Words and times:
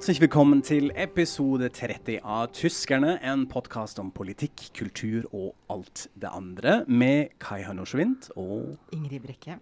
Herzlich 0.00 0.20
willkommen 0.22 0.62
til 0.62 0.86
episode 0.96 1.68
30 1.68 2.22
av 2.24 2.46
Tyskerne, 2.56 3.18
en 3.20 3.42
podkast 3.52 3.98
om 4.00 4.08
politikk, 4.16 4.62
kultur 4.72 5.26
og 5.28 5.50
alt 5.68 6.06
det 6.16 6.30
andre, 6.32 6.86
med 6.88 7.34
Kai 7.36 7.58
Hannoschwind 7.66 8.30
og 8.32 8.78
Ingrid 8.96 9.20
Brekke. 9.26 9.58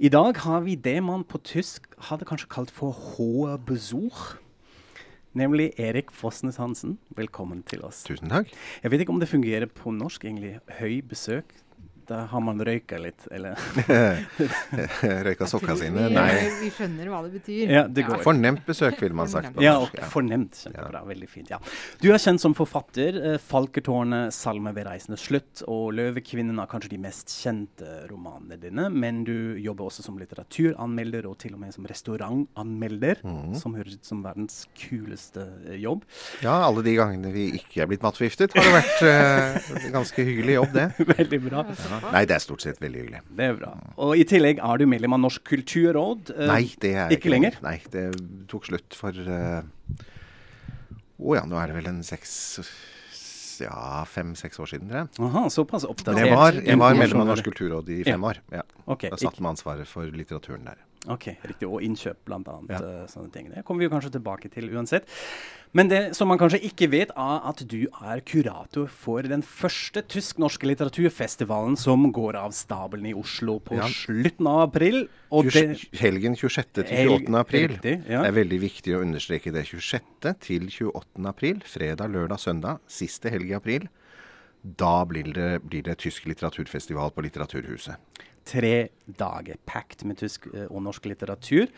I 0.00 0.08
dag 0.08 0.40
har 0.46 0.64
vi 0.64 0.78
det 0.80 0.96
man 1.04 1.26
på 1.28 1.42
tysk 1.44 1.92
hadde 2.08 2.24
kanskje 2.24 2.48
kalt 2.56 2.72
for 2.72 2.96
hohe 2.96 3.58
Besuch. 3.68 4.38
Nemlig 5.36 5.74
Erik 5.76 6.08
Fossnes 6.08 6.56
Hansen. 6.56 6.96
Velkommen 7.12 7.60
til 7.68 7.84
oss. 7.84 8.00
Tusen 8.08 8.32
takk. 8.32 8.48
Jeg 8.80 8.90
vet 8.90 9.04
ikke 9.04 9.12
om 9.12 9.20
det 9.20 9.28
fungerer 9.28 9.68
på 9.68 9.92
norsk, 9.92 10.24
egentlig. 10.24 10.56
Høy 10.80 11.02
besøk. 11.04 11.52
Da 12.06 12.20
har 12.30 12.40
man 12.40 12.60
røyka 12.62 12.98
litt, 13.02 13.24
eller 13.34 13.56
Røyka 15.26 15.46
sokka 15.50 15.74
sine? 15.78 16.04
Vi, 16.08 16.14
Nei. 16.14 16.34
vi 16.60 16.68
skjønner 16.70 17.08
hva 17.10 17.22
det 17.24 17.32
betyr. 17.40 17.72
Ja, 17.72 17.82
det 17.90 18.04
går. 18.06 18.20
Fornemt 18.22 18.62
besøk, 18.66 18.98
ville 19.02 19.16
man 19.18 19.30
sagt. 19.30 19.56
Ja, 19.62 19.76
og 19.82 19.90
fornemt. 20.12 20.60
Kjempebra. 20.66 21.02
Veldig 21.08 21.28
fint. 21.30 21.50
ja. 21.50 21.58
Du 22.02 22.08
er 22.12 22.20
kjent 22.22 22.42
som 22.42 22.54
forfatter. 22.54 23.18
Eh, 23.32 23.38
'Falketårnet', 23.42 24.30
'Salme 24.36 24.72
ved 24.76 24.86
reisende 24.86 25.18
slutt' 25.18 25.64
og 25.66 25.92
'Løvekvinnen' 25.96 26.60
er 26.62 26.70
kanskje 26.70 26.90
de 26.94 26.98
mest 27.02 27.32
kjente 27.34 28.06
romanene 28.10 28.58
dine. 28.60 28.88
Men 28.90 29.24
du 29.24 29.56
jobber 29.58 29.88
også 29.90 30.02
som 30.06 30.18
litteraturanmelder, 30.18 31.26
og 31.26 31.38
til 31.42 31.54
og 31.54 31.60
med 31.60 31.74
som 31.74 31.84
restaurantanmelder. 31.90 33.22
mm. 33.24 33.54
Som 33.58 33.74
høres 33.74 33.98
ut 33.98 34.04
som 34.06 34.22
verdens 34.22 34.66
kuleste 34.78 35.46
eh, 35.68 35.80
jobb. 35.82 36.04
Ja, 36.42 36.62
alle 36.66 36.82
de 36.86 36.94
gangene 36.96 37.32
vi 37.34 37.48
ikke 37.58 37.82
er 37.82 37.90
blitt 37.90 38.02
matforgiftet, 38.06 38.54
har 38.54 38.62
det 38.62 38.74
vært 38.78 39.02
eh, 39.10 39.90
ganske 39.92 40.22
hyggelig 40.22 40.54
jobb, 40.60 40.72
det. 40.76 40.86
Veldig 41.18 41.40
bra. 41.50 41.64
Nei, 42.12 42.24
det 42.28 42.34
er 42.36 42.42
stort 42.44 42.60
sett 42.64 42.78
veldig 42.82 43.00
hyggelig. 43.04 43.20
Det 43.38 43.44
er 43.50 43.54
bra. 43.60 43.72
Og 44.02 44.16
i 44.16 44.24
tillegg 44.28 44.58
er 44.62 44.78
du 44.78 44.86
medlem 44.90 45.12
av 45.16 45.20
Norsk 45.24 45.44
kulturråd. 45.48 46.30
Eh, 46.36 46.46
Nei, 46.50 46.62
det 46.82 46.94
er 46.94 47.14
ikke 47.16 47.30
lenger? 47.32 47.56
Nei, 47.64 47.78
det 47.92 48.04
tok 48.48 48.66
slutt 48.70 48.94
for 48.98 49.12
Å 51.16 51.32
ja, 51.38 51.44
nå 51.48 51.56
er 51.56 51.70
det 51.72 51.76
vel 51.78 51.86
en 51.94 52.02
seks 52.04 52.32
Ja, 53.62 54.02
fem-seks 54.04 54.58
år 54.60 54.68
siden, 54.68 54.90
tror 54.90 54.98
jeg. 55.06 55.08
Aha, 55.24 55.46
såpass 55.48 55.86
oppdatert. 55.88 56.18
Men 56.18 56.26
jeg 56.28 56.36
var, 56.36 56.58
jeg 56.60 56.76
var 56.82 56.98
medlem 56.98 57.22
av. 57.22 57.30
Norsk 57.30 57.46
kulturråd 57.48 57.88
i 57.88 58.02
fem 58.04 58.20
Ja. 58.20 58.28
år. 58.28 58.40
Ja. 58.52 58.62
Okay, 58.86 59.08
da 59.08 59.16
satt 59.16 59.40
med 59.40 59.54
ansvaret 59.54 59.88
for 59.88 60.04
litteraturen 60.12 60.64
der. 60.68 60.82
Ok, 61.08 61.26
riktig. 61.46 61.68
Og 61.68 61.82
innkjøp, 61.86 62.18
blant 62.26 62.48
annet. 62.50 62.70
Ja. 62.74 62.80
eh, 63.02 63.06
sånne 63.10 63.30
ting. 63.32 63.50
Det 63.52 63.64
kommer 63.64 63.80
vi 63.84 63.86
jo 63.86 63.92
kanskje 63.92 64.10
tilbake 64.16 64.50
til 64.50 64.70
uansett. 64.74 65.06
Men 65.76 65.88
det 65.90 66.00
som 66.16 66.28
man 66.30 66.38
kanskje 66.40 66.60
ikke 66.64 66.88
vet, 66.90 67.10
er 67.14 67.40
at 67.50 67.60
du 67.68 67.82
er 68.00 68.20
kurator 68.24 68.86
for 68.88 69.22
den 69.22 69.42
første 69.44 70.00
tysk-norske 70.02 70.66
litteraturfestivalen 70.70 71.76
som 71.76 72.08
går 72.16 72.38
av 72.40 72.54
stabelen 72.56 73.06
i 73.10 73.14
Oslo 73.14 73.58
på 73.60 73.76
Ja. 73.76 73.86
slutten 73.88 74.46
av 74.48 74.60
april. 74.70 75.08
Det, 75.30 75.88
helgen 76.00 76.34
26. 76.36 76.72
til 76.86 77.08
28. 77.10 77.38
april. 77.38 77.68
riktig, 77.68 77.94
ja. 78.08 78.22
Det 78.22 78.30
er 78.32 78.38
veldig 78.40 78.60
viktig 78.60 78.96
å 78.96 79.02
understreke 79.02 79.52
det. 79.52 79.66
26. 79.66 80.34
til 80.40 80.66
28. 80.70 81.26
april. 81.28 81.60
Fredag, 81.66 82.08
lørdag, 82.10 82.38
søndag. 82.40 82.80
Siste 82.88 83.30
helg 83.30 83.50
i 83.50 83.54
april. 83.54 83.88
Da 84.64 85.04
blir 85.04 85.28
det, 85.32 85.62
blir 85.62 85.82
det 85.82 85.98
tysk 85.98 86.24
litteraturfestival 86.26 87.10
på 87.14 87.22
Litteraturhuset. 87.22 87.94
Tre 88.46 88.88
dager 89.06 89.58
packed 89.68 90.04
med 90.06 90.18
tysk 90.20 90.48
eh, 90.52 90.66
og 90.66 90.82
norsk 90.86 91.08
litteratur. 91.10 91.70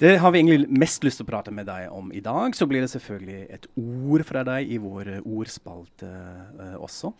Det 0.00 0.16
har 0.22 0.34
vi 0.34 0.42
egentlig 0.42 0.68
mest 0.70 1.04
lyst 1.06 1.20
til 1.20 1.26
å 1.26 1.32
prate 1.32 1.54
med 1.54 1.68
deg 1.70 1.90
om 1.94 2.12
i 2.14 2.22
dag. 2.24 2.54
Så 2.56 2.68
blir 2.70 2.84
det 2.84 2.92
selvfølgelig 2.94 3.42
et 3.58 3.68
ord 3.80 4.24
fra 4.26 4.44
deg 4.46 4.70
i 4.74 4.80
vår 4.82 5.16
ordspalte 5.22 6.10
eh, 6.10 6.76
også. 6.78 7.14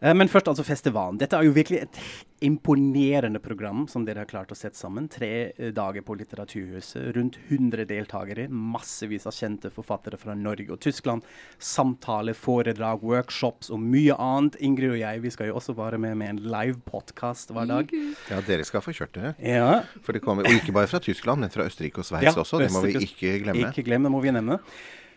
Eh, 0.00 0.14
men 0.14 0.30
først 0.30 0.48
altså 0.50 0.64
festivalen. 0.66 1.18
Dette 1.20 1.38
er 1.38 1.46
jo 1.46 1.54
virkelig 1.54 1.84
et 1.84 2.00
imponerende 2.44 3.40
program 3.40 3.86
som 3.88 4.04
dere 4.04 4.24
har 4.24 4.28
klart 4.28 4.52
å 4.52 4.58
sette 4.58 4.78
sammen. 4.78 5.06
Tre 5.12 5.30
eh, 5.52 5.70
dager 5.74 6.04
på 6.04 6.16
Litteraturhuset. 6.18 7.12
Rundt 7.16 7.38
100 7.48 7.86
deltakere. 7.90 8.46
Massevis 8.48 9.28
av 9.28 9.36
kjente 9.36 9.70
forfattere 9.74 10.18
fra 10.20 10.36
Norge 10.38 10.68
og 10.74 10.80
Tyskland. 10.84 11.24
Samtaler, 11.58 12.36
foredrag, 12.36 13.04
workshops 13.04 13.70
og 13.74 13.80
mye 13.82 14.16
annet. 14.20 14.58
Ingrid 14.64 14.96
og 14.96 15.00
jeg 15.00 15.22
vi 15.24 15.32
skal 15.34 15.50
jo 15.50 15.58
også 15.60 15.76
være 15.78 16.00
med 16.02 16.18
med 16.20 16.34
en 16.34 16.42
live-podkast 16.54 17.54
hver 17.54 17.70
dag. 17.70 17.94
Ja, 18.30 18.42
dere 18.44 18.66
skal 18.68 18.84
få 18.84 18.94
kjørt 18.96 19.16
det. 19.16 19.34
Ja, 19.44 19.84
For 20.04 20.16
det 20.16 20.24
kommer, 20.24 20.46
og 20.46 20.58
ikke 20.58 20.74
bare 20.74 20.90
fra 20.90 21.00
Tyskland, 21.02 21.44
men 21.44 21.52
fra 21.54 21.66
Østerrike 21.68 22.02
og 22.02 22.08
Sveits 22.08 22.36
også. 22.36 22.60
Det 22.62 22.72
må 22.74 22.84
vi 22.84 22.98
ikke 23.06 23.38
glemme. 23.44 23.70
Ikke 23.70 23.86
glem, 23.86 24.04
det 24.04 24.12
må 24.12 24.20
vi 24.24 24.34
nevne. 24.34 24.60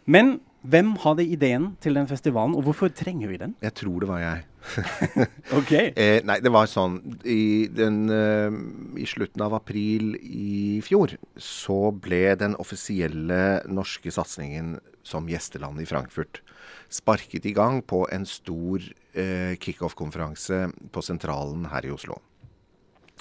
Men 0.08 0.38
hvem 0.68 0.96
hadde 1.04 1.24
ideen 1.28 1.72
til 1.84 1.96
den 2.00 2.08
festivalen, 2.10 2.56
og 2.58 2.66
hvorfor 2.66 2.92
trenger 2.92 3.30
vi 3.32 3.40
den? 3.40 3.54
Jeg 3.64 3.76
tror 3.78 4.02
det 4.04 4.10
var 4.10 4.24
jeg. 4.24 4.46
Ok. 5.60 5.72
Eh, 5.96 6.20
nei, 6.28 6.40
det 6.44 6.52
var 6.52 6.68
sånn 6.72 6.98
i, 7.24 7.68
den, 7.72 8.02
eh, 8.12 8.58
I 9.00 9.08
slutten 9.08 9.44
av 9.46 9.56
april 9.60 10.16
i 10.20 10.80
fjor 10.84 11.16
så 11.40 11.92
ble 11.96 12.36
den 12.40 12.58
offisielle 12.60 13.62
norske 13.72 14.12
satsingen 14.12 14.78
som 15.08 15.30
gjesteland 15.32 15.80
i 15.80 15.88
Frankfurt 15.88 16.42
sparket 16.90 17.46
i 17.46 17.54
gang 17.56 17.82
på 17.84 18.06
en 18.12 18.26
stor 18.28 18.84
eh, 19.14 19.56
kickoff-konferanse 19.60 20.68
på 20.92 21.04
Sentralen 21.04 21.68
her 21.72 21.88
i 21.88 21.94
Oslo. 21.94 22.20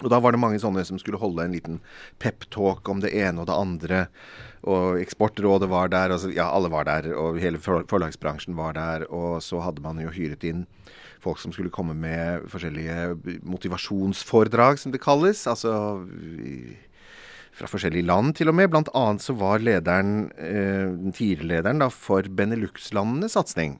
Og 0.04 0.10
Da 0.12 0.18
var 0.20 0.34
det 0.34 0.42
mange 0.42 0.60
sånne 0.60 0.84
som 0.84 0.98
skulle 1.00 1.20
holde 1.20 1.46
en 1.46 1.54
liten 1.56 1.78
peptalk 2.20 2.88
om 2.92 3.00
det 3.00 3.14
ene 3.16 3.40
og 3.40 3.48
det 3.48 3.56
andre. 3.56 4.00
Og 4.66 5.00
Eksportrådet 5.00 5.68
var 5.70 5.90
der, 5.92 6.14
og 6.14 6.22
så, 6.22 6.32
ja, 6.34 6.48
alle 6.50 6.70
var 6.72 6.88
der, 6.88 7.12
og 7.14 7.38
hele 7.38 7.60
forlagsbransjen 7.62 8.56
var 8.58 8.74
der. 8.74 9.06
Og 9.14 9.38
så 9.44 9.60
hadde 9.62 9.84
man 9.84 10.00
jo 10.02 10.14
hyret 10.14 10.46
inn 10.46 10.66
folk 11.22 11.40
som 11.42 11.54
skulle 11.54 11.72
komme 11.74 11.94
med 11.98 12.44
forskjellige 12.50 13.40
motivasjonsforedrag, 13.46 14.78
som 14.78 14.92
det 14.94 15.02
kalles. 15.02 15.46
Altså 15.50 15.72
fra 17.56 17.68
forskjellige 17.70 18.06
land 18.06 18.34
til 18.36 18.50
og 18.52 18.56
med. 18.58 18.70
Blant 18.72 18.90
annet 18.96 19.24
så 19.24 19.36
var 19.38 19.62
lederen, 19.64 20.30
eh, 20.36 20.92
den 20.92 21.12
tidligere 21.12 21.48
lederen 21.56 21.80
da, 21.80 21.88
for 21.88 22.26
Benelux-landenes 22.28 23.36
satsing 23.38 23.78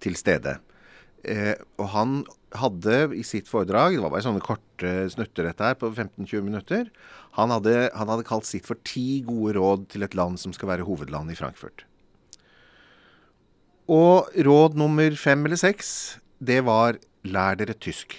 til 0.00 0.16
stede. 0.16 0.58
Eh, 1.24 1.54
og 1.78 1.88
han 1.90 2.24
hadde 2.60 2.96
i 3.16 3.24
sitt 3.26 3.50
foredrag, 3.50 3.96
det 3.96 4.04
var 4.04 4.12
bare 4.14 4.26
sånne 4.26 4.44
korte 4.44 4.92
snutter 5.12 5.48
dette 5.48 5.64
her, 5.64 5.76
på 5.78 5.90
15-20 5.92 6.44
minutter, 6.46 6.88
han 7.36 7.52
hadde, 7.52 7.90
han 7.92 8.12
hadde 8.12 8.26
kalt 8.28 8.48
sitt 8.48 8.68
for 8.68 8.80
ti 8.86 9.22
gode 9.26 9.56
råd 9.58 9.90
til 9.92 10.06
et 10.06 10.16
land 10.16 10.40
som 10.40 10.54
skal 10.56 10.72
være 10.72 10.86
hovedland 10.88 11.32
i 11.32 11.38
Frankfurt. 11.38 11.84
Og 13.92 14.32
råd 14.46 14.78
nummer 14.78 15.14
fem 15.20 15.44
eller 15.46 15.60
seks, 15.60 16.18
det 16.42 16.62
var 16.66 16.98
lær 17.26 17.58
dere 17.60 17.76
tysk. 17.78 18.16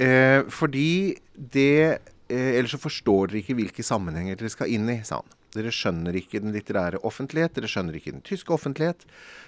Eh, 0.00 0.46
fordi 0.48 1.18
det 1.34 2.00
eh, 2.30 2.54
Ellers 2.56 2.72
så 2.72 2.80
forstår 2.80 3.28
dere 3.28 3.42
ikke 3.42 3.58
hvilke 3.58 3.84
sammenhenger 3.84 4.38
dere 4.40 4.52
skal 4.52 4.72
inn 4.72 4.88
i, 4.88 5.00
sa 5.04 5.20
han. 5.20 5.36
Dere 5.54 5.72
skjønner 5.74 6.14
ikke 6.14 6.42
den 6.44 6.54
litterære 6.54 7.00
offentlighet, 7.06 7.56
dere 7.56 7.70
skjønner 7.70 7.96
ikke 7.98 8.14
den 8.14 8.22
tyske 8.26 8.54
offentlighet. 8.54 9.02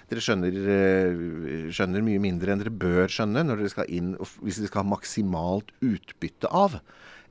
Dere 0.09 0.23
skjønner, 0.23 0.57
eh, 0.73 1.71
skjønner 1.71 2.03
mye 2.03 2.21
mindre 2.23 2.51
enn 2.53 2.63
dere 2.63 2.73
bør 2.73 3.07
skjønne 3.07 3.45
dere 3.47 3.87
inn, 3.87 4.13
hvis 4.43 4.59
dere 4.59 4.71
skal 4.71 4.83
ha 4.83 4.91
maksimalt 4.95 5.71
utbytte 5.81 6.51
av 6.51 6.81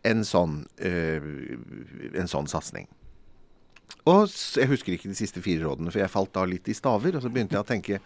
en 0.08 0.24
sånn, 0.26 0.66
eh, 0.78 1.22
en 2.18 2.30
sånn 2.30 2.48
satsing. 2.50 2.88
Og 4.08 4.26
jeg 4.26 4.66
husker 4.66 4.96
ikke 4.96 5.10
de 5.12 5.18
siste 5.18 5.42
fire 5.44 5.62
rådene, 5.62 5.92
for 5.92 6.02
jeg 6.02 6.10
falt 6.10 6.32
da 6.34 6.42
litt 6.48 6.66
i 6.66 6.74
staver. 6.74 7.14
Og 7.14 7.22
så 7.22 7.30
begynte 7.30 7.54
jeg 7.54 7.62
å 7.62 7.68
tenke 7.68 8.00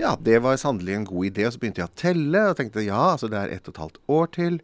ja, 0.00 0.14
det 0.16 0.40
var 0.42 0.56
sannelig 0.60 0.96
en 0.96 1.06
god 1.08 1.28
idé. 1.28 1.44
Og 1.46 1.52
så 1.52 1.60
begynte 1.60 1.82
jeg 1.82 1.90
å 1.90 1.98
telle, 2.00 2.44
og 2.48 2.56
tenkte 2.58 2.86
ja, 2.86 3.02
altså 3.12 3.28
det 3.28 3.42
er 3.42 3.52
ett 3.56 3.68
og 3.68 3.74
et 3.74 3.82
halvt 3.82 4.00
år 4.16 4.30
til. 4.38 4.60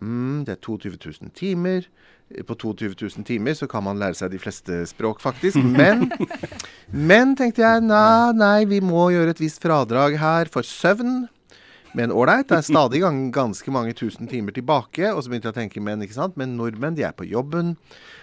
Mm, 0.00 0.44
det 0.46 0.56
er 0.56 0.62
22 0.64 0.96
000 0.96 1.34
timer. 1.36 1.88
På 2.46 2.54
22 2.54 2.94
000 2.94 3.26
timer 3.26 3.56
så 3.58 3.66
kan 3.66 3.82
man 3.84 3.98
lære 3.98 4.14
seg 4.14 4.30
de 4.32 4.38
fleste 4.38 4.84
språk, 4.86 5.20
faktisk. 5.20 5.58
Men, 5.80 6.08
men 6.90 7.34
tenkte 7.38 7.64
jeg 7.64 7.82
nei, 7.82 8.32
nei, 8.38 8.64
vi 8.70 8.80
må 8.84 9.10
gjøre 9.10 9.34
et 9.34 9.42
visst 9.42 9.62
fradrag 9.62 10.16
her 10.20 10.50
for 10.52 10.66
søvn. 10.66 11.26
Men 11.90 12.12
ålreit, 12.14 12.46
det 12.46 12.60
er 12.60 12.66
stadig 12.68 13.00
gang, 13.02 13.18
ganske 13.34 13.72
mange 13.74 13.96
tusen 13.98 14.30
timer 14.30 14.54
tilbake. 14.54 15.10
Og 15.10 15.24
så 15.24 15.30
begynte 15.32 15.50
jeg 15.50 15.56
å 15.56 15.58
tenke, 15.58 15.82
men 15.82 16.04
ikke 16.06 16.20
sant, 16.20 16.38
men 16.38 16.54
nordmenn 16.58 16.94
de 16.94 17.02
er 17.06 17.16
på 17.16 17.26
jobben. 17.26 17.74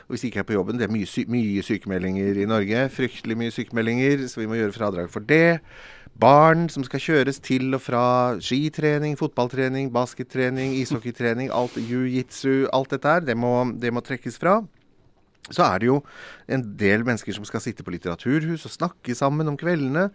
Og 0.07 0.15
hvis 0.15 0.24
de 0.24 0.31
ikke 0.31 0.45
er 0.45 0.47
på 0.47 0.56
jobben, 0.56 0.79
det 0.79 0.88
er 0.88 0.94
mye, 0.95 1.09
sy 1.09 1.25
mye 1.27 1.65
sykemeldinger 1.68 2.39
i 2.39 2.47
Norge. 2.47 2.85
Fryktelig 2.95 3.35
mye 3.39 3.51
sykemeldinger, 3.51 4.24
så 4.31 4.39
vi 4.39 4.47
må 4.47 4.56
gjøre 4.56 4.75
fradrag 4.77 5.12
for 5.12 5.27
det. 5.27 5.59
Barn 6.17 6.65
som 6.73 6.85
skal 6.87 7.03
kjøres 7.03 7.37
til 7.45 7.75
og 7.77 7.83
fra 7.83 8.05
skitrening, 8.41 9.17
fotballtrening, 9.19 9.91
baskettrening, 9.93 10.73
ishockeytrening, 10.79 11.51
alt 11.53 11.77
jiu-jitsu, 11.77 12.65
alt 12.73 12.95
dette 12.95 13.11
her, 13.11 13.21
det 13.27 13.37
må, 13.37 13.53
det 13.77 13.93
må 13.93 14.01
trekkes 14.01 14.39
fra. 14.41 14.59
Så 15.47 15.63
er 15.63 15.79
det 15.79 15.87
jo 15.87 16.01
en 16.51 16.63
del 16.79 17.05
mennesker 17.07 17.35
som 17.35 17.45
skal 17.47 17.63
sitte 17.63 17.85
på 17.85 17.93
litteraturhus 17.93 18.65
og 18.67 18.73
snakke 18.73 19.15
sammen 19.15 19.47
om 19.47 19.59
kveldene. 19.59 20.09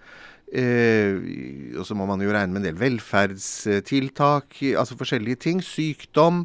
Eh, 0.53 1.17
og 1.81 1.87
så 1.89 1.97
må 1.97 2.05
man 2.09 2.21
jo 2.21 2.35
regne 2.35 2.53
med 2.53 2.61
en 2.61 2.69
del 2.69 2.81
velferdstiltak, 2.81 4.59
altså 4.77 4.99
forskjellige 5.01 5.41
ting. 5.47 5.63
Sykdom. 5.65 6.45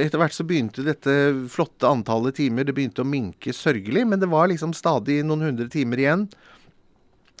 Etter 0.00 0.18
hvert 0.18 0.34
så 0.34 0.46
begynte 0.46 0.82
dette 0.82 1.14
flotte 1.52 1.86
antallet 1.86 2.40
timer 2.40 2.66
det 2.66 2.74
begynte 2.74 3.04
å 3.04 3.06
minke 3.06 3.54
sørgelig, 3.54 4.02
men 4.10 4.18
det 4.18 4.32
var 4.32 4.50
liksom 4.50 4.74
stadig 4.74 5.20
noen 5.22 5.46
hundre 5.46 5.70
timer 5.70 6.02
igjen. 6.02 6.26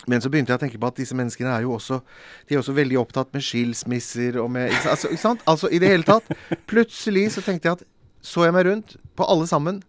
Men 0.04 0.20
så 0.22 0.30
begynte 0.30 0.52
jeg 0.52 0.60
å 0.60 0.62
tenke 0.62 0.78
på 0.78 0.88
at 0.90 0.98
disse 1.00 1.16
menneskene 1.16 1.50
er 1.50 1.64
jo 1.64 1.72
også 1.78 2.02
De 2.46 2.54
er 2.54 2.60
også 2.60 2.74
veldig 2.76 2.98
opptatt 3.00 3.32
med 3.34 3.42
skilsmisser 3.42 4.36
og 4.42 4.50
med 4.52 4.68
ikke 4.70 4.82
sant? 4.84 5.42
Altså, 5.48 5.50
altså 5.50 5.70
i 5.72 5.80
det 5.82 5.90
hele 5.90 6.06
tatt. 6.06 6.28
Plutselig 6.70 7.30
så 7.34 7.44
tenkte 7.46 7.70
jeg 7.70 7.78
at 7.80 7.86
Så 8.20 8.44
jeg 8.44 8.54
meg 8.54 8.68
rundt 8.68 8.96
på 9.16 9.26
alle 9.26 9.48
sammen. 9.50 9.80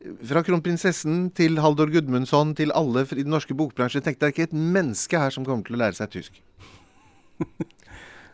Fra 0.00 0.40
kronprinsessen 0.46 1.26
til 1.36 1.60
Haldor 1.60 1.90
Gudmundsson 1.92 2.54
til 2.56 2.72
alle 2.72 3.04
i 3.04 3.20
den 3.20 3.34
norske 3.34 3.54
bokbransjen 3.56 4.04
tenkte 4.06 4.24
det 4.24 4.30
er 4.30 4.36
ikke 4.36 4.48
et 4.48 4.56
menneske 4.76 5.20
her 5.20 5.34
som 5.34 5.44
kommer 5.44 5.66
til 5.66 5.76
å 5.76 5.82
lære 5.82 5.98
seg 5.98 6.14
tysk. 6.14 6.40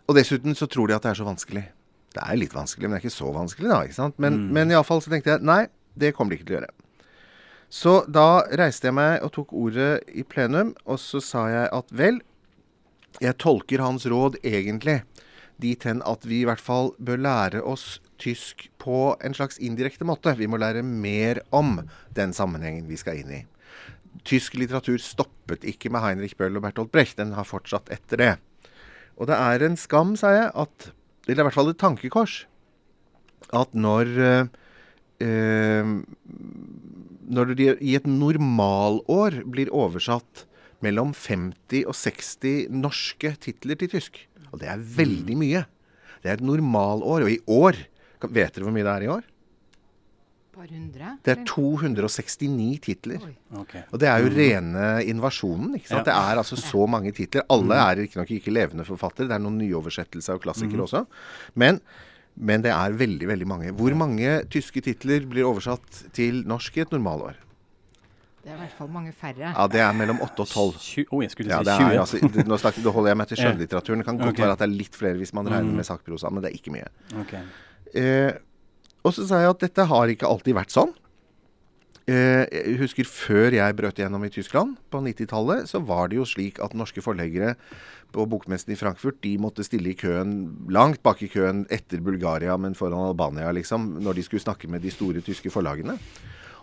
Og 0.07 0.15
dessuten 0.15 0.55
så 0.55 0.69
tror 0.71 0.87
de 0.87 0.95
at 0.95 1.03
det 1.03 1.11
er 1.11 1.19
så 1.19 1.27
vanskelig. 1.27 1.65
Det 2.15 2.23
er 2.23 2.39
litt 2.39 2.55
vanskelig, 2.55 2.87
men 2.87 2.95
det 2.95 3.01
er 3.01 3.09
ikke 3.09 3.19
så 3.19 3.33
vanskelig, 3.35 3.69
da. 3.73 3.81
ikke 3.85 3.99
sant? 3.99 4.19
Men, 4.23 4.39
mm. 4.39 4.53
men 4.55 4.73
iallfall 4.73 5.03
så 5.05 5.11
tenkte 5.13 5.35
jeg 5.35 5.45
nei, 5.45 5.65
det 5.99 6.15
kommer 6.17 6.33
de 6.33 6.39
ikke 6.39 6.49
til 6.49 6.57
å 6.57 6.61
gjøre. 6.61 6.86
Så 7.69 8.05
da 8.07 8.45
reiste 8.59 8.89
jeg 8.89 8.97
meg 8.97 9.25
og 9.27 9.33
tok 9.35 9.53
ordet 9.57 10.07
i 10.15 10.23
plenum, 10.23 10.75
og 10.87 11.01
så 11.03 11.21
sa 11.25 11.47
jeg 11.51 11.69
at 11.75 11.91
vel, 11.91 12.21
jeg 13.21 13.39
tolker 13.43 13.83
hans 13.83 14.07
råd 14.07 14.39
egentlig 14.45 15.01
dit 15.63 15.87
hen 15.89 16.03
at 16.07 16.25
vi 16.29 16.43
i 16.43 16.49
hvert 16.49 16.63
fall 16.63 16.93
bør 17.03 17.21
lære 17.23 17.63
oss 17.65 17.99
tysk 18.21 18.69
på 18.81 19.17
en 19.25 19.37
slags 19.37 19.59
indirekte 19.63 20.07
måte. 20.09 20.35
Vi 20.37 20.49
må 20.49 20.61
lære 20.61 20.85
mer 20.85 21.41
om 21.55 21.81
den 22.17 22.35
sammenhengen 22.37 22.89
vi 22.89 22.99
skal 23.01 23.23
inn 23.23 23.33
i. 23.41 23.43
Tysk 24.27 24.57
litteratur 24.57 24.99
stoppet 25.03 25.65
ikke 25.69 25.91
med 25.93 26.05
Heinrich 26.05 26.37
Bøll 26.39 26.57
og 26.59 26.65
Bertolt 26.65 26.93
Brecht. 26.93 27.19
Den 27.21 27.35
har 27.37 27.49
fortsatt 27.49 27.91
etter 27.93 28.23
det. 28.23 28.35
Og 29.17 29.29
det 29.31 29.37
er 29.37 29.65
en 29.65 29.79
skam, 29.81 30.17
sa 30.17 30.33
jeg, 30.35 30.53
at 30.55 30.93
Eller 31.27 31.43
i 31.43 31.47
hvert 31.49 31.57
fall 31.57 31.71
et 31.73 31.79
tankekors. 31.83 32.47
At 33.51 33.73
når 33.75 34.07
øh, 35.19 35.87
Når 37.27 37.55
det 37.59 37.71
i 37.83 37.97
et 37.99 38.07
normalår 38.07 39.43
blir 39.51 39.73
oversatt 39.75 40.47
mellom 40.85 41.15
50 41.17 41.87
og 41.89 41.97
60 41.97 42.69
norske 42.75 43.33
titler 43.43 43.79
til 43.81 43.91
tysk, 43.97 44.21
og 44.53 44.61
det 44.63 44.69
er 44.71 44.83
veldig 44.99 45.37
mye 45.39 45.65
Det 46.23 46.31
er 46.31 46.39
et 46.39 46.45
normalår. 46.45 47.27
Og 47.27 47.31
i 47.31 47.41
år 47.47 47.77
Vet 48.27 48.57
dere 48.57 48.65
hvor 48.65 48.73
mye 48.75 48.83
det 48.87 48.93
er 48.95 49.05
i 49.05 49.11
år? 49.13 49.27
Par 50.57 50.71
hundre? 50.73 51.11
Det 51.21 51.33
er 51.35 51.43
269 51.45 52.79
titler. 52.81 53.27
Okay. 53.61 53.83
Og 53.93 54.01
det 54.01 54.09
er 54.09 54.23
jo 54.25 54.31
mm. 54.31 54.37
rene 54.39 54.87
invasjonen. 55.13 55.75
ikke 55.77 55.91
sant? 55.91 56.01
Ja. 56.01 56.07
Det 56.09 56.15
er 56.17 56.41
altså 56.41 56.57
så 56.57 56.87
mange 56.89 57.13
titler. 57.13 57.45
Alle 57.53 57.69
mm. 57.69 57.83
er 57.83 57.99
riktignok 58.01 58.31
ikke, 58.33 58.41
ikke 58.41 58.55
levende 58.57 58.87
forfattere. 58.89 59.29
Det 59.29 59.37
er 59.37 59.45
noen 59.45 59.61
nyoversettelser 59.61 60.39
og 60.39 60.47
klassikere 60.47 60.81
mm. 60.81 60.87
også. 60.87 61.03
Men, 61.61 61.83
men, 62.37 62.63
det 62.65 62.73
er 62.75 62.95
veldig, 62.97 63.27
veldig 63.33 63.49
mange. 63.49 63.73
Hvor 63.77 63.97
mange 63.99 64.39
tyske 64.53 64.83
titler 64.85 65.27
blir 65.29 65.49
oversatt 65.49 66.07
til 66.17 66.43
norsk 66.49 66.77
i 66.77 66.85
et 66.85 66.95
normalår? 66.95 67.39
Det 68.47 68.53
er 68.53 68.59
i 68.61 68.63
hvert 68.63 68.75
fall 68.79 68.91
mange 68.95 69.11
færre. 69.11 69.49
Ja, 69.51 69.65
det 69.67 69.81
er 69.83 69.95
mellom 69.99 70.21
8 70.23 70.45
og 70.45 70.47
12. 70.47 71.07
Oh, 71.11 71.23
jeg 71.25 71.33
skulle 71.33 71.51
ja, 71.51 71.65
si 71.67 71.73
20. 71.83 71.87
Er, 71.89 72.01
altså, 72.05 72.21
det, 72.37 72.45
nå 72.47 72.59
snakker, 72.63 72.91
holder 72.95 73.11
jeg 73.11 73.19
meg 73.19 73.31
til 73.33 73.39
skjønnlitteraturen. 73.43 74.03
Det 74.03 74.07
kan 74.07 74.21
godt 74.21 74.35
okay. 74.37 74.45
være 74.45 74.55
at 74.55 74.63
det 74.63 74.69
er 74.69 74.77
litt 74.77 74.99
flere 74.99 75.19
hvis 75.19 75.33
man 75.35 75.51
regner 75.51 75.81
med 75.81 75.89
sakprosa, 75.89 76.31
men 76.31 76.45
det 76.45 76.53
er 76.53 76.61
ikke 76.61 76.75
mye. 76.77 76.93
Okay. 77.25 77.41
Eh, 77.99 78.37
og 79.03 79.17
så 79.17 79.27
sa 79.27 79.41
jeg 79.43 79.51
at 79.57 79.67
dette 79.67 79.89
har 79.91 80.13
ikke 80.15 80.31
alltid 80.31 80.55
vært 80.61 80.75
sånn. 80.75 80.95
Eh, 82.07 82.45
jeg 82.47 82.77
husker 82.79 83.09
før 83.09 83.51
jeg 83.57 83.75
brøt 83.75 83.99
igjennom 83.99 84.23
i 84.23 84.31
Tyskland 84.31 84.77
på 84.95 85.01
90-tallet, 85.03 85.67
så 85.67 85.81
var 85.83 86.07
det 86.13 86.21
jo 86.21 86.27
slik 86.29 86.61
at 86.63 86.77
norske 86.79 87.03
forleggere 87.03 87.57
på 88.15 88.29
bokmessen 88.31 88.71
i 88.71 88.79
Frankfurt 88.79 89.19
de 89.25 89.33
måtte 89.43 89.67
stille 89.67 89.91
i 89.91 89.99
køen 89.99 90.37
langt 90.71 91.03
bak 91.03 91.25
i 91.27 91.31
køen 91.33 91.65
etter 91.75 91.99
Bulgaria, 92.07 92.55
men 92.63 92.79
foran 92.79 93.09
Albania, 93.09 93.51
liksom, 93.51 93.97
når 94.07 94.21
de 94.21 94.27
skulle 94.27 94.45
snakke 94.45 94.71
med 94.71 94.87
de 94.87 94.95
store 94.95 95.25
tyske 95.27 95.51
forlagene. 95.51 95.99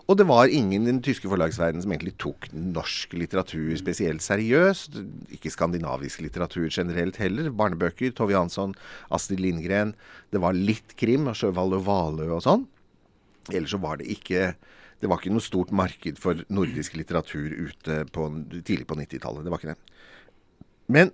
Og 0.07 0.18
det 0.19 0.25
var 0.28 0.51
ingen 0.51 0.84
i 0.84 0.92
den 0.92 1.04
tyske 1.04 1.28
forlagsverdenen 1.31 1.84
som 1.84 1.92
egentlig 1.92 2.16
tok 2.19 2.50
norsk 2.51 3.13
litteratur 3.16 3.72
spesielt 3.80 4.24
seriøst. 4.24 4.98
Ikke 5.36 5.51
skandinavisk 5.51 6.24
litteratur 6.24 6.68
generelt 6.68 7.19
heller. 7.19 7.48
Barnebøker, 7.51 8.12
Tove 8.16 8.36
Jansson, 8.36 8.75
Astrid 9.16 9.40
Lindgren. 9.44 9.94
Det 10.31 10.44
var 10.44 10.56
litt 10.56 10.95
krim, 11.00 11.31
Sjøvall 11.31 11.78
og 11.80 11.86
Valø 11.88 12.28
og 12.36 12.44
sånn. 12.44 12.66
Ellers 13.51 13.75
så 13.75 13.80
var 13.84 14.00
det 14.00 14.12
ikke 14.12 14.54
det 15.03 15.09
var 15.11 15.19
ikke 15.19 15.33
noe 15.35 15.44
stort 15.44 15.73
marked 15.75 16.21
for 16.23 16.45
nordisk 16.53 16.95
litteratur 16.95 17.51
ute 17.51 18.03
på, 18.15 18.29
tidlig 18.63 18.88
på 18.88 18.97
90-tallet. 19.01 19.44
Det 19.44 19.51
var 19.51 19.61
ikke 19.61 19.73
det. 19.73 20.00
Men, 20.94 21.11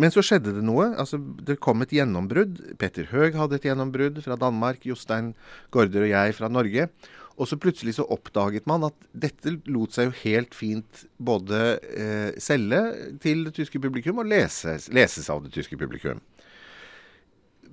men, 0.00 0.12
så 0.14 0.24
skjedde 0.24 0.54
det 0.56 0.64
noe. 0.64 0.88
altså 0.96 1.20
Det 1.20 1.58
kom 1.60 1.84
et 1.84 1.92
gjennombrudd. 1.92 2.62
Petter 2.80 3.10
Høeg 3.12 3.36
hadde 3.36 3.58
et 3.58 3.68
gjennombrudd 3.68 4.22
fra 4.24 4.38
Danmark. 4.40 4.86
Jostein 4.88 5.34
Gaarder 5.74 6.06
og 6.06 6.12
jeg 6.14 6.36
fra 6.38 6.50
Norge. 6.52 6.88
Og 7.36 7.50
så 7.50 7.58
plutselig 7.60 7.98
så 7.98 8.06
oppdaget 8.08 8.64
man 8.68 8.86
at 8.88 8.96
dette 9.12 9.58
lot 9.68 9.92
seg 9.92 10.08
jo 10.08 10.14
helt 10.22 10.56
fint 10.56 11.02
både 11.20 11.58
eh, 11.92 12.30
selge 12.40 12.80
til 13.20 13.44
det 13.44 13.52
tyske 13.58 13.80
publikum 13.82 14.22
og 14.22 14.30
leses, 14.30 14.88
leses 14.88 15.28
av 15.32 15.42
det 15.44 15.52
tyske 15.52 15.76
publikum. 15.76 16.22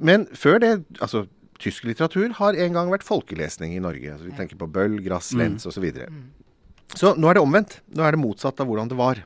Men 0.03 0.27
før 0.35 0.59
det 0.59 0.73
Altså, 0.99 1.27
tysk 1.63 1.87
litteratur 1.87 2.35
har 2.39 2.57
en 2.65 2.77
gang 2.77 2.91
vært 2.93 3.05
folkelesning 3.07 3.75
i 3.77 3.83
Norge. 3.83 4.15
Altså, 4.15 4.29
vi 4.29 4.37
tenker 4.37 4.59
på 4.59 4.69
Bøll, 4.71 4.99
Grass, 5.05 5.31
Lenz 5.37 5.63
mm. 5.63 5.69
osv. 5.69 5.77
Så, 5.77 5.83
videre. 5.83 6.09
mm. 6.11 6.97
så 6.99 7.13
nå 7.17 7.29
er 7.29 7.39
det 7.39 7.45
omvendt. 7.45 7.79
Nå 7.95 8.05
er 8.05 8.15
det 8.15 8.23
motsatt 8.23 8.59
av 8.61 8.69
hvordan 8.69 8.91
det 8.91 8.99
var. 8.99 9.23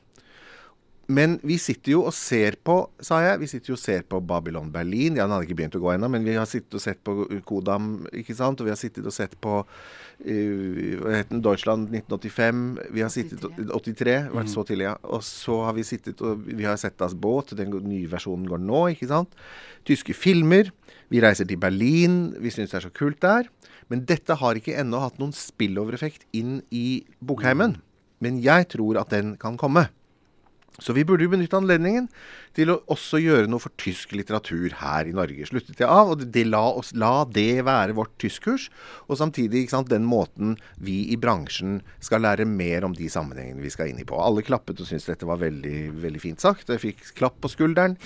Men 1.08 1.38
vi 1.40 1.54
sitter 1.56 1.94
jo 1.94 2.02
og 2.04 2.12
ser 2.12 2.58
på, 2.60 2.74
sa 3.00 3.22
jeg, 3.24 3.38
vi 3.40 3.46
sitter 3.48 3.72
jo 3.72 3.76
og 3.78 3.80
ser 3.80 4.02
på 4.04 4.18
Babylon 4.28 4.68
Berlin. 4.68 5.16
Ja, 5.16 5.24
den 5.24 5.32
hadde 5.32 5.46
ikke 5.46 5.56
begynt 5.62 5.78
å 5.78 5.80
gå 5.80 5.94
ennå, 5.94 6.10
men 6.12 6.26
vi 6.26 6.34
har 6.36 6.44
sittet 6.48 6.76
og 6.76 6.82
sett 6.84 7.00
på 7.00 7.14
Kodam, 7.48 8.02
ikke 8.12 8.36
sant. 8.36 8.60
Og 8.60 8.68
vi 8.68 8.74
har 8.74 8.76
sittet 8.76 9.08
og 9.08 9.14
sett 9.16 9.32
på 9.40 9.54
uh, 9.64 10.90
hva 11.00 11.14
het 11.14 11.30
den, 11.32 11.40
Deutschland 11.44 11.88
1985. 11.96 12.60
Vi 12.92 13.04
har 13.06 13.14
sittet 13.14 13.40
83, 13.40 13.70
83 13.72 14.18
vært 14.36 14.52
så 14.52 14.66
tidlig, 14.68 14.90
ja. 14.90 14.98
Og 15.08 15.24
så 15.24 15.56
har 15.64 15.78
vi 15.78 15.86
sittet 15.88 16.20
og 16.20 16.44
vi 16.44 16.68
har 16.68 16.76
sett 16.76 17.00
oss 17.06 17.16
båt. 17.16 17.56
Den 17.56 17.72
nye 17.88 18.12
versjonen 18.12 18.44
går 18.50 18.60
nå, 18.68 18.84
ikke 18.92 19.08
sant. 19.08 19.32
Tyske 19.88 20.12
filmer. 20.12 20.68
Vi 21.08 21.22
reiser 21.24 21.48
til 21.48 21.60
Berlin. 21.60 22.34
Vi 22.40 22.52
syns 22.52 22.72
det 22.72 22.80
er 22.80 22.88
så 22.88 22.94
kult 22.94 23.20
der. 23.24 23.48
Men 23.88 24.04
dette 24.08 24.36
har 24.40 24.58
ikke 24.58 24.76
ennå 24.76 25.00
hatt 25.00 25.20
noen 25.20 25.34
spillover-effekt 25.36 26.28
inn 26.36 26.60
i 26.74 27.04
bokheimen. 27.24 27.78
Men 28.24 28.42
jeg 28.44 28.68
tror 28.74 29.00
at 29.00 29.14
den 29.14 29.36
kan 29.40 29.56
komme. 29.60 29.88
Så 30.78 30.94
vi 30.94 31.02
burde 31.02 31.24
jo 31.26 31.32
benytte 31.32 31.58
anledningen 31.58 32.04
til 32.54 32.70
å 32.70 32.76
også 32.92 33.18
gjøre 33.18 33.48
noe 33.50 33.62
for 33.62 33.74
tysk 33.82 34.12
litteratur 34.14 34.76
her 34.78 35.08
i 35.10 35.14
Norge. 35.16 35.48
Sluttet 35.48 35.80
jeg 35.82 35.90
av, 35.90 36.12
og 36.12 36.22
det, 36.22 36.44
la, 36.46 36.60
oss, 36.70 36.92
la, 36.94 37.24
det 37.26 37.64
være 37.66 37.96
vårt 37.98 38.14
tyskkurs. 38.22 38.68
Og 39.10 39.18
samtidig 39.18 39.64
sant, 39.72 39.90
den 39.90 40.06
måten 40.06 40.54
vi 40.78 41.00
i 41.10 41.18
bransjen 41.18 41.80
skal 42.04 42.22
lære 42.22 42.46
mer 42.46 42.86
om 42.86 42.94
de 42.94 43.10
sammenhengene 43.10 43.64
vi 43.64 43.72
skal 43.74 43.90
inn 43.90 43.98
i 43.98 44.06
på. 44.06 44.20
Alle 44.22 44.46
klappet 44.46 44.78
og 44.78 44.86
syntes 44.86 45.08
dette 45.10 45.26
var 45.26 45.42
veldig, 45.42 45.80
veldig 45.98 46.22
fint 46.22 46.46
sagt. 46.46 46.70
Jeg 46.70 46.84
fikk 46.84 47.10
klapp 47.18 47.40
på 47.42 47.50
skulderen. 47.50 47.98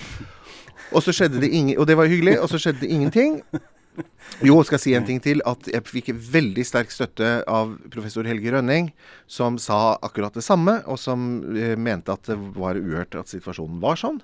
Og 0.91 1.03
så 1.05 1.13
skjedde 1.15 1.41
det 1.43 1.51
ingen, 1.53 1.77
og 1.79 1.87
det 1.89 1.97
var 1.97 2.11
hyggelig, 2.11 2.39
og 2.41 2.49
så 2.51 2.59
skjedde 2.61 2.83
det 2.85 2.91
ingenting. 2.93 3.39
Jo, 4.41 4.57
skal 4.65 4.79
jeg 4.79 4.83
si 4.83 4.93
en 4.97 5.05
ting 5.07 5.21
til. 5.23 5.41
At 5.45 5.67
jeg 5.69 5.85
fikk 5.85 6.11
veldig 6.33 6.65
sterk 6.65 6.93
støtte 6.93 7.43
av 7.49 7.75
professor 7.93 8.25
Helge 8.27 8.53
Rønning, 8.55 8.91
som 9.29 9.59
sa 9.61 9.95
akkurat 10.01 10.33
det 10.35 10.45
samme, 10.45 10.79
og 10.89 10.99
som 11.01 11.43
eh, 11.53 11.75
mente 11.77 12.13
at 12.13 12.25
det 12.31 12.39
var 12.57 12.79
uhørt 12.79 13.17
at 13.19 13.31
situasjonen 13.31 13.81
var 13.83 13.99
sånn. 14.01 14.21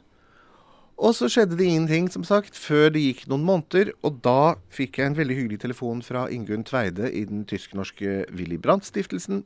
Og 1.00 1.14
så 1.16 1.30
skjedde 1.32 1.56
det 1.56 1.70
ingenting, 1.70 2.10
som 2.12 2.26
sagt, 2.28 2.58
før 2.60 2.90
det 2.92 3.06
gikk 3.06 3.22
noen 3.32 3.46
måneder. 3.48 3.94
Og 4.04 4.20
da 4.26 4.58
fikk 4.74 5.00
jeg 5.00 5.12
en 5.12 5.20
veldig 5.20 5.38
hyggelig 5.38 5.62
telefon 5.64 6.04
fra 6.04 6.26
Ingunn 6.34 6.66
Tveide 6.68 7.08
i 7.16 7.24
den 7.30 7.46
tysk-norske 7.48 8.26
Willy 8.36 8.60
Brandt-stiftelsen, 8.60 9.46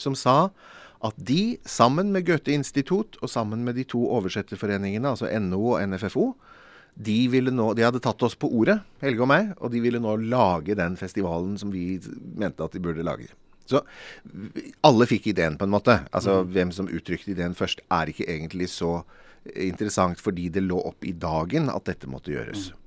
som 0.00 0.16
sa 0.16 0.48
at 1.04 1.16
de, 1.28 1.56
sammen 1.68 2.12
med 2.14 2.26
Goethe-institutt 2.28 3.18
og 3.20 3.30
sammen 3.30 3.64
med 3.66 3.76
de 3.76 3.84
to 3.88 4.00
oversetterforeningene, 4.16 5.12
altså 5.12 5.28
NO 5.42 5.62
og 5.74 5.82
NFFO, 5.92 6.30
de, 6.96 7.16
nå, 7.52 7.72
de, 7.76 7.84
hadde 7.84 8.00
tatt 8.00 8.22
oss 8.24 8.36
på 8.40 8.48
ordet, 8.56 8.78
Helge 9.04 9.20
og 9.20 9.28
meg, 9.28 9.50
og 9.60 9.72
de 9.74 9.82
ville 9.84 10.00
nå 10.00 10.14
lage 10.32 10.76
den 10.78 10.96
festivalen 10.96 11.58
som 11.60 11.72
vi 11.74 11.98
mente 12.40 12.64
at 12.64 12.72
de 12.72 12.80
burde 12.80 13.04
lage. 13.04 13.28
Så 13.66 13.82
alle 14.86 15.08
fikk 15.10 15.28
ideen, 15.32 15.58
på 15.58 15.66
en 15.66 15.74
måte. 15.74 15.98
Altså 16.14 16.40
mm. 16.40 16.50
Hvem 16.54 16.72
som 16.72 16.88
uttrykte 16.88 17.34
ideen 17.34 17.56
først, 17.58 17.82
er 17.92 18.12
ikke 18.12 18.28
egentlig 18.30 18.70
så 18.72 19.00
interessant 19.52 20.22
fordi 20.22 20.48
det 20.54 20.64
lå 20.64 20.78
opp 20.88 21.04
i 21.06 21.12
dagen 21.12 21.68
at 21.72 21.86
dette 21.90 22.08
måtte 22.10 22.32
gjøres. 22.32 22.70
Mm. 22.70 22.85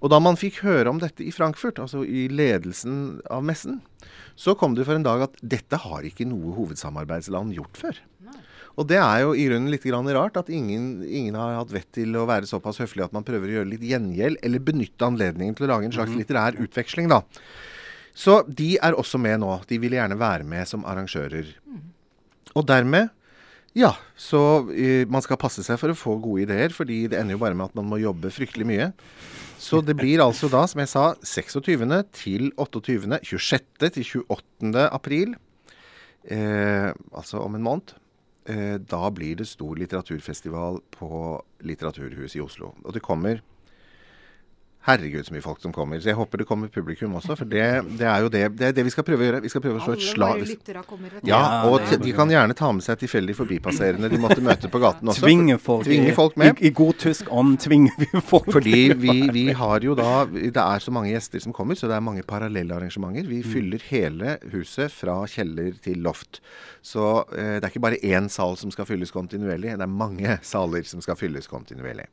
Og 0.00 0.12
da 0.12 0.20
man 0.22 0.38
fikk 0.40 0.62
høre 0.64 0.90
om 0.92 1.00
dette 1.02 1.24
i 1.24 1.32
Frankfurt, 1.34 1.80
altså 1.82 2.04
i 2.04 2.26
ledelsen 2.32 3.20
av 3.30 3.44
messen, 3.46 3.80
så 4.38 4.54
kom 4.56 4.76
det 4.76 4.86
for 4.88 4.96
en 4.96 5.06
dag 5.06 5.26
at 5.26 5.36
dette 5.42 5.80
har 5.82 6.06
ikke 6.06 6.28
noe 6.28 6.54
hovedsamarbeidsland 6.56 7.56
gjort 7.58 7.80
før. 7.80 8.00
Og 8.78 8.86
det 8.88 9.00
er 9.02 9.24
jo 9.24 9.34
i 9.36 9.44
grunnen 9.48 9.72
litt 9.72 9.84
rart 9.84 10.38
at 10.40 10.48
ingen, 10.48 11.02
ingen, 11.04 11.34
har 11.36 11.58
hatt 11.58 11.72
vett 11.74 11.88
til 11.92 12.14
å 12.16 12.24
være 12.28 12.48
såpass 12.48 12.78
høflig 12.80 13.04
at 13.04 13.12
man 13.12 13.26
prøver 13.26 13.48
å 13.48 13.56
gjøre 13.58 13.72
litt 13.74 13.84
gjengjeld, 13.84 14.38
eller 14.46 14.62
benytte 14.62 15.04
anledningen 15.04 15.56
til 15.58 15.66
å 15.66 15.72
lage 15.74 15.90
en 15.90 15.96
slags 15.96 16.14
mhm. 16.14 16.22
litterær 16.22 16.60
utveksling, 16.64 17.10
da. 17.10 17.20
Så 18.16 18.40
de 18.46 18.74
er 18.82 18.96
også 18.98 19.20
med 19.22 19.42
nå. 19.42 19.52
De 19.68 19.78
vil 19.82 19.94
gjerne 19.98 20.18
være 20.18 20.46
med 20.48 20.68
som 20.70 20.86
arrangører. 20.88 21.50
Mhm. 21.66 21.88
Og 22.56 22.64
dermed 22.66 23.10
ja, 23.76 23.92
så 24.18 24.40
uh, 24.66 25.04
man 25.06 25.22
skal 25.22 25.38
passe 25.38 25.62
seg 25.62 25.78
for 25.78 25.92
å 25.92 25.98
få 25.98 26.16
gode 26.22 26.48
ideer, 26.48 26.72
fordi 26.74 27.04
det 27.10 27.20
ender 27.20 27.36
jo 27.36 27.42
bare 27.42 27.54
med 27.54 27.68
at 27.68 27.76
man 27.78 27.86
må 27.86 28.00
jobbe 28.02 28.32
fryktelig 28.34 28.66
mye. 28.66 28.88
Så 29.60 29.82
det 29.84 29.94
blir 29.98 30.22
altså 30.24 30.48
da, 30.48 30.64
som 30.68 30.80
jeg 30.80 30.88
sa, 30.88 31.04
26. 31.20 31.84
til 32.16 32.48
28. 32.56 33.20
26. 33.28 33.90
til 33.92 34.06
28. 34.24 34.86
april. 34.88 35.34
Eh, 36.24 36.88
altså 37.12 37.42
om 37.44 37.58
en 37.58 37.66
måned. 37.66 37.92
Eh, 38.48 38.78
da 38.80 39.10
blir 39.12 39.36
det 39.36 39.48
stor 39.50 39.76
litteraturfestival 39.76 40.80
på 40.96 41.10
Litteraturhuset 41.68 42.38
i 42.40 42.44
Oslo. 42.44 42.72
Og 42.84 42.96
det 42.96 43.04
kommer 43.04 43.42
Herregud, 44.86 45.26
så 45.26 45.34
mye 45.34 45.42
folk 45.44 45.58
som 45.60 45.72
kommer. 45.76 45.98
Så 46.00 46.08
jeg 46.08 46.16
håper 46.16 46.40
det 46.40 46.46
kommer 46.48 46.70
publikum 46.72 47.12
også, 47.18 47.34
for 47.36 47.44
det, 47.44 47.64
det 48.00 48.06
er 48.08 48.22
jo 48.24 48.30
det, 48.32 48.40
det, 48.56 48.70
er 48.70 48.76
det 48.78 48.84
vi 48.86 48.92
skal 48.94 49.04
prøve 49.04 49.20
å 49.20 49.26
gjøre. 49.26 49.40
Vi 49.44 49.50
skal 49.52 49.60
prøve 49.60 49.76
å 49.76 49.82
slå 49.84 49.92
et 49.92 50.00
Alle 50.00 50.12
slag 50.14 50.38
våre 50.38 50.46
lyttere 50.48 50.82
kommer, 50.88 51.10
vet. 51.18 51.26
Ja, 51.28 51.40
og 51.68 51.82
t- 51.90 51.98
de 52.00 52.14
kan 52.16 52.30
gjerne 52.32 52.56
ta 52.56 52.70
med 52.72 52.86
seg 52.86 52.96
tilfeldig 53.02 53.34
forbipasserende 53.36 54.08
de 54.08 54.20
måtte 54.22 54.40
møte 54.40 54.70
på 54.72 54.80
gaten 54.80 55.10
også. 55.12 55.26
Tvinge 55.26 55.58
folk, 55.60 55.84
Tvinge 55.84 56.14
folk 56.16 56.38
med. 56.40 56.56
I, 56.64 56.70
I 56.70 56.72
god 56.80 56.96
tysk 57.02 57.28
ånd 57.28 57.58
tvinger 57.60 57.98
vi 58.00 58.08
folk. 58.30 58.48
Fordi 58.56 58.78
vi, 59.02 59.16
vi 59.36 59.44
har 59.60 59.84
jo 59.84 59.94
da 59.98 60.24
Det 60.32 60.56
er 60.56 60.80
så 60.86 60.94
mange 60.96 61.12
gjester 61.12 61.44
som 61.44 61.52
kommer, 61.52 61.76
så 61.76 61.90
det 61.90 61.98
er 61.98 62.06
mange 62.08 62.24
parallelle 62.24 62.72
arrangementer. 62.78 63.28
Vi 63.28 63.42
fyller 63.44 63.84
hele 63.90 64.38
huset 64.54 64.88
fra 64.96 65.18
kjeller 65.28 65.76
til 65.84 66.00
loft. 66.00 66.40
Så 66.80 67.04
eh, 67.36 67.58
det 67.60 67.66
er 67.66 67.70
ikke 67.74 67.84
bare 67.84 68.00
én 68.00 68.32
sal 68.32 68.56
som 68.56 68.72
skal 68.72 68.88
fylles 68.88 69.12
kontinuerlig, 69.12 69.76
det 69.76 69.84
er 69.84 69.92
mange 69.92 70.38
saler 70.40 70.88
som 70.88 71.04
skal 71.04 71.20
fylles 71.20 71.50
kontinuerlig. 71.52 72.08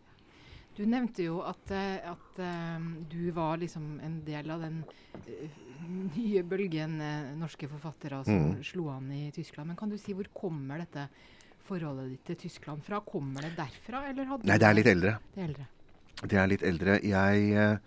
Du 0.77 0.83
nevnte 0.85 1.23
jo 1.25 1.39
at, 1.41 1.71
eh, 1.73 1.97
at 2.05 2.39
eh, 2.43 2.83
du 3.09 3.31
var 3.33 3.57
liksom 3.57 3.95
en 4.05 4.19
del 4.27 4.51
av 4.53 4.61
den 4.61 4.83
eh, 5.25 5.55
nye 6.13 6.43
bølgen 6.45 6.99
norske 7.39 7.69
forfattere 7.71 8.19
som 8.27 8.51
Mm. 8.51 8.63
slo 8.63 8.89
an 8.93 9.11
i 9.11 9.31
Tyskland. 9.33 9.67
Men 9.71 9.75
kan 9.79 9.89
du 9.89 9.97
si 9.97 10.13
hvor 10.13 10.27
kommer 10.37 10.77
dette 10.83 11.07
forholdet 11.67 12.11
ditt 12.11 12.25
til 12.29 12.35
Tyskland 12.49 12.83
fra? 12.85 12.99
Kommer 13.01 13.41
det 13.41 13.55
derfra, 13.57 14.05
eller 14.09 14.25
hadde 14.29 14.45
Nei, 14.47 14.57
det 14.57 14.67
er 14.69 14.73
litt 14.77 14.91
eldre. 14.93 15.17
Det 15.33 15.41
er 15.41 15.47
eldre. 15.49 15.67
Det 16.27 16.37
er 16.41 16.47
litt 16.47 16.63
eldre. 16.63 16.99
Jeg, 17.05 17.79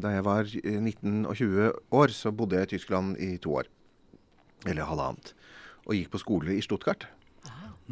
da 0.00 0.10
jeg 0.14 0.24
var 0.26 0.44
eh, 0.62 0.80
19 0.80 1.26
og 1.26 1.34
20 1.34 1.72
år, 1.92 2.08
så 2.14 2.32
bodde 2.32 2.56
jeg 2.60 2.68
i 2.68 2.72
Tyskland 2.76 3.16
i 3.18 3.36
to 3.38 3.50
år. 3.58 3.66
Eller 4.66 4.86
halvannet. 4.86 5.34
Og 5.86 5.94
gikk 5.94 6.10
på 6.14 6.18
skole 6.22 6.54
i 6.56 6.62
Stuttgart. 6.62 7.06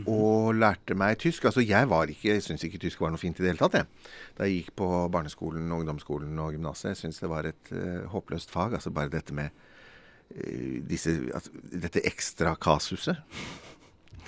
Og 0.03 0.57
lærte 0.59 0.97
meg 0.99 1.21
tysk. 1.23 1.45
Altså 1.47 1.63
jeg 1.63 1.87
var 1.91 2.11
ikke, 2.11 2.33
jeg 2.33 2.43
syns 2.43 2.65
ikke 2.67 2.81
tysk 2.83 3.03
var 3.03 3.13
noe 3.15 3.21
fint 3.21 3.39
i 3.39 3.45
det 3.45 3.53
hele 3.53 3.61
tatt. 3.61 3.77
Jeg. 3.79 4.15
Da 4.35 4.49
jeg 4.49 4.65
gikk 4.65 4.73
på 4.81 4.89
barneskolen, 5.15 5.71
ungdomsskolen 5.77 6.41
og 6.43 6.57
gymnaset. 6.57 6.91
Jeg 6.93 7.03
syns 7.05 7.21
det 7.23 7.31
var 7.31 7.47
et 7.47 7.71
uh, 7.71 8.03
håpløst 8.11 8.51
fag. 8.51 8.75
Altså 8.75 8.91
bare 8.95 9.13
dette 9.13 9.37
med 9.37 9.55
uh, 9.55 10.81
disse, 10.91 11.15
altså, 11.31 11.55
dette 11.71 12.03
ekstra 12.11 12.57
kasuset. 12.59 13.23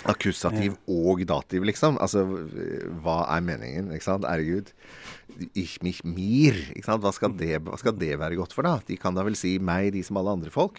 Akkusativ 0.06 0.76
og 0.92 1.22
dativ, 1.26 1.64
liksom. 1.66 1.96
Altså, 2.04 2.22
hva 3.02 3.16
er 3.32 3.42
meningen? 3.42 3.88
Ikke 3.96 4.06
sant? 4.06 4.26
Herregud. 4.28 4.70
Ich 5.58 5.80
mich 5.82 6.04
mir. 6.06 6.54
Ikke 6.76 6.86
sant? 6.86 7.02
Hva, 7.02 7.10
skal 7.16 7.34
det, 7.34 7.56
hva 7.66 7.80
skal 7.80 7.96
det 7.98 8.12
være 8.20 8.38
godt 8.38 8.54
for, 8.54 8.68
da? 8.68 8.76
De 8.86 9.00
kan 9.00 9.18
da 9.18 9.24
vel 9.26 9.34
si 9.40 9.56
meg, 9.58 9.90
de 9.96 10.04
som 10.06 10.20
alle 10.20 10.36
andre 10.38 10.54
folk. 10.54 10.78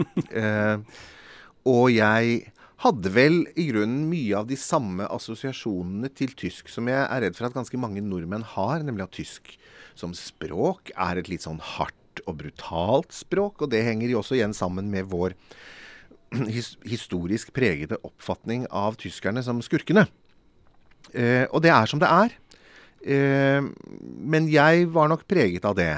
uh, 0.00 0.82
og 1.76 1.86
jeg 1.94 2.50
hadde 2.82 3.12
vel 3.14 3.36
i 3.54 3.68
grunnen 3.70 4.06
mye 4.10 4.34
av 4.40 4.48
de 4.50 4.58
samme 4.58 5.06
assosiasjonene 5.14 6.10
til 6.18 6.32
tysk 6.38 6.70
som 6.72 6.88
jeg 6.90 6.98
er 7.04 7.24
redd 7.24 7.36
for 7.38 7.48
at 7.48 7.56
ganske 7.56 7.78
mange 7.80 8.02
nordmenn 8.04 8.46
har, 8.54 8.82
nemlig 8.82 9.06
at 9.06 9.14
tysk 9.18 9.54
som 9.98 10.14
språk 10.16 10.90
er 10.96 11.20
et 11.20 11.30
litt 11.30 11.44
sånn 11.44 11.60
hardt 11.62 12.22
og 12.26 12.40
brutalt 12.40 13.14
språk. 13.14 13.62
Og 13.62 13.72
det 13.72 13.84
henger 13.86 14.10
jo 14.10 14.20
også 14.22 14.38
igjen 14.38 14.56
sammen 14.56 14.90
med 14.92 15.10
vår 15.12 15.36
his 16.56 16.74
historisk 16.88 17.52
pregede 17.54 18.00
oppfatning 18.02 18.66
av 18.68 18.98
tyskerne 19.00 19.44
som 19.44 19.62
skurkene. 19.64 20.06
Eh, 21.12 21.44
og 21.50 21.62
det 21.64 21.72
er 21.74 21.90
som 21.90 22.02
det 22.02 22.10
er. 22.10 22.38
Eh, 23.02 23.60
men 24.32 24.48
jeg 24.50 24.88
var 24.94 25.10
nok 25.12 25.26
preget 25.30 25.66
av 25.68 25.76
det. 25.78 25.94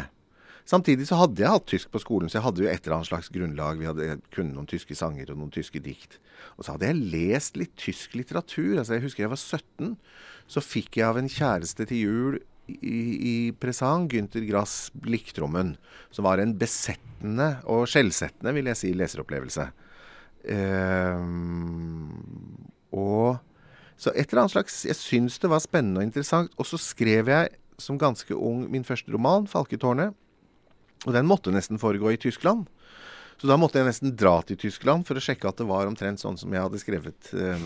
Samtidig 0.65 1.05
så 1.11 1.19
hadde 1.21 1.43
jeg 1.43 1.53
hatt 1.53 1.67
tysk 1.69 1.91
på 1.93 2.01
skolen, 2.01 2.31
så 2.33 2.39
jeg 2.39 2.47
hadde 2.47 2.63
jo 2.65 2.69
et 2.71 2.87
eller 2.87 2.97
annet 2.97 3.11
slags 3.11 3.29
grunnlag. 3.33 3.81
Vi 3.81 3.89
hadde 3.89 4.17
kunne 4.33 4.55
noen 4.57 4.69
tyske 4.69 4.97
sanger 4.97 5.35
og 5.35 5.43
noen 5.43 5.53
tyske 5.53 5.83
dikt. 5.85 6.17
Og 6.57 6.65
så 6.65 6.75
hadde 6.75 6.89
jeg 6.89 7.03
lest 7.13 7.59
litt 7.61 7.75
tysk 7.81 8.17
litteratur. 8.17 8.79
Altså 8.81 8.97
Jeg 8.97 9.05
husker 9.05 9.27
jeg 9.27 9.35
var 9.35 9.43
17. 9.43 9.95
Så 10.49 10.65
fikk 10.65 10.97
jeg 11.01 11.09
av 11.09 11.21
en 11.21 11.29
kjæreste 11.29 11.85
til 11.91 12.01
jul 12.01 12.41
i, 12.69 13.01
i 13.29 13.37
presang 13.61 14.09
Gynter 14.09 14.45
Grass 14.49 14.89
'Blikktrommen', 14.97 15.77
som 16.11 16.25
var 16.25 16.41
en 16.41 16.57
besettende 16.57 17.59
og 17.69 17.85
skjellsettende, 17.93 18.55
vil 18.57 18.73
jeg 18.73 18.81
si, 18.81 18.93
leseropplevelse. 18.97 19.69
Ehm, 20.49 22.09
og 22.93 23.37
så 23.97 24.13
et 24.13 24.29
eller 24.29 24.43
annet 24.43 24.53
slags 24.53 24.83
Jeg 24.85 24.97
syns 24.99 25.39
det 25.41 25.49
var 25.49 25.63
spennende 25.65 26.03
og 26.03 26.09
interessant. 26.09 26.53
Og 26.57 26.67
så 26.67 26.81
skrev 26.81 27.29
jeg 27.29 27.49
som 27.79 27.99
ganske 27.99 28.33
ung 28.33 28.71
min 28.71 28.85
første 28.85 29.13
roman, 29.13 29.47
'Falketårnet'. 29.47 30.15
Og 31.05 31.13
den 31.17 31.29
måtte 31.29 31.53
nesten 31.55 31.81
foregå 31.81 32.13
i 32.13 32.21
Tyskland. 32.21 32.69
Så 33.41 33.49
da 33.51 33.57
måtte 33.59 33.81
jeg 33.81 33.89
nesten 33.89 34.15
dra 34.17 34.37
til 34.47 34.59
Tyskland 34.61 35.07
for 35.09 35.19
å 35.19 35.23
sjekke 35.23 35.51
at 35.51 35.59
det 35.59 35.67
var 35.69 35.89
omtrent 35.91 36.23
sånn 36.23 36.39
som 36.41 36.53
jeg 36.55 36.63
hadde 36.65 36.81
skrevet 36.81 37.33
eh, 37.35 37.65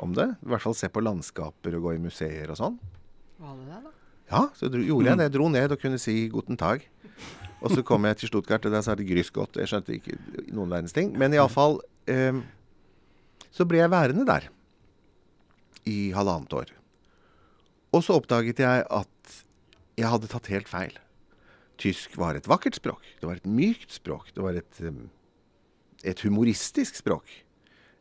om 0.00 0.14
det. 0.16 0.28
I 0.38 0.52
hvert 0.52 0.64
fall 0.64 0.76
se 0.78 0.88
på 0.92 1.02
landskaper 1.02 1.76
og 1.76 1.88
gå 1.88 1.96
i 1.96 2.02
museer 2.02 2.52
og 2.52 2.60
sånn. 2.60 2.78
Var 3.40 3.58
det 3.58 3.66
det, 3.66 3.80
da? 3.88 3.92
Ja, 4.30 4.44
så 4.54 4.70
dro, 4.70 4.82
gjorde 4.86 5.10
jeg 5.10 5.18
det. 5.18 5.26
Jeg 5.26 5.34
dro 5.34 5.48
ned 5.50 5.74
og 5.74 5.82
kunne 5.82 5.98
si 5.98 6.14
'guten 6.30 6.56
tag'. 6.56 6.86
Og 7.60 7.74
så 7.74 7.82
kom 7.84 8.06
jeg 8.06 8.16
til 8.16 8.30
Stuttgart, 8.30 8.64
og 8.64 8.72
der 8.72 8.82
sa 8.82 8.94
de 8.94 9.04
'grüß 9.04 9.32
godt'. 9.34 9.58
Jeg 9.58 9.68
skjønte 9.68 9.96
ikke 9.98 10.16
noen 10.54 10.70
verdens 10.70 10.94
ting. 10.96 11.12
Men 11.18 11.34
iallfall 11.34 11.80
eh, 12.06 12.40
Så 13.50 13.66
ble 13.66 13.82
jeg 13.82 13.90
værende 13.90 14.24
der 14.24 14.46
i 15.84 16.12
halvannet 16.14 16.52
år. 16.54 16.70
Og 17.92 18.04
så 18.06 18.14
oppdaget 18.14 18.60
jeg 18.62 18.84
at 18.86 19.44
jeg 19.98 20.06
hadde 20.06 20.30
tatt 20.30 20.46
helt 20.46 20.68
feil. 20.70 20.94
Tysk 21.80 22.16
var 22.20 22.36
et 22.36 22.48
vakkert 22.50 22.76
språk. 22.76 23.06
Det 23.20 23.28
var 23.28 23.40
et 23.40 23.48
mykt 23.48 23.94
språk. 23.94 24.30
Det 24.36 24.44
var 24.44 24.58
et, 24.58 24.82
et 26.04 26.24
humoristisk 26.26 26.98
språk. 27.00 27.30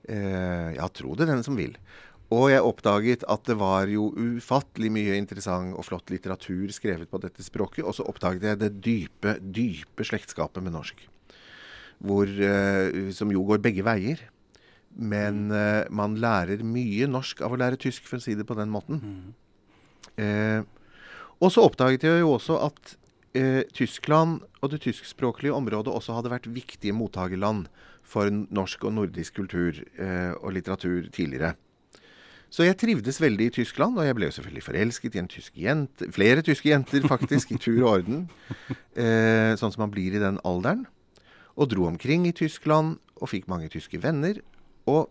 Eh, 0.09 0.75
ja, 0.75 0.87
tro 0.91 1.15
det 1.15 1.29
den 1.29 1.43
som 1.45 1.55
vil. 1.59 1.77
Og 2.29 2.51
jeg 2.51 2.61
oppdaget 2.61 3.23
at 3.25 3.47
det 3.49 3.55
var 3.57 3.89
jo 3.89 4.11
ufattelig 4.13 4.91
mye 4.93 5.15
interessant 5.17 5.73
og 5.73 5.87
flott 5.87 6.11
litteratur 6.13 6.69
skrevet 6.75 7.09
på 7.09 7.21
dette 7.23 7.45
språket. 7.45 7.85
Og 7.85 7.95
så 7.97 8.05
oppdaget 8.05 8.45
jeg 8.51 8.61
det 8.61 8.73
dype, 8.85 9.37
dype 9.41 10.05
slektskapet 10.05 10.61
med 10.65 10.75
norsk. 10.75 11.01
Hvor, 12.05 12.29
eh, 12.29 13.09
som 13.15 13.31
jo 13.33 13.45
går 13.47 13.63
begge 13.63 13.85
veier. 13.87 14.21
Men 14.93 15.49
eh, 15.55 15.87
man 15.89 16.19
lærer 16.21 16.61
mye 16.65 17.09
norsk 17.09 17.41
av 17.45 17.55
å 17.55 17.59
lære 17.59 17.81
tysk, 17.81 18.05
for 18.09 18.19
å 18.19 18.23
si 18.23 18.37
det 18.37 18.45
på 18.47 18.57
den 18.57 18.69
måten. 18.73 19.01
Eh, 20.19 20.61
og 21.39 21.53
så 21.53 21.65
oppdaget 21.65 22.05
jeg 22.05 22.21
jo 22.21 22.33
også 22.35 22.59
at 22.67 22.98
eh, 23.37 23.63
Tyskland 23.75 24.43
og 24.61 24.71
det 24.73 24.81
tyskspråklige 24.85 25.53
området 25.55 25.93
også 25.93 26.17
hadde 26.17 26.31
vært 26.33 26.49
viktige 26.53 26.95
mottakerland 26.95 27.67
for 28.09 28.29
norsk 28.29 28.85
og 28.87 28.95
nordisk 28.97 29.39
kultur 29.41 29.81
eh, 29.99 30.33
og 30.39 30.53
litteratur 30.55 31.09
tidligere. 31.13 31.55
Så 32.49 32.65
jeg 32.65 32.79
trivdes 32.81 33.19
veldig 33.21 33.45
i 33.45 33.53
Tyskland, 33.59 33.99
og 34.01 34.07
jeg 34.07 34.15
ble 34.17 34.25
jo 34.29 34.33
selvfølgelig 34.39 34.63
forelsket 34.65 35.15
i 35.15 35.19
en 35.21 35.27
tysk 35.29 35.57
jente. 35.61 36.07
Flere 36.15 36.41
tyske 36.41 36.71
jenter, 36.71 37.03
faktisk, 37.05 37.51
i 37.53 37.59
tur 37.61 37.83
og 37.83 37.91
orden. 37.99 38.23
Eh, 38.99 39.53
sånn 39.55 39.71
som 39.71 39.85
man 39.85 39.91
blir 39.93 40.11
i 40.11 40.19
den 40.19 40.41
alderen. 40.43 40.81
Og 41.55 41.69
dro 41.71 41.85
omkring 41.87 42.25
i 42.27 42.33
Tyskland 42.35 42.97
og 43.15 43.29
fikk 43.31 43.45
mange 43.47 43.69
tyske 43.71 43.95
venner. 44.03 44.41
Og, 44.89 45.07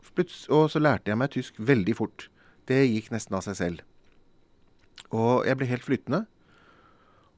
og 0.52 0.66
så 0.68 0.82
lærte 0.82 1.08
jeg 1.08 1.16
meg 1.16 1.30
tysk 1.32 1.56
veldig 1.56 1.94
fort. 1.96 2.26
Det 2.68 2.82
gikk 2.82 3.08
nesten 3.14 3.38
av 3.38 3.46
seg 3.46 3.56
selv. 3.56 3.86
Og 5.08 5.46
jeg 5.48 5.56
ble 5.56 5.70
helt 5.70 5.86
flytende. 5.86 6.20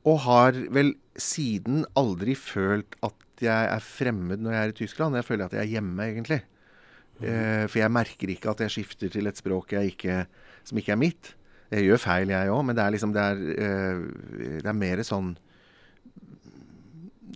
Og 0.09 0.23
har 0.25 0.57
vel 0.73 0.95
siden 1.21 1.85
aldri 1.99 2.37
følt 2.38 2.97
at 3.04 3.45
jeg 3.45 3.73
er 3.73 3.85
fremmed 3.85 4.40
når 4.40 4.54
jeg 4.54 4.62
er 4.62 4.73
i 4.73 4.78
Tyskland. 4.78 5.16
Jeg 5.16 5.26
føler 5.28 5.49
at 5.49 5.57
jeg 5.57 5.64
er 5.64 5.75
hjemme, 5.75 6.07
egentlig. 6.07 6.40
Eh, 7.21 7.66
for 7.69 7.80
jeg 7.83 7.92
merker 7.92 8.33
ikke 8.33 8.52
at 8.52 8.62
jeg 8.64 8.73
skifter 8.73 9.12
til 9.12 9.28
et 9.28 9.37
språk 9.37 9.75
ikke, 9.76 10.25
som 10.64 10.80
ikke 10.80 10.95
er 10.95 11.00
mitt. 11.00 11.35
Jeg 11.71 11.87
gjør 11.87 12.02
feil, 12.02 12.33
jeg 12.33 12.50
òg, 12.50 12.64
men 12.66 12.76
det 12.76 12.85
er 12.85 12.95
liksom 12.97 13.12
det 13.14 13.23
er, 13.23 13.42
eh, 13.64 14.59
det 14.64 14.66
er 14.66 14.76
mer 14.76 15.02
sånn 15.07 15.37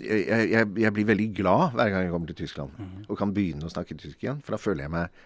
jeg, 0.02 0.24
jeg, 0.50 0.66
jeg 0.82 0.92
blir 0.96 1.06
veldig 1.06 1.28
glad 1.36 1.76
hver 1.76 1.92
gang 1.92 2.02
jeg 2.02 2.10
kommer 2.10 2.30
til 2.32 2.40
Tyskland 2.40 2.72
og 3.06 3.14
kan 3.18 3.30
begynne 3.36 3.68
å 3.68 3.70
snakke 3.70 3.94
tysk 3.94 4.24
igjen. 4.24 4.40
For 4.42 4.56
da 4.56 4.58
føler 4.58 4.86
jeg 4.86 4.90
meg 4.90 5.20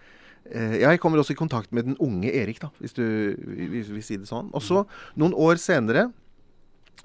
eh, 0.53 0.75
Jeg 0.83 1.01
kommer 1.01 1.21
også 1.21 1.33
i 1.33 1.39
kontakt 1.39 1.73
med 1.73 1.87
den 1.87 1.97
unge 1.97 2.29
Erik, 2.29 2.61
da, 2.61 2.69
hvis 2.77 2.93
du 2.93 3.03
vil, 3.03 3.81
vil 3.81 4.05
si 4.05 4.19
det 4.19 4.29
sånn. 4.29 4.51
Og 4.53 4.61
så, 4.61 4.83
noen 5.17 5.33
år 5.33 5.57
senere, 5.61 6.09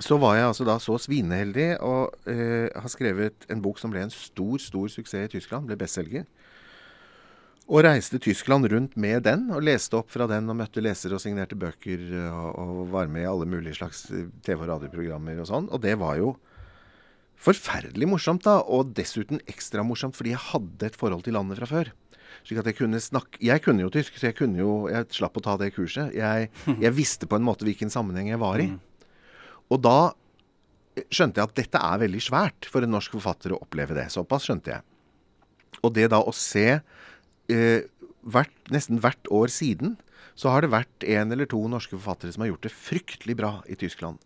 så 0.02 0.16
var 0.18 0.38
jeg 0.38 0.48
altså 0.48 0.64
da 0.66 0.74
så 0.82 0.96
svineheldig 0.98 1.68
og 1.86 2.30
eh, 2.30 2.66
har 2.74 2.90
skrevet 2.90 3.46
en 3.52 3.62
bok 3.62 3.78
som 3.78 3.92
ble 3.94 4.02
en 4.02 4.12
stor, 4.12 4.56
stor 4.58 4.90
suksess 4.90 5.28
i 5.28 5.32
Tyskland. 5.36 5.68
Ble 5.68 5.78
bestselger. 5.78 6.24
Og 7.64 7.84
reiste 7.86 8.18
Tyskland 8.20 8.66
rundt 8.68 8.96
med 9.00 9.22
den, 9.24 9.46
og 9.54 9.62
leste 9.64 9.96
opp 9.96 10.10
fra 10.12 10.26
den 10.28 10.50
og 10.52 10.58
møtte 10.58 10.82
lesere 10.84 11.16
og 11.16 11.22
signerte 11.22 11.56
bøker 11.56 12.02
og, 12.28 12.48
og 12.60 12.80
var 12.92 13.08
med 13.08 13.24
i 13.24 13.30
alle 13.30 13.46
mulige 13.48 13.78
slags 13.78 14.04
eh, 14.10 14.26
TV- 14.44 14.66
og 14.66 14.72
radioprogrammer 14.74 15.38
og 15.40 15.48
sånn. 15.48 15.70
Og 15.70 15.80
det 15.84 15.94
var 16.02 16.18
jo 16.20 16.34
forferdelig 17.44 18.08
morsomt, 18.10 18.44
da. 18.44 18.58
Og 18.66 18.92
dessuten 18.98 19.40
ekstra 19.50 19.84
morsomt 19.86 20.18
fordi 20.18 20.34
jeg 20.34 20.42
hadde 20.50 20.90
et 20.90 20.98
forhold 20.98 21.24
til 21.24 21.38
landet 21.38 21.60
fra 21.62 21.70
før. 21.70 21.92
Slik 22.44 22.60
at 22.60 22.66
jeg 22.66 22.76
kunne 22.80 22.98
snakke 22.98 23.38
Jeg 23.46 23.62
kunne 23.62 23.84
jo 23.84 23.92
tysk, 23.94 24.16
så 24.18 24.26
jeg 24.26 24.34
kunne 24.34 24.58
jo 24.58 24.88
Jeg 24.90 25.06
slapp 25.14 25.36
å 25.38 25.42
ta 25.44 25.54
det 25.60 25.70
kurset. 25.76 26.10
Jeg, 26.16 26.50
jeg 26.82 26.96
visste 26.96 27.28
på 27.30 27.38
en 27.38 27.46
måte 27.46 27.64
hvilken 27.64 27.92
sammenheng 27.94 28.32
jeg 28.32 28.42
var 28.42 28.58
i. 28.60 28.72
Og 29.72 29.80
da 29.84 29.98
skjønte 31.10 31.40
jeg 31.40 31.50
at 31.50 31.56
dette 31.58 31.80
er 31.80 32.02
veldig 32.04 32.22
svært 32.22 32.68
for 32.70 32.84
en 32.84 32.94
norsk 32.94 33.16
forfatter 33.16 33.54
å 33.54 33.60
oppleve 33.64 33.96
det. 33.96 34.10
Såpass 34.14 34.46
skjønte 34.46 34.76
jeg. 34.76 34.84
Og 35.82 35.94
det 35.96 36.08
da 36.12 36.20
å 36.22 36.34
se 36.36 36.68
eh, 36.78 37.80
hvert, 38.22 38.54
nesten 38.72 39.00
hvert 39.02 39.32
år 39.32 39.52
siden, 39.52 39.96
så 40.38 40.50
har 40.50 40.64
det 40.64 40.74
vært 40.74 41.06
en 41.06 41.34
eller 41.34 41.48
to 41.50 41.60
norske 41.70 41.96
forfattere 41.96 42.34
som 42.34 42.44
har 42.44 42.52
gjort 42.52 42.66
det 42.66 42.74
fryktelig 42.74 43.36
bra 43.38 43.52
i 43.70 43.76
Tyskland. 43.78 44.22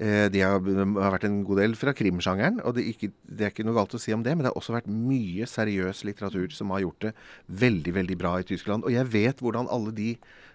Eh, 0.00 0.26
de 0.32 0.40
har, 0.40 0.60
de 0.64 0.76
har 0.80 1.14
vært 1.14 1.26
en 1.28 1.40
god 1.44 1.60
del 1.60 1.76
fra 1.76 1.94
krimsjangeren, 1.96 2.60
og 2.64 2.76
det, 2.76 2.86
ikke, 2.92 3.10
det, 3.28 3.44
er 3.44 3.52
ikke 3.52 3.66
noe 3.68 3.76
galt 3.76 3.96
å 3.96 4.00
si 4.00 4.14
om 4.16 4.24
det. 4.24 4.32
Men 4.34 4.46
det 4.46 4.52
har 4.52 4.60
også 4.60 4.76
vært 4.76 4.88
mye 4.88 5.48
seriøs 5.48 6.04
litteratur 6.08 6.54
som 6.56 6.72
har 6.74 6.84
gjort 6.86 7.08
det 7.08 7.16
veldig, 7.64 7.96
veldig 8.00 8.20
bra 8.20 8.38
i 8.40 8.46
Tyskland. 8.48 8.88
Og 8.88 8.94
jeg 8.94 9.08
vet 9.12 9.42
hvordan 9.44 9.68
alle 9.72 9.92
de 9.96 10.14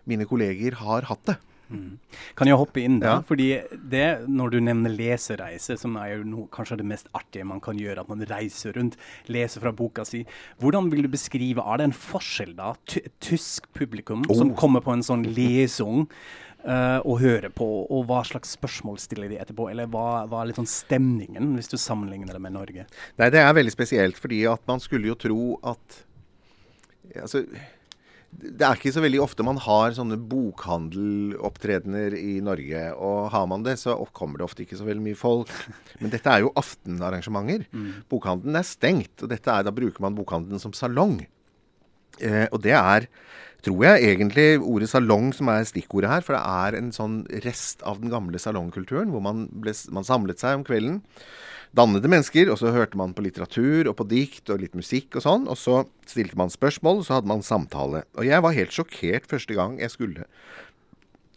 mine 0.09 0.25
kolleger 0.29 0.77
har 0.81 1.05
hatt 1.09 1.29
det. 1.29 1.37
Mm. 1.69 1.97
Kan 2.37 2.47
jeg 2.47 2.57
hoppe 2.61 2.81
inn 2.85 2.99
da? 3.01 3.15
Ja. 3.15 3.21
Fordi 3.25 3.47
det, 3.89 4.05
Når 4.29 4.51
du 4.53 4.59
nevner 4.61 4.93
lesereise, 4.93 5.77
som 5.81 5.95
er 5.97 6.17
jo 6.17 6.23
noe, 6.23 6.47
kanskje 6.53 6.77
det 6.77 6.85
mest 6.85 7.07
artige 7.17 7.45
man 7.47 7.59
kan 7.63 7.77
gjøre, 7.79 8.03
at 8.05 8.09
man 8.11 8.21
reiser 8.29 8.73
rundt, 8.77 8.97
leser 9.27 9.61
fra 9.63 9.71
boka 9.73 10.05
si. 10.05 10.25
Hvordan 10.61 10.91
vil 10.91 11.01
du 11.07 11.09
beskrive, 11.09 11.63
Er 11.65 11.77
det 11.77 11.83
en 11.89 11.91
forskjell, 11.97 12.55
da? 12.55 12.73
Ty 12.85 13.01
tysk 13.19 13.71
publikum 13.73 14.23
Oh. 14.29 14.35
som 14.37 14.53
kommer 14.55 14.81
på 14.81 14.93
en 14.93 15.01
sånn 15.03 15.25
lesung 15.35 16.07
uh, 16.65 16.99
og 17.05 17.19
hører 17.19 17.49
på, 17.49 17.65
og 17.89 18.05
hva 18.09 18.21
slags 18.25 18.55
spørsmål 18.57 18.97
stiller 18.99 19.29
de 19.29 19.37
etterpå? 19.37 19.69
Eller 19.71 19.85
hva, 19.87 20.25
hva 20.29 20.41
er 20.41 20.47
litt 20.51 20.57
sånn 20.61 20.69
stemningen, 20.69 21.55
hvis 21.57 21.69
du 21.69 21.77
sammenligner 21.77 22.33
det 22.33 22.41
med 22.41 22.53
Norge? 22.53 22.85
Nei, 23.17 23.29
det 23.29 23.41
er 23.41 23.53
veldig 23.53 23.73
spesielt, 23.73 24.17
fordi 24.17 24.45
at 24.49 24.61
man 24.67 24.79
skulle 24.79 25.07
jo 25.07 25.15
tro 25.15 25.59
at 25.63 26.03
Altså 27.15 27.45
det 28.35 28.65
er 28.65 28.77
ikke 28.77 28.93
så 28.93 29.03
veldig 29.03 29.21
ofte 29.23 29.45
man 29.45 29.59
har 29.63 29.93
sånne 29.95 30.17
bokhandelopptredener 30.31 32.15
i 32.17 32.39
Norge. 32.43 32.81
Og 32.95 33.29
har 33.33 33.45
man 33.49 33.63
det, 33.65 33.77
så 33.81 33.95
kommer 34.15 34.41
det 34.41 34.47
ofte 34.47 34.65
ikke 34.65 34.79
så 34.79 34.87
veldig 34.87 35.05
mye 35.05 35.19
folk. 35.19 35.51
Men 36.01 36.13
dette 36.13 36.31
er 36.31 36.43
jo 36.43 36.53
aftenarrangementer. 36.59 37.65
Bokhandelen 38.11 38.59
er 38.59 38.67
stengt, 38.67 39.15
og 39.23 39.31
dette 39.31 39.51
er, 39.51 39.65
da 39.65 39.73
bruker 39.75 40.03
man 40.03 40.17
bokhandelen 40.17 40.61
som 40.61 40.75
salong. 40.75 41.21
Eh, 42.19 42.45
og 42.51 42.61
det 42.63 42.75
er, 42.77 43.07
tror 43.65 43.81
jeg, 43.87 44.13
egentlig 44.13 44.47
ordet 44.59 44.91
salong 44.91 45.31
som 45.35 45.49
er 45.51 45.67
stikkordet 45.67 46.11
her. 46.11 46.25
For 46.25 46.37
det 46.37 46.43
er 46.43 46.79
en 46.79 46.93
sånn 46.95 47.21
rest 47.47 47.83
av 47.87 48.01
den 48.03 48.13
gamle 48.13 48.41
salongkulturen, 48.41 49.11
hvor 49.15 49.23
man, 49.25 49.47
ble, 49.51 49.75
man 49.95 50.07
samlet 50.07 50.43
seg 50.43 50.59
om 50.59 50.67
kvelden. 50.67 51.01
Dannede 51.75 52.07
mennesker, 52.07 52.47
og 52.53 52.59
så 52.61 52.71
hørte 52.71 52.95
man 52.95 53.11
på 53.15 53.25
litteratur 53.25 53.89
og 53.89 53.97
på 53.99 54.07
dikt 54.07 54.47
og 54.53 54.61
litt 54.61 54.77
musikk 54.77 55.17
og 55.19 55.25
sånn. 55.25 55.47
Og 55.51 55.57
så 55.59 55.81
stilte 56.07 56.37
man 56.39 56.53
spørsmål, 56.53 57.01
og 57.01 57.07
så 57.07 57.17
hadde 57.17 57.31
man 57.31 57.43
samtale. 57.43 58.05
Og 58.15 58.27
jeg 58.29 58.43
var 58.45 58.55
helt 58.55 58.75
sjokkert 58.75 59.27
første 59.27 59.57
gang 59.57 59.75
jeg 59.81 59.91
skulle, 59.91 60.27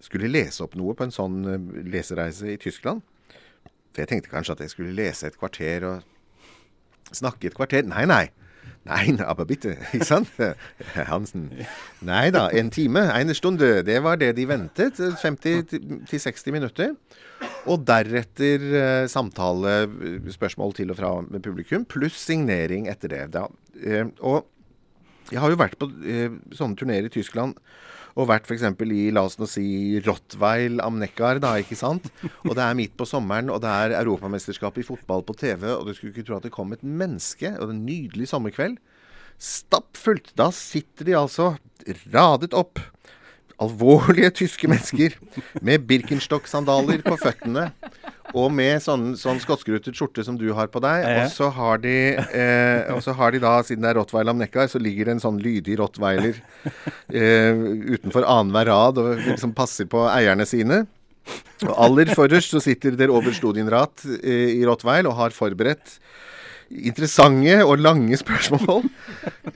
skulle 0.04 0.30
lese 0.30 0.62
opp 0.62 0.78
noe 0.78 0.94
på 0.94 1.08
en 1.08 1.14
sånn 1.14 1.40
eh, 1.42 1.70
lesereise 1.90 2.52
i 2.54 2.58
Tyskland. 2.62 3.02
For 3.90 4.04
jeg 4.04 4.12
tenkte 4.12 4.30
kanskje 4.30 4.54
at 4.54 4.62
jeg 4.62 4.76
skulle 4.76 4.94
lese 4.94 5.26
et 5.26 5.38
kvarter 5.40 5.88
og 5.88 7.16
snakke 7.18 7.50
et 7.50 7.58
kvarter. 7.58 7.82
Nei, 7.88 8.06
nei. 8.06 8.28
Nei, 8.86 9.18
aber 9.20 9.44
bitte. 9.44 9.74
Ikke 9.92 10.06
sant? 10.06 10.30
Hansen. 10.94 11.50
Nei 12.06 12.28
da, 12.30 12.46
en 12.54 12.70
time, 12.70 13.08
en 13.10 13.34
stunde. 13.34 13.82
Det 13.82 13.98
var 14.04 14.20
det 14.22 14.36
de 14.38 14.46
ventet. 14.48 15.02
50-60 15.02 16.54
minutter. 16.54 16.94
Og 17.68 17.82
deretter 17.88 18.62
eh, 18.80 19.08
samtale, 19.10 19.74
eh, 19.86 20.30
spørsmål 20.32 20.72
til 20.78 20.94
og 20.94 20.98
fra 21.00 21.10
med 21.26 21.44
publikum, 21.44 21.84
pluss 21.88 22.16
signering 22.28 22.88
etter 22.88 23.12
det. 23.12 23.24
Da. 23.34 23.46
Eh, 23.78 24.08
og 24.24 24.48
jeg 25.28 25.42
har 25.42 25.52
jo 25.52 25.60
vært 25.60 25.76
på 25.80 25.90
eh, 26.08 26.32
sånne 26.56 26.78
turneer 26.78 27.08
i 27.08 27.12
Tyskland. 27.12 27.58
Og 28.18 28.26
vært 28.26 28.48
f.eks. 28.48 28.64
i 28.82 29.02
la 29.14 29.22
oss 29.28 29.36
nå 29.38 29.46
si 29.46 30.00
Rottweil 30.02 30.80
am 30.82 30.96
Neckar, 30.98 31.38
da, 31.42 31.52
ikke 31.60 31.78
sant. 31.78 32.08
Og 32.48 32.56
det 32.56 32.64
er 32.64 32.78
midt 32.78 32.96
på 32.98 33.06
sommeren, 33.06 33.52
og 33.52 33.60
det 33.62 33.70
er 33.70 33.94
Europamesterskapet 34.00 34.82
i 34.82 34.88
fotball 34.88 35.22
på 35.28 35.36
TV. 35.38 35.68
Og 35.76 35.86
du 35.86 35.92
skulle 35.94 36.10
ikke 36.10 36.26
tro 36.26 36.38
at 36.40 36.48
det 36.48 36.54
kom 36.54 36.74
et 36.74 36.82
menneske, 36.82 37.52
og 37.54 37.62
det 37.62 37.68
er 37.68 37.76
en 37.76 37.84
nydelig 37.86 38.30
sommerkveld. 38.32 38.80
Stappfullt. 39.38 40.32
Da 40.40 40.48
sitter 40.54 41.06
de 41.06 41.14
altså 41.20 41.52
radet 42.10 42.56
opp. 42.58 42.82
Alvorlige 43.58 44.30
tyske 44.44 44.68
mennesker 44.70 45.16
med 45.66 45.86
Birkenstock-sandaler 45.88 47.02
på 47.02 47.16
føttene. 47.18 47.72
Og 48.36 48.52
med 48.52 48.82
sånn, 48.84 49.14
sånn 49.18 49.40
skotskruttet 49.42 49.96
skjorte 49.96 50.22
som 50.26 50.36
du 50.38 50.46
har 50.54 50.68
på 50.70 50.82
deg. 50.84 51.02
Ja. 51.02 51.24
Og 51.24 51.32
så 51.32 51.48
har 51.56 51.80
de 51.82 51.94
eh, 52.20 52.90
og 52.94 53.00
så 53.02 53.14
har 53.18 53.32
de 53.34 53.40
da, 53.42 53.56
siden 53.66 53.86
det 53.86 53.90
er 53.90 53.98
Rottweiler 53.98 54.36
om 54.36 54.42
Neckar, 54.42 54.68
så 54.70 54.80
ligger 54.82 55.08
det 55.08 55.16
en 55.16 55.24
sånn 55.24 55.40
lydig 55.42 55.78
rottweiler 55.80 56.36
eh, 56.68 57.64
utenfor 57.96 58.28
annenhver 58.28 58.70
rad 58.70 59.00
og 59.02 59.24
liksom 59.24 59.56
passer 59.56 59.88
på 59.90 60.04
eierne 60.12 60.46
sine. 60.48 60.84
Og 61.66 61.74
aller 61.74 62.14
forrest 62.14 62.54
så 62.54 62.62
sitter 62.62 62.94
der 62.96 63.12
Oberstudienrat 63.12 64.06
eh, 64.20 64.54
i 64.58 64.62
Rottweil 64.68 65.08
og 65.10 65.18
har 65.18 65.34
forberedt 65.34 65.98
interessante 66.68 67.58
og 67.64 67.80
lange 67.82 68.18
spørsmål. 68.20 68.88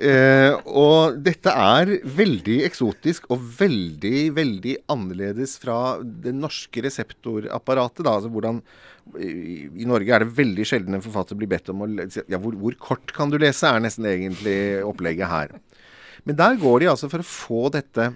Eh, 0.02 0.54
og 0.66 1.18
dette 1.22 1.52
er 1.52 1.90
veldig 2.16 2.56
eksotisk 2.66 3.28
og 3.30 3.42
veldig, 3.58 4.32
veldig 4.34 4.72
annerledes 4.90 5.52
fra 5.62 6.00
det 6.02 6.32
norske 6.34 6.82
reseptorapparatet. 6.82 8.00
Da. 8.02 8.14
Altså 8.16 8.30
hvordan 8.32 8.58
i, 9.20 9.68
I 9.84 9.86
Norge 9.86 10.16
er 10.16 10.24
det 10.24 10.32
veldig 10.40 10.66
sjelden 10.66 10.96
en 10.96 11.04
forfatter 11.04 11.38
blir 11.38 11.52
bedt 11.52 11.70
om 11.70 11.84
å 11.84 11.90
ja, 11.92 12.40
hvor, 12.40 12.56
hvor 12.58 12.78
kort 12.80 13.12
kan 13.14 13.30
du 13.30 13.36
lese, 13.38 13.68
er 13.68 13.84
nesten 13.84 14.08
egentlig 14.08 14.56
opplegget 14.88 15.30
her. 15.30 15.54
Men 16.26 16.40
der 16.40 16.58
går 16.58 16.82
de 16.82 16.90
altså 16.94 17.12
for 17.12 17.22
å 17.22 17.28
få 17.28 17.62
dette 17.76 18.12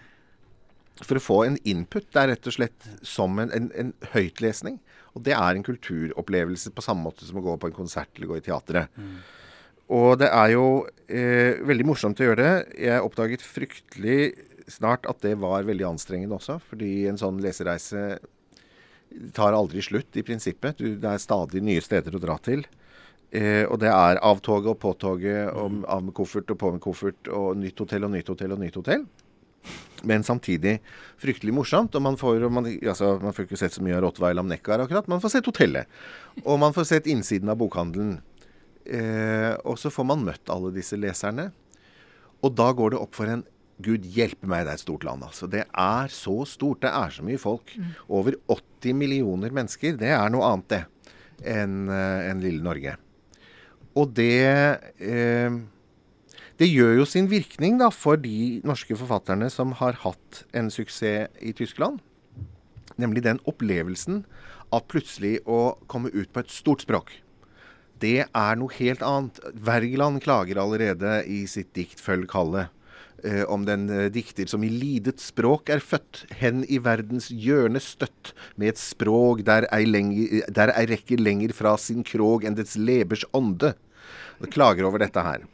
For 1.05 1.19
å 1.21 1.23
få 1.23 1.43
en 1.45 1.61
input. 1.69 2.09
Det 2.09 2.23
er 2.23 2.31
rett 2.33 2.47
og 2.49 2.55
slett 2.57 2.91
som 3.05 3.37
en, 3.43 3.53
en, 3.53 3.71
en 3.77 3.93
høytlesning. 4.15 4.81
Og 5.17 5.25
det 5.25 5.33
er 5.33 5.57
en 5.57 5.65
kulturopplevelse 5.65 6.75
på 6.77 6.85
samme 6.85 7.07
måte 7.09 7.25
som 7.25 7.41
å 7.41 7.45
gå 7.45 7.57
på 7.61 7.71
en 7.71 7.79
konsert 7.79 8.13
eller 8.17 8.31
gå 8.31 8.39
i 8.39 8.45
teatret. 8.45 8.93
Og 9.97 10.19
det 10.21 10.29
er 10.29 10.53
jo 10.53 10.67
eh, 11.09 11.63
veldig 11.65 11.87
morsomt 11.89 12.21
å 12.21 12.29
gjøre 12.29 12.43
det. 12.43 12.55
Jeg 12.85 13.05
oppdaget 13.07 13.45
fryktelig 13.45 14.21
snart 14.69 15.07
at 15.07 15.23
det 15.23 15.37
var 15.39 15.67
veldig 15.67 15.87
anstrengende 15.93 16.37
også. 16.37 16.59
Fordi 16.69 17.07
en 17.11 17.21
sånn 17.21 17.39
lesereise 17.43 18.19
tar 19.37 19.57
aldri 19.57 19.83
slutt, 19.85 20.11
i 20.19 20.25
prinsippet. 20.27 20.81
Du, 20.83 20.97
det 21.01 21.13
er 21.13 21.23
stadig 21.23 21.63
nye 21.65 21.85
steder 21.85 22.17
å 22.17 22.23
dra 22.23 22.37
til. 22.43 22.67
Eh, 23.31 23.65
og 23.67 23.79
det 23.83 23.91
er 23.93 24.21
av 24.25 24.43
toget 24.45 24.75
og 24.75 24.81
på 24.83 24.93
toget, 25.01 25.53
og 25.55 25.87
av 25.91 26.05
med 26.07 26.15
koffert 26.17 26.51
og 26.53 26.61
på 26.61 26.73
med 26.75 26.83
koffert, 26.85 27.31
og 27.33 27.57
nytt 27.59 27.81
hotell 27.83 28.07
og 28.07 28.13
nytt 28.15 28.35
hotell 28.35 28.57
og 28.57 28.63
nytt 28.63 28.79
hotell. 28.81 29.07
Men 30.07 30.25
samtidig 30.27 30.79
fryktelig 31.21 31.55
morsomt. 31.57 31.95
Og 31.97 32.05
man 32.05 32.19
får, 32.21 32.47
man, 32.53 32.69
altså, 32.77 33.17
man 33.23 33.35
får 33.37 33.49
ikke 33.49 33.61
sett 33.61 33.77
så 33.77 33.85
mye 33.85 33.97
av 33.97 34.05
Rottweil 34.05 34.43
am 34.43 34.51
Neckar 34.51 34.85
akkurat. 34.85 35.09
Man 35.11 35.23
får 35.25 35.37
sett 35.37 35.51
hotellet. 35.51 35.91
Og 36.45 36.61
man 36.63 36.77
får 36.77 36.91
sett 36.93 37.11
innsiden 37.11 37.51
av 37.53 37.59
bokhandelen. 37.61 38.19
Eh, 38.87 39.53
og 39.67 39.81
så 39.83 39.91
får 39.91 40.07
man 40.13 40.25
møtt 40.27 40.53
alle 40.53 40.73
disse 40.77 40.99
leserne. 41.01 41.51
Og 42.45 42.53
da 42.55 42.71
går 42.77 42.95
det 42.95 43.03
opp 43.03 43.17
for 43.19 43.33
en 43.33 43.47
Gud 43.83 44.07
hjelpe 44.09 44.49
meg, 44.49 44.63
det 44.65 44.71
er 44.73 44.79
et 44.79 44.83
stort 44.87 45.03
land, 45.05 45.21
altså. 45.27 45.45
Det 45.53 45.67
er 45.69 46.13
så 46.13 46.47
stort. 46.49 46.81
Det 46.81 46.89
er 46.89 47.11
så 47.13 47.25
mye 47.27 47.41
folk. 47.41 47.75
Over 48.09 48.39
80 48.49 48.97
millioner 48.97 49.53
mennesker. 49.53 49.99
Det 50.01 50.15
er 50.17 50.31
noe 50.33 50.49
annet, 50.49 50.71
det, 50.73 51.11
enn 51.45 51.91
en 51.93 52.41
lille 52.41 52.65
Norge. 52.65 52.95
Og 53.97 54.13
det 54.17 54.49
eh, 54.97 55.59
det 56.57 56.71
gjør 56.71 56.95
jo 57.03 57.05
sin 57.05 57.27
virkning 57.29 57.77
da, 57.77 57.91
for 57.93 58.17
de 58.17 58.63
norske 58.65 58.97
forfatterne 58.97 59.51
som 59.53 59.75
har 59.77 59.99
hatt 60.07 60.45
en 60.57 60.71
suksess 60.73 61.29
i 61.45 61.53
Tyskland. 61.57 62.01
Nemlig 62.97 63.27
den 63.27 63.43
opplevelsen 63.45 64.23
av 64.73 64.87
plutselig 64.89 65.39
å 65.45 65.77
komme 65.91 66.09
ut 66.15 66.33
på 66.33 66.41
et 66.41 66.55
stort 66.55 66.87
språk. 66.87 67.13
Det 68.01 68.25
er 68.25 68.57
noe 68.57 68.73
helt 68.77 69.05
annet. 69.05 69.39
Wergeland 69.69 70.23
klager 70.25 70.61
allerede 70.61 71.23
i 71.29 71.45
sitt 71.49 71.75
dikt 71.77 72.01
'Følg 72.01 72.29
kallet' 72.29 72.73
eh, 73.25 73.45
om 73.49 73.65
den 73.65 73.89
eh, 73.91 74.09
dikter 74.13 74.49
som 74.49 74.65
i 74.65 74.73
lidet 74.73 75.21
språk 75.21 75.69
er 75.69 75.81
født, 75.81 76.25
hen 76.41 76.65
i 76.69 76.79
verdens 76.79 77.29
hjørne 77.29 77.81
støtt, 77.81 78.33
med 78.57 78.75
et 78.75 78.81
språk 78.81 79.45
der 79.45 79.69
ei, 79.73 79.85
lenger, 79.85 80.45
der 80.49 80.73
ei 80.77 80.87
rekker 80.89 81.21
lenger 81.21 81.53
fra 81.53 81.77
sin 81.77 82.05
krog 82.05 82.45
enn 82.45 82.57
dets 82.57 82.77
lebers 82.77 83.25
ånde. 83.33 83.75
Og 84.41 84.53
klager 84.53 84.85
over 84.85 85.01
dette 85.01 85.21
her. 85.21 85.45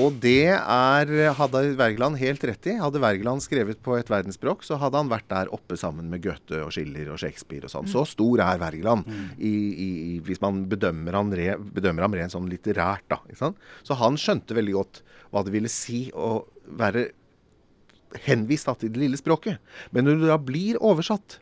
Og 0.00 0.16
det 0.22 0.48
er, 0.54 1.10
hadde 1.36 1.60
Wergeland 1.78 2.18
helt 2.18 2.44
rett 2.48 2.68
i. 2.70 2.76
Hadde 2.80 3.00
Wergeland 3.02 3.42
skrevet 3.44 3.80
på 3.84 3.96
et 3.98 4.08
verdensspråk, 4.10 4.64
så 4.66 4.78
hadde 4.80 4.98
han 4.98 5.10
vært 5.10 5.26
der 5.30 5.50
oppe 5.54 5.76
sammen 5.78 6.08
med 6.10 6.22
Goethe 6.24 6.62
og 6.64 6.72
Schiller 6.74 7.10
og 7.12 7.20
Shakespeare 7.20 7.68
og 7.68 7.74
sånn. 7.74 7.90
Så 7.90 8.06
stor 8.08 8.42
er 8.42 8.62
Wergeland, 8.62 9.06
i, 9.38 10.20
hvis 10.24 10.40
man 10.42 10.64
bedømmer 10.70 11.18
ham, 11.18 11.34
re, 11.36 11.54
bedømmer 11.58 12.06
ham 12.06 12.16
rent 12.16 12.34
sånn 12.34 12.48
litterært. 12.50 13.06
da? 13.12 13.20
Så 13.84 13.98
han 14.00 14.18
skjønte 14.20 14.56
veldig 14.56 14.78
godt 14.78 15.02
hva 15.34 15.44
det 15.46 15.54
ville 15.54 15.70
si 15.72 16.06
å 16.14 16.44
være 16.78 17.08
henvist 18.24 18.70
da, 18.70 18.76
til 18.78 18.92
det 18.94 19.02
lille 19.02 19.18
språket. 19.18 19.58
Men 19.90 20.06
når 20.06 20.20
du 20.20 20.28
da 20.30 20.38
blir 20.38 20.78
oversatt, 20.82 21.40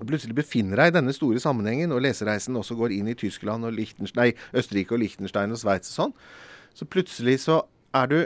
plutselig 0.00 0.36
befinner 0.38 0.78
deg 0.80 0.92
i 0.92 0.96
denne 1.00 1.14
store 1.14 1.42
sammenhengen, 1.42 1.92
og 1.92 2.02
lesereisen 2.04 2.56
også 2.56 2.76
går 2.78 2.94
inn 2.94 3.10
i 3.10 3.16
Tyskland 3.18 3.66
og 3.66 3.74
Liechtenstein, 3.76 4.30
nei, 4.30 4.56
Østerrike 4.56 4.94
og 4.96 5.02
Liechtenstein 5.02 5.52
og 5.52 5.60
Sveits 5.60 5.90
og 5.92 5.98
sånn, 5.98 6.14
så 6.74 6.86
plutselig 6.88 7.40
så 7.44 7.62
er 7.96 8.10
du 8.10 8.18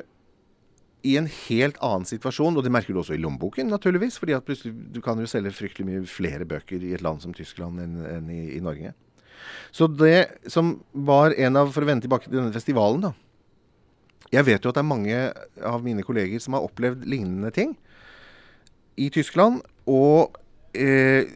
i 1.05 1.17
en 1.21 1.27
helt 1.29 1.77
annen 1.85 2.07
situasjon, 2.09 2.57
og 2.57 2.65
det 2.65 2.73
merker 2.73 2.97
du 2.97 3.03
også 3.03 3.17
i 3.17 3.21
lommeboken, 3.21 3.69
naturligvis. 3.69 4.17
fordi 4.19 4.37
at 4.37 4.45
plutselig 4.47 4.73
du 4.95 5.01
kan 5.05 5.21
jo 5.21 5.29
selge 5.29 5.53
fryktelig 5.53 5.87
mye 5.89 6.07
flere 6.09 6.47
bøker 6.49 6.81
i 6.81 6.95
et 6.97 7.05
land 7.05 7.21
som 7.21 7.35
Tyskland 7.37 7.81
enn, 7.81 7.99
enn 8.09 8.31
i, 8.33 8.57
i 8.57 8.63
Norge. 8.65 8.95
Så 9.75 9.87
det 9.91 10.49
som 10.49 10.79
var 10.93 11.35
en 11.37 11.59
av 11.61 11.73
For 11.75 11.85
å 11.85 11.89
vende 11.89 12.07
tilbake 12.07 12.31
til 12.31 12.39
denne 12.39 12.55
festivalen, 12.55 13.05
da. 13.05 13.13
Jeg 14.33 14.47
vet 14.49 14.65
jo 14.65 14.71
at 14.71 14.79
det 14.79 14.83
er 14.83 14.89
mange 14.89 15.19
av 15.63 15.85
mine 15.85 16.03
kolleger 16.03 16.41
som 16.41 16.57
har 16.57 16.65
opplevd 16.65 17.05
lignende 17.07 17.53
ting 17.55 17.75
i 18.97 19.11
Tyskland. 19.13 19.61
Og 19.85 20.39
eh, 20.73 21.29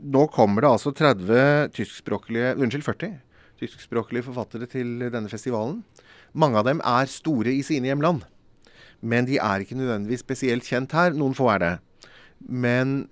nå 0.00 0.24
kommer 0.32 0.64
det 0.64 0.72
altså 0.72 0.94
30 0.96 1.74
tyskspråklige 1.76 2.54
Unnskyld, 2.56 2.86
40 2.86 3.18
tyskspråklige 3.60 4.26
forfattere 4.26 4.68
til 4.70 4.96
denne 5.12 5.30
festivalen. 5.30 5.82
Mange 6.32 6.60
av 6.60 6.66
dem 6.68 6.82
er 6.86 7.10
store 7.10 7.52
i 7.54 7.62
sine 7.66 7.90
hjemland. 7.90 8.24
Men 9.00 9.28
de 9.28 9.38
er 9.40 9.62
ikke 9.62 9.78
nødvendigvis 9.78 10.24
spesielt 10.24 10.66
kjent 10.66 10.92
her. 10.96 11.14
Noen 11.16 11.36
få 11.36 11.48
er 11.54 11.62
det. 11.64 11.74
Men 12.40 13.04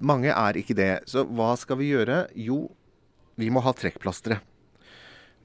mange 0.00 0.32
er 0.32 0.60
ikke 0.60 0.76
det. 0.76 0.92
Så 1.10 1.24
hva 1.28 1.52
skal 1.60 1.80
vi 1.80 1.92
gjøre? 1.92 2.24
Jo, 2.36 2.64
vi 3.40 3.50
må 3.52 3.62
ha 3.64 3.74
trekkplastere. 3.76 4.40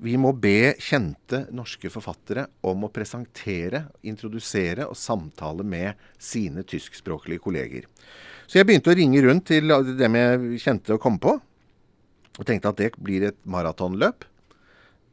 Vi 0.03 0.17
må 0.19 0.33
be 0.35 0.73
kjente 0.83 1.45
norske 1.55 1.87
forfattere 1.91 2.49
om 2.67 2.83
å 2.83 2.91
presentere, 2.91 3.85
introdusere 4.03 4.89
og 4.89 4.97
samtale 4.99 5.63
med 5.63 6.01
sine 6.19 6.65
tyskspråklige 6.67 7.43
kolleger. 7.45 7.87
Så 8.43 8.59
jeg 8.59 8.67
begynte 8.67 8.91
å 8.91 8.97
ringe 8.97 9.23
rundt 9.23 9.47
til 9.53 9.71
dem 9.95 10.17
jeg 10.19 10.59
kjente 10.65 10.97
og 10.97 11.01
kom 11.03 11.19
på. 11.21 11.37
Og 12.35 12.47
tenkte 12.47 12.71
at 12.71 12.79
det 12.79 12.93
blir 12.99 13.29
et 13.29 13.37
maratonløp. 13.47 14.25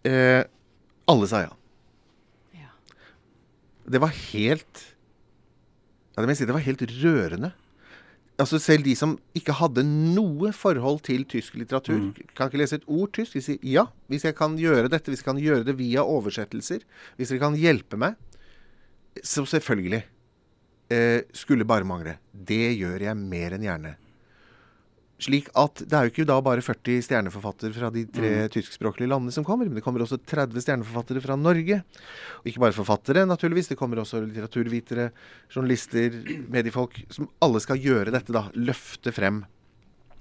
Eh, 0.08 0.42
alle 1.10 1.28
sa 1.30 1.44
ja. 1.44 1.52
Ja. 2.58 2.70
Det 3.86 4.00
var 4.02 4.14
helt 4.32 4.88
ja, 6.12 6.24
det, 6.26 6.36
si, 6.36 6.44
det 6.44 6.54
var 6.54 6.64
helt 6.64 6.82
rørende. 7.00 7.52
Altså 8.40 8.58
Selv 8.60 8.84
de 8.84 8.94
som 8.98 9.14
ikke 9.36 9.54
hadde 9.56 9.84
noe 9.86 10.50
forhold 10.56 11.02
til 11.06 11.24
tysk 11.28 11.56
litteratur, 11.60 12.10
kan 12.36 12.50
ikke 12.50 12.60
lese 12.60 12.80
et 12.80 12.88
ord 12.90 13.12
tysk. 13.16 13.36
De 13.36 13.44
sier 13.44 13.64
ja, 13.64 13.86
hvis 14.12 14.26
jeg 14.26 14.36
kan 14.36 14.56
gjøre 14.60 14.90
dette, 14.92 15.12
hvis 15.12 15.22
jeg 15.22 15.28
kan 15.28 15.40
gjøre 15.40 15.66
det 15.68 15.76
via 15.78 16.04
oversettelser, 16.04 16.84
hvis 17.16 17.32
dere 17.32 17.42
kan 17.44 17.56
hjelpe 17.58 18.00
meg, 18.00 18.18
så 19.22 19.44
selvfølgelig. 19.48 20.02
Eh, 20.92 21.22
skulle 21.36 21.64
bare 21.68 21.86
mangle. 21.88 22.18
Det 22.32 22.74
gjør 22.76 23.06
jeg 23.06 23.16
mer 23.16 23.56
enn 23.56 23.64
gjerne. 23.64 23.94
Slik 25.22 25.48
at 25.58 25.84
det 25.86 25.94
er 25.94 26.06
jo 26.06 26.12
ikke 26.12 26.26
da 26.26 26.38
bare 26.42 26.64
40 26.64 27.04
stjerneforfattere 27.06 27.74
fra 27.76 27.92
de 27.94 28.02
tre 28.10 28.32
tyskspråklige 28.52 29.10
landene 29.12 29.34
som 29.34 29.46
kommer, 29.46 29.68
men 29.68 29.78
det 29.78 29.84
kommer 29.86 30.02
også 30.02 30.18
30 30.18 30.64
stjerneforfattere 30.64 31.22
fra 31.22 31.36
Norge. 31.38 31.78
Og 32.40 32.50
ikke 32.50 32.64
bare 32.64 32.76
forfattere, 32.76 33.26
naturligvis. 33.28 33.70
Det 33.70 33.78
kommer 33.78 34.02
også 34.02 34.24
litteraturvitere, 34.24 35.10
journalister, 35.52 36.16
mediefolk, 36.50 37.04
som 37.14 37.30
alle 37.44 37.62
skal 37.62 37.82
gjøre 37.82 38.14
dette, 38.14 38.34
da. 38.34 38.48
Løfte 38.58 39.14
frem 39.14 39.44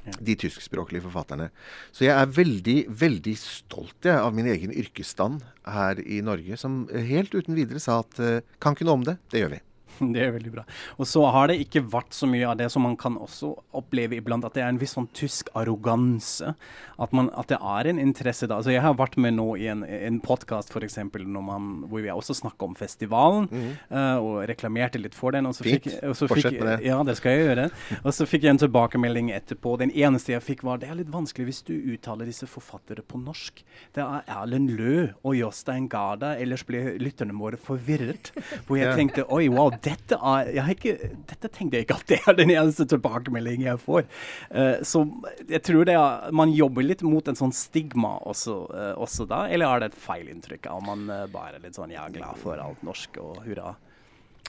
de 0.01 0.35
tyskspråklige 0.37 1.05
forfatterne. 1.05 1.49
Så 1.93 2.05
jeg 2.07 2.15
er 2.15 2.37
veldig, 2.37 2.77
veldig 3.01 3.35
stolt 3.37 4.07
jeg, 4.07 4.17
av 4.17 4.33
min 4.37 4.49
egen 4.49 4.73
yrkesstand 4.73 5.41
her 5.69 6.01
i 6.01 6.21
Norge, 6.25 6.57
som 6.57 6.83
helt 6.93 7.35
uten 7.35 7.57
videre 7.57 7.81
sa 7.81 8.01
at 8.01 8.21
eh, 8.21 8.39
kan 8.61 8.77
ikke 8.77 8.89
noe 8.89 9.01
om 9.01 9.05
det, 9.07 9.19
det 9.33 9.43
gjør 9.43 9.55
vi. 9.57 9.61
Det 10.15 10.23
er 10.25 10.33
veldig 10.35 10.53
bra. 10.53 10.65
Og 10.97 11.07
så 11.09 11.23
har 11.33 11.51
det 11.51 11.59
ikke 11.63 11.83
vært 11.91 12.15
så 12.15 12.29
mye 12.29 12.47
av 12.49 12.57
det 12.59 12.69
som 12.73 12.85
man 12.85 12.97
kan 12.99 13.17
også 13.21 13.53
oppleve 13.77 14.17
iblant, 14.17 14.45
at 14.47 14.57
det 14.57 14.63
er 14.65 14.71
en 14.73 14.81
viss 14.81 14.95
sånn 14.97 15.09
tysk 15.15 15.51
arroganse. 15.57 16.55
At, 17.01 17.13
man, 17.17 17.31
at 17.37 17.49
det 17.49 17.57
er 17.57 17.89
en 17.89 18.01
interesse 18.01 18.49
da. 18.49 18.59
Altså 18.59 18.73
Jeg 18.75 18.83
har 18.85 18.97
vært 18.99 19.17
med 19.21 19.37
nå 19.37 19.47
i 19.57 19.67
en, 19.71 19.83
en 19.85 20.19
podkast 20.21 20.73
hvor 20.73 20.83
vi 20.85 22.11
også 22.11 22.35
snakka 22.37 22.67
om 22.67 22.75
festivalen, 22.77 23.47
eh, 23.89 24.17
og 24.21 24.43
reklamerte 24.49 25.01
litt 25.01 25.15
for 25.17 25.35
den. 25.35 25.47
Og 25.49 25.55
så 25.57 25.65
Fint. 25.65 25.87
fikk, 25.87 25.97
og 26.07 26.15
så 26.17 26.29
Fortsett 26.29 26.57
med 26.59 26.69
det. 26.69 26.77
Ja, 26.87 26.99
det 27.07 27.17
skal 27.19 27.35
jeg 27.35 27.47
gjøre. 27.49 27.67
Og 28.05 28.13
så 28.15 28.25
fikk 28.29 28.45
jeg 28.45 28.55
en 28.55 28.61
tilbakemelding 28.61 29.31
etterpå. 29.35 29.75
Den 29.81 29.91
eneste 29.93 30.33
jeg 30.33 30.43
fikk, 30.45 30.63
var 30.67 30.81
det 30.81 30.89
er 30.91 30.97
litt 30.99 31.11
vanskelig 31.13 31.47
hvis 31.49 31.61
du 31.67 31.73
uttaler 31.93 32.29
disse 32.29 32.47
forfattere 32.49 33.03
på 33.05 33.19
norsk. 33.21 33.61
Det 33.95 34.03
er 34.03 34.25
Erlend 34.31 34.71
Løe 34.77 35.11
og 35.21 35.35
Jostein 35.37 35.87
Garda, 35.91 36.33
ellers 36.41 36.63
blir 36.67 36.95
lytterne 37.01 37.35
våre 37.37 37.59
forvirret. 37.61 38.31
Hvor 38.67 38.79
jeg 38.79 38.95
tenkte 38.97 39.27
oi, 39.31 39.45
wow, 39.51 39.71
dette 39.91 40.17
er 40.17 40.51
jeg 40.55 40.63
har 40.65 40.75
ikke, 40.75 41.11
Dette 41.29 41.51
tenkte 41.51 41.79
jeg 41.79 41.87
ikke 41.87 41.97
at 41.99 42.11
det 42.11 42.19
er 42.27 42.37
den 42.37 42.53
eneste 42.53 42.87
tilbakemeldingen 42.89 43.67
jeg 43.67 43.81
får. 43.81 44.07
Uh, 44.53 44.81
så 44.87 45.03
jeg 45.49 45.63
tror 45.67 45.87
det 45.87 45.95
er, 45.97 46.31
man 46.35 46.53
jobber 46.55 46.85
litt 46.85 47.03
mot 47.05 47.27
en 47.27 47.37
sånn 47.37 47.53
stigma 47.55 48.17
også, 48.29 48.57
uh, 48.71 48.93
også 49.01 49.27
da, 49.29 49.45
eller 49.51 49.67
er 49.69 49.83
det 49.83 49.91
et 49.91 50.01
feilinntrykk? 50.05 50.69
Er 50.71 50.85
man 50.85 51.05
uh, 51.11 51.25
bare 51.31 51.61
litt 51.63 51.77
sånn 51.77 51.93
ja, 51.93 52.07
glad 52.13 52.39
for 52.41 52.61
alt 52.61 52.83
norsk 52.87 53.21
og 53.21 53.43
hurra? 53.45 53.75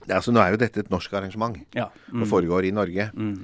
Er, 0.07 0.17
altså, 0.19 0.35
nå 0.35 0.43
er 0.43 0.55
jo 0.55 0.63
dette 0.63 0.83
et 0.83 0.91
norsk 0.93 1.13
arrangement. 1.15 1.61
Ja. 1.77 1.91
og 2.15 2.25
foregår 2.31 2.67
i 2.67 2.75
Norge. 2.75 3.11
Mm. 3.15 3.37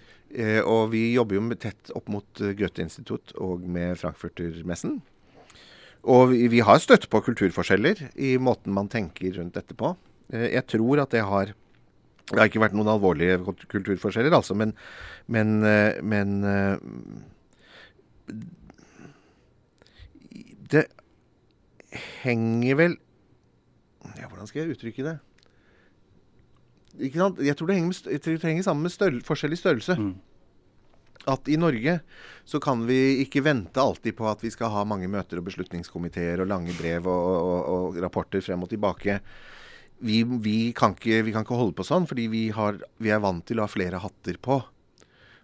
Og 0.68 0.90
vi 0.92 1.04
jobber 1.14 1.38
jo 1.38 1.42
med, 1.46 1.60
tett 1.62 1.92
opp 1.96 2.10
mot 2.12 2.40
Goethe-institutt 2.58 3.32
og 3.40 3.62
med 3.64 3.96
Frankfurtermessen. 4.00 4.98
Og 6.08 6.32
vi, 6.32 6.42
vi 6.52 6.60
har 6.64 6.80
støtt 6.82 7.06
på 7.12 7.20
kulturforskjeller 7.24 8.02
i 8.20 8.34
måten 8.42 8.74
man 8.76 8.90
tenker 8.92 9.38
rundt 9.38 9.56
dette 9.56 9.76
på. 9.78 9.94
Jeg 10.28 10.66
tror 10.68 11.04
at 11.04 11.14
det 11.14 11.22
har 11.24 11.54
Det 12.28 12.40
har 12.40 12.50
ikke 12.50 12.62
vært 12.62 12.76
noen 12.76 12.90
alvorlige 12.92 13.38
kulturforskjeller, 13.72 14.34
altså, 14.36 14.56
men 14.58 14.74
Men, 15.26 15.62
eh, 15.64 16.00
men 16.02 16.44
eh, 16.44 16.76
Det 20.68 20.86
henger 22.22 22.74
vel 22.76 22.96
ja, 24.16 24.28
Hvordan 24.28 24.48
skal 24.48 24.62
jeg 24.62 24.76
uttrykke 24.76 25.04
det? 25.04 25.18
Ikke 26.98 27.20
sant? 27.20 27.42
Jeg 27.44 27.56
tror 27.56 27.68
det 27.68 27.76
henger, 27.78 27.92
med, 27.92 28.22
tror 28.22 28.38
det 28.38 28.50
henger 28.50 28.66
sammen 28.66 28.86
med 28.86 28.92
størrel, 28.92 29.20
forskjellig 29.22 29.58
størrelse. 29.60 29.94
Mm. 29.94 30.14
At 31.30 31.50
i 31.50 31.58
Norge 31.60 31.98
så 32.48 32.58
kan 32.62 32.82
vi 32.88 33.20
ikke 33.22 33.44
vente 33.44 33.82
alltid 33.82 34.16
på 34.18 34.26
at 34.30 34.42
vi 34.42 34.50
skal 34.50 34.72
ha 34.72 34.84
mange 34.88 35.10
møter 35.10 35.38
og 35.38 35.46
beslutningskomiteer 35.50 36.42
og 36.42 36.50
lange 36.50 36.74
brev 36.78 37.06
og, 37.06 37.28
og, 37.36 37.60
og 37.74 38.00
rapporter 38.02 38.42
frem 38.42 38.64
og 38.64 38.72
tilbake. 38.72 39.18
Vi, 39.98 40.22
vi, 40.22 40.58
kan 40.78 40.94
ikke, 40.94 41.22
vi 41.26 41.32
kan 41.34 41.42
ikke 41.46 41.58
holde 41.58 41.74
på 41.78 41.86
sånn, 41.86 42.06
fordi 42.06 42.28
vi, 42.30 42.42
har, 42.54 42.78
vi 43.02 43.10
er 43.10 43.22
vant 43.22 43.42
til 43.48 43.58
å 43.58 43.66
ha 43.66 43.72
flere 43.72 44.02
hatter 44.02 44.38
på. 44.42 44.60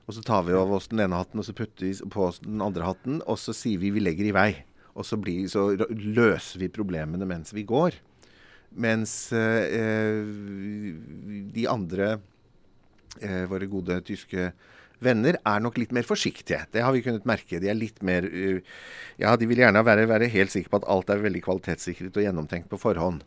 Og 0.05 0.17
så 0.17 0.23
tar 0.25 0.45
vi 0.47 0.55
av 0.57 0.73
oss 0.77 0.91
den 0.93 1.03
ene 1.03 1.19
hatten, 1.19 1.41
og 1.41 1.47
så 1.47 1.57
putter 1.57 1.89
vi 1.89 1.95
på 2.13 2.27
oss 2.29 2.43
den 2.45 2.63
andre 2.63 2.87
hatten, 2.87 3.23
og 3.25 3.41
så 3.41 3.55
sier 3.57 3.81
vi 3.83 3.93
vi 3.95 4.05
legger 4.05 4.29
i 4.29 4.35
vei. 4.37 4.51
Og 4.95 5.07
så, 5.09 5.19
blir, 5.19 5.47
så 5.51 5.73
løser 5.91 6.61
vi 6.63 6.71
problemene 6.71 7.27
mens 7.27 7.55
vi 7.57 7.65
går. 7.67 7.97
Mens 8.75 9.33
eh, 9.35 9.65
eh, 9.79 10.95
de 11.55 11.67
andre, 11.71 12.17
eh, 13.21 13.45
våre 13.51 13.69
gode 13.71 14.01
tyske 14.07 14.53
venner, 15.05 15.39
er 15.41 15.63
nok 15.63 15.79
litt 15.79 15.95
mer 15.95 16.07
forsiktige. 16.07 16.65
Det 16.73 16.83
har 16.85 16.95
vi 16.95 17.03
kunnet 17.05 17.27
merke. 17.29 17.61
De 17.63 17.71
er 17.71 17.79
litt 17.79 18.01
mer 18.07 18.27
uh, 18.27 18.61
Ja, 19.21 19.35
de 19.37 19.49
vil 19.51 19.61
gjerne 19.61 19.83
være, 19.85 20.07
være 20.11 20.31
helt 20.33 20.55
sikre 20.55 20.73
på 20.73 20.81
at 20.81 20.89
alt 20.91 21.11
er 21.13 21.23
veldig 21.23 21.43
kvalitetssikret 21.45 22.17
og 22.17 22.25
gjennomtenkt 22.25 22.71
på 22.71 22.81
forhånd. 22.81 23.25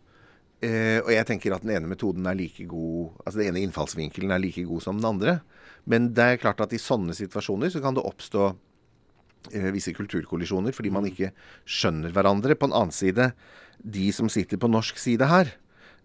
Eh, 0.58 0.98
og 1.04 1.12
jeg 1.14 1.28
tenker 1.30 1.54
at 1.54 1.62
den 1.62 1.76
ene 1.76 1.90
metoden 1.92 2.26
er 2.26 2.34
like 2.34 2.64
god 2.66 3.12
Altså 3.22 3.38
den 3.38 3.52
ene 3.52 3.62
innfallsvinkelen 3.62 4.32
er 4.34 4.42
like 4.42 4.64
god 4.66 4.82
som 4.82 4.98
den 4.98 5.10
andre. 5.10 5.40
Men 5.86 6.10
det 6.18 6.24
er 6.24 6.42
klart 6.42 6.64
at 6.64 6.74
i 6.74 6.82
sånne 6.82 7.14
situasjoner 7.18 7.70
så 7.72 7.82
kan 7.84 7.96
det 7.96 8.06
oppstå 8.06 8.48
uh, 8.50 9.70
visse 9.76 9.94
kulturkollisjoner 9.96 10.76
fordi 10.76 10.92
man 10.92 11.08
ikke 11.08 11.30
skjønner 11.64 12.12
hverandre. 12.16 12.58
På 12.58 12.68
den 12.68 12.76
annen 12.76 12.96
side, 12.96 13.32
de 13.78 14.10
som 14.12 14.32
sitter 14.34 14.60
på 14.60 14.72
norsk 14.72 14.98
side 15.00 15.30
her, 15.30 15.54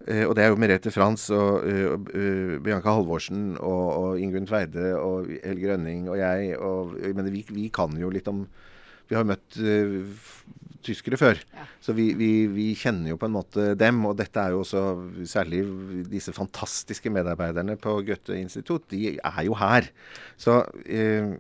uh, 0.07 0.25
og 0.29 0.37
det 0.37 0.45
er 0.45 0.53
jo 0.53 0.61
Merete 0.61 0.93
Frans 0.95 1.27
og 1.35 1.65
Bianca 2.63 2.95
Halvorsen 2.95 3.57
og, 3.57 3.87
og 3.97 4.21
Ingunn 4.23 4.47
Tveide 4.47 4.93
og 5.01 5.33
Helge 5.41 5.73
Rønning 5.73 6.07
og 6.13 6.21
jeg 6.21 6.55
og 6.61 6.95
jeg 7.01 7.17
mener, 7.17 7.35
vi, 7.35 7.47
vi 7.51 7.67
kan 7.75 7.97
jo 7.99 8.13
litt 8.13 8.29
om 8.31 8.45
Vi 9.09 9.17
har 9.17 9.25
jo 9.25 9.33
møtt 9.33 9.59
tyskere 10.85 11.19
før. 11.21 11.41
Ja. 11.55 11.67
Så 11.83 11.95
vi, 11.97 12.11
vi, 12.19 12.31
vi 12.53 12.69
kjenner 12.79 13.13
jo 13.13 13.19
på 13.21 13.29
en 13.29 13.37
måte 13.37 13.73
dem. 13.79 14.01
Og 14.09 14.17
dette 14.19 14.43
er 14.43 14.55
jo 14.55 14.63
også 14.63 14.85
særlig 15.29 15.65
disse 16.11 16.35
fantastiske 16.37 17.13
medarbeiderne 17.13 17.79
på 17.81 17.99
Goethe-institutt. 18.07 18.89
De 18.93 19.17
er 19.17 19.43
jo 19.49 19.57
her. 19.59 19.89
Så 20.41 20.61
eh, 20.87 21.33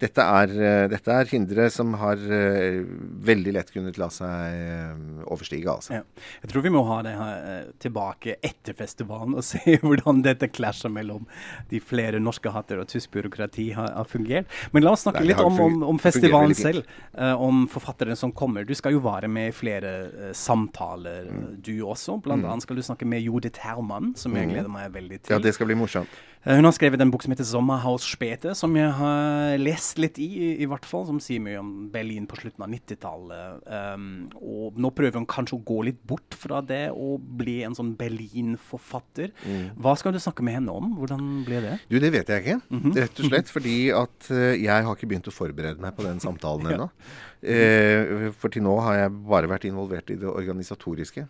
dette, 0.00 0.24
er, 0.24 0.52
eh, 0.56 0.84
dette 0.88 1.12
er 1.12 1.28
hindre 1.30 1.66
som 1.72 1.92
har 2.00 2.16
eh, 2.20 2.80
veldig 3.26 3.52
lett 3.56 3.72
kunnet 3.74 3.98
la 4.00 4.08
seg 4.12 4.56
eh, 4.56 5.02
overstige, 5.30 5.68
altså. 5.70 5.98
Ja. 6.00 6.26
Jeg 6.42 6.52
tror 6.52 6.64
vi 6.64 6.72
må 6.74 6.82
ha 6.88 7.00
det 7.06 7.12
her 7.18 7.68
tilbake 7.84 8.38
etter 8.46 8.76
festivalen 8.78 9.36
og 9.38 9.44
se 9.50 9.76
hvordan 9.82 10.22
dette 10.24 10.48
klasjer 10.50 10.92
mellom 10.94 11.26
de 11.70 11.80
flere 11.84 12.20
norske 12.22 12.52
hatter 12.54 12.80
og 12.82 12.88
tysk 12.90 13.12
byråkrati 13.16 13.68
har, 13.76 13.92
har 13.98 14.08
fungert. 14.08 14.48
Men 14.72 14.86
la 14.86 14.94
oss 14.96 15.04
snakke 15.06 15.22
Nei, 15.24 15.30
litt 15.34 15.44
om, 15.44 15.60
om, 15.60 15.78
om 15.94 16.00
festivalen 16.00 16.56
selv. 16.56 16.88
om 17.40 17.66
forfatteren 17.70 18.16
som 18.18 18.32
kommer. 18.36 18.64
Du 18.68 18.74
skal 18.78 18.94
jo 18.96 19.02
være 19.04 19.28
med 19.28 19.50
i 19.52 19.56
flere 19.56 19.94
samtaler, 20.36 21.28
Mm. 21.30 21.60
du 21.62 21.72
også. 21.86 22.16
Blant 22.22 22.44
annet 22.44 22.64
skal 22.64 22.76
du 22.78 22.82
snakke 22.82 23.06
med 23.08 23.22
Judith 23.22 23.60
Herman, 23.62 24.14
som 24.18 24.34
jeg 24.36 24.48
gleder 24.50 24.70
meg 24.72 24.90
veldig 24.94 25.20
til. 25.22 25.34
Ja, 25.34 25.38
det 25.42 25.52
skal 25.56 25.68
bli 25.68 25.76
morsomt. 25.78 26.08
Eh, 26.40 26.56
Hun 26.56 26.64
har 26.64 26.72
skrevet 26.72 27.00
en 27.02 27.10
bok 27.12 27.22
som 27.22 27.32
heter 27.34 27.44
'Sommerhaus 27.44 28.04
Spete', 28.06 28.54
som 28.56 28.74
jeg 28.76 28.90
har 28.90 29.58
lest 29.58 29.98
litt 29.98 30.18
i, 30.18 30.56
i, 30.62 30.66
hvert 30.66 30.86
fall. 30.88 31.04
Som 31.06 31.20
sier 31.20 31.40
mye 31.40 31.58
om 31.60 31.90
Berlin 31.92 32.26
på 32.26 32.38
slutten 32.40 32.64
av 32.64 32.70
90-tallet. 32.72 33.60
Um, 33.94 34.30
og 34.40 34.78
nå 34.80 34.90
prøver 34.90 35.20
hun 35.20 35.26
kanskje 35.26 35.58
å 35.58 35.64
gå 35.64 35.84
litt 35.84 36.00
bort 36.06 36.32
fra 36.32 36.62
det 36.64 36.90
og 36.94 37.20
bli 37.20 37.62
en 37.62 37.74
sånn 37.76 37.92
Berlin-forfatter. 37.96 39.32
Hva 39.76 39.96
skal 39.98 40.12
du 40.12 40.18
snakke 40.18 40.42
med 40.42 40.54
henne 40.54 40.72
om? 40.72 40.96
Hvordan 40.96 41.44
ble 41.44 41.60
det? 41.60 41.78
Du, 41.90 41.98
det 42.00 42.12
vet 42.12 42.32
jeg 42.32 42.44
ikke. 42.44 42.60
Rett 42.96 43.20
og 43.20 43.28
slett 43.28 43.52
fordi 43.52 43.76
at 43.92 44.30
eh, 44.30 44.56
jeg 44.64 44.86
har 44.86 44.96
ikke 44.96 45.10
begynt 45.10 45.28
å 45.28 45.34
forberede 45.34 45.80
meg 45.80 45.94
på 45.96 46.06
den 46.06 46.20
samtalen 46.20 46.66
ennå. 46.72 46.88
Eh, 47.42 48.30
for 48.32 48.48
til 48.52 48.64
nå 48.64 48.78
har 48.80 49.04
jeg 49.04 49.12
bare 49.28 49.48
vært 49.50 49.68
involvert 49.68 50.08
i 50.10 50.16
det 50.16 50.28
organisatoriske. 50.28 51.26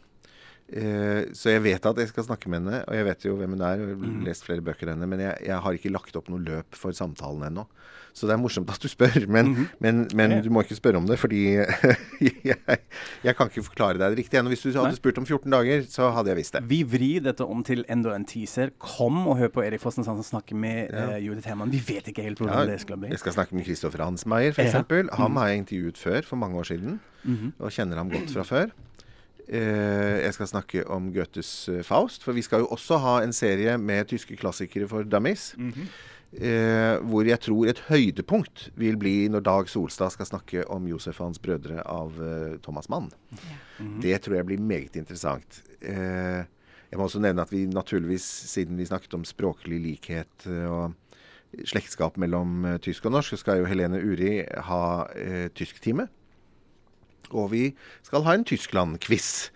Eh, 0.72 1.24
så 1.34 1.50
jeg 1.50 1.62
vet 1.64 1.86
at 1.86 1.96
jeg 1.98 2.08
skal 2.12 2.24
snakke 2.28 2.46
med 2.48 2.60
henne, 2.62 2.84
og 2.86 2.94
jeg 2.94 3.04
vet 3.08 3.24
jo 3.26 3.36
hvem 3.36 3.56
hun 3.56 3.62
er. 3.66 3.80
og 3.82 3.88
Jeg 3.88 3.96
har 3.98 4.26
lest 4.28 4.44
flere 4.46 4.62
bøker 4.62 4.86
enn 4.86 5.00
henne, 5.00 5.08
men 5.10 5.18
jeg, 5.24 5.36
jeg 5.48 5.58
har 5.64 5.72
ikke 5.72 5.90
lagt 5.90 6.14
opp 6.16 6.28
noe 6.30 6.38
løp 6.46 6.76
for 6.78 6.92
samtalen 6.94 7.42
ennå. 7.48 7.66
Så 8.12 8.26
det 8.26 8.34
er 8.34 8.40
morsomt 8.42 8.70
at 8.70 8.82
du 8.82 8.88
spør, 8.90 9.14
men, 9.30 9.68
men, 9.78 10.00
men 10.18 10.32
du 10.42 10.48
må 10.50 10.64
ikke 10.64 10.74
spørre 10.74 10.98
om 10.98 11.06
det, 11.06 11.14
fordi 11.22 11.42
jeg, 12.20 12.56
jeg 13.22 13.36
kan 13.38 13.50
ikke 13.50 13.62
forklare 13.68 13.98
deg 14.00 14.14
det 14.14 14.18
riktig 14.24 14.40
ennå. 14.40 14.50
Hvis 14.50 14.64
du 14.66 14.70
hadde 14.74 14.96
spurt 14.98 15.18
om 15.22 15.26
14 15.28 15.46
dager, 15.54 15.84
så 15.90 16.08
hadde 16.16 16.32
jeg 16.32 16.40
visst 16.40 16.56
det. 16.58 16.62
Vi 16.70 16.80
vrir 16.90 17.22
dette 17.26 17.46
om 17.46 17.62
til 17.66 17.84
enda 17.90 18.14
en 18.16 18.26
teaser. 18.26 18.72
Kom 18.82 19.22
og 19.30 19.38
hør 19.38 19.52
på 19.54 19.62
Erik 19.66 19.82
Fossen 19.82 20.06
som 20.06 20.18
snakker 20.26 20.58
med 20.58 20.90
Ja. 20.90 21.06
eh, 21.16 21.22
Judith 21.26 21.46
Herman. 21.50 21.70
Vi 21.70 21.78
vet 21.86 22.10
ikke 22.10 22.22
helt 22.26 22.38
hvordan 22.42 22.66
Ja, 22.66 22.72
det 22.72 22.80
skal 22.82 22.98
bli. 22.98 23.10
Jeg 23.14 23.22
skal 23.22 23.32
snakke 23.38 23.54
med 23.58 23.66
Kristoffer 23.66 24.02
Hansmeier, 24.06 24.54
Ja. 24.58 24.66
f.eks. 24.82 25.14
Han 25.18 25.36
har 25.38 25.48
jeg 25.54 25.64
intervjuet 25.64 25.98
før, 25.98 26.22
for 26.26 26.36
mange 26.36 26.58
år 26.58 26.66
siden, 26.74 27.00
Mhm. 27.24 27.52
og 27.60 27.70
kjenner 27.70 27.96
ham 28.00 28.10
godt 28.10 28.30
fra 28.32 28.42
før. 28.48 28.70
Eh, 29.48 30.20
jeg 30.24 30.36
skal 30.36 30.50
snakke 30.50 30.84
om 30.90 31.10
Goethes 31.14 31.68
eh, 31.72 31.82
Faust, 31.86 32.24
for 32.26 32.36
vi 32.36 32.44
skal 32.44 32.64
jo 32.64 32.70
også 32.74 32.98
ha 33.02 33.18
en 33.24 33.34
serie 33.36 33.76
med 33.80 34.10
tyske 34.12 34.36
klassikere 34.40 34.88
for 34.90 35.06
dummies. 35.06 35.52
Mhm. 35.58 35.90
Eh, 36.30 36.94
hvor 37.10 37.26
jeg 37.26 37.40
tror 37.42 37.66
et 37.66 37.80
høydepunkt 37.88 38.68
vil 38.78 38.94
bli 38.96 39.26
når 39.26 39.42
Dag 39.42 39.66
Solstad 39.68 40.12
skal 40.14 40.28
snakke 40.28 40.62
om 40.70 40.86
Josef 40.86 41.18
og 41.18 41.26
hans 41.32 41.40
brødre 41.42 41.82
av 41.82 42.14
eh, 42.22 42.54
Thomas 42.62 42.88
Mann. 42.88 43.10
Mhm. 43.80 43.98
Det 44.04 44.20
tror 44.22 44.36
jeg 44.38 44.46
blir 44.46 44.62
meget 44.62 44.94
interessant. 44.94 45.62
Eh, 45.82 46.44
jeg 46.90 46.98
må 46.98 47.06
også 47.06 47.22
nevne 47.22 47.42
at 47.42 47.50
vi 47.50 47.66
naturligvis, 47.66 48.22
siden 48.50 48.78
vi 48.78 48.86
snakket 48.86 49.14
om 49.14 49.26
språklig 49.26 49.80
likhet 49.82 50.46
og 50.66 50.94
slektskap 51.66 52.18
mellom 52.20 52.64
eh, 52.66 52.78
tysk 52.82 53.06
og 53.08 53.16
norsk, 53.16 53.34
så 53.34 53.42
skal 53.42 53.60
jo 53.60 53.68
Helene 53.70 54.00
Uri 54.02 54.40
ha 54.68 54.82
eh, 55.18 55.48
tysktime. 55.56 56.08
Og 57.30 57.52
vi 57.54 57.64
skal 58.06 58.24
ha 58.26 58.36
en 58.36 58.46
Tyskland-quiz. 58.46 59.50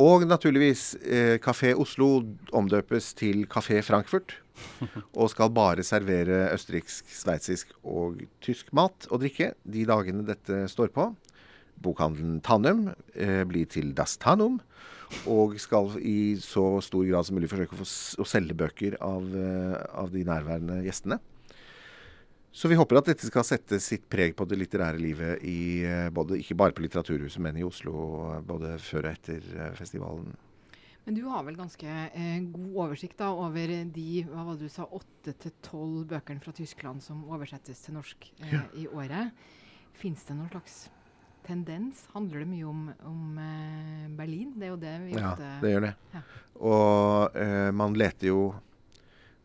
Og 0.00 0.26
naturligvis, 0.26 0.96
eh, 1.06 1.38
Kafé 1.38 1.74
Oslo 1.78 2.24
omdøpes 2.52 3.14
til 3.14 3.46
Kafé 3.46 3.80
Frankfurt. 3.80 4.40
Og 5.18 5.30
skal 5.30 5.50
bare 5.50 5.82
servere 5.82 6.52
østerriksk, 6.54 7.06
sveitsisk 7.10 7.72
og 7.82 8.20
tysk 8.42 8.68
mat 8.72 9.08
og 9.10 9.20
drikke 9.24 9.52
de 9.66 9.82
dagene 9.86 10.22
dette 10.26 10.68
står 10.70 10.92
på. 10.94 11.08
Bokhandelen 11.82 12.40
Tannum 12.40 12.88
eh, 13.14 13.42
blir 13.44 13.66
til 13.66 13.92
Das 13.94 14.16
Tannum. 14.16 14.60
Og 15.30 15.58
skal 15.62 15.94
i 16.02 16.34
så 16.42 16.80
stor 16.82 17.04
grad 17.06 17.26
som 17.26 17.38
mulig 17.38 17.50
forsøke 17.50 17.76
å, 17.76 17.82
få 17.82 18.22
å 18.22 18.26
selge 18.26 18.56
bøker 18.58 18.96
av, 19.02 19.26
eh, 19.38 19.78
av 19.94 20.10
de 20.14 20.24
nærværende 20.26 20.80
gjestene. 20.86 21.20
Så 22.54 22.68
vi 22.70 22.76
håper 22.78 23.00
at 23.00 23.08
dette 23.10 23.26
skal 23.26 23.42
sette 23.42 23.80
sitt 23.82 24.04
preg 24.06 24.36
på 24.38 24.46
det 24.46 24.60
litterære 24.60 25.00
livet 25.00 25.42
i 25.42 25.82
eh, 25.82 26.06
både, 26.14 26.36
ikke 26.38 26.54
bare 26.54 26.74
på 26.76 26.84
Litteraturhuset, 26.84 27.40
men 27.42 27.56
i 27.58 27.64
Oslo 27.66 27.94
både 28.46 28.76
før 28.78 29.08
og 29.08 29.10
etter 29.10 29.48
eh, 29.58 29.72
festivalen. 29.74 30.36
Men 31.04 31.18
du 31.18 31.24
har 31.28 31.42
vel 31.44 31.58
ganske 31.58 31.88
eh, 31.90 32.38
god 32.54 32.78
oversikt 32.86 33.18
da 33.18 33.32
over 33.34 33.74
de 33.96 34.22
hva 34.28 34.46
var 34.46 34.54
det 34.54 34.70
du 34.70 34.72
sa, 34.72 34.86
åtte 34.86 35.34
til 35.42 35.56
tolv 35.66 36.06
bøkene 36.14 36.40
fra 36.46 36.54
Tyskland 36.54 37.02
som 37.04 37.26
oversettes 37.26 37.82
til 37.84 37.98
norsk 37.98 38.30
eh, 38.46 38.60
i 38.80 38.86
året. 38.86 39.34
Fins 39.98 40.22
det 40.24 40.38
noen 40.38 40.54
slags 40.54 40.78
tendens? 41.44 42.06
Handler 42.14 42.46
det 42.46 42.50
mye 42.54 42.70
om, 42.70 42.86
om 43.10 43.38
eh, 43.50 44.08
Berlin? 44.16 44.54
Det 44.54 44.70
er 44.70 44.76
jo 44.76 44.82
det 44.86 44.94
vi 45.08 45.18
Ja, 45.18 45.34
det 45.60 45.74
gjør 45.74 45.88
det. 45.90 45.94
Ja. 46.14 46.26
Og 46.70 47.40
eh, 47.42 47.70
man 47.74 47.98
leter 47.98 48.30
jo 48.30 48.44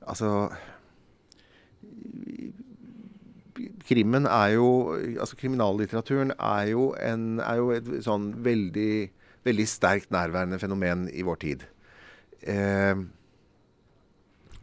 Altså 0.10 0.30
Krimmen 3.88 4.28
er 4.30 4.56
jo 4.56 4.68
Altså 5.20 5.38
kriminallitteraturen 5.40 6.34
er 6.36 6.70
jo, 6.72 6.92
en, 7.00 7.40
er 7.44 7.60
jo 7.60 7.72
et 7.76 7.90
sånn 8.06 8.32
veldig, 8.46 9.10
veldig 9.48 9.68
sterkt 9.70 10.14
nærværende 10.16 10.60
fenomen 10.62 11.08
i 11.12 11.26
vår 11.28 11.42
tid. 11.44 11.66
Eh, 12.42 12.96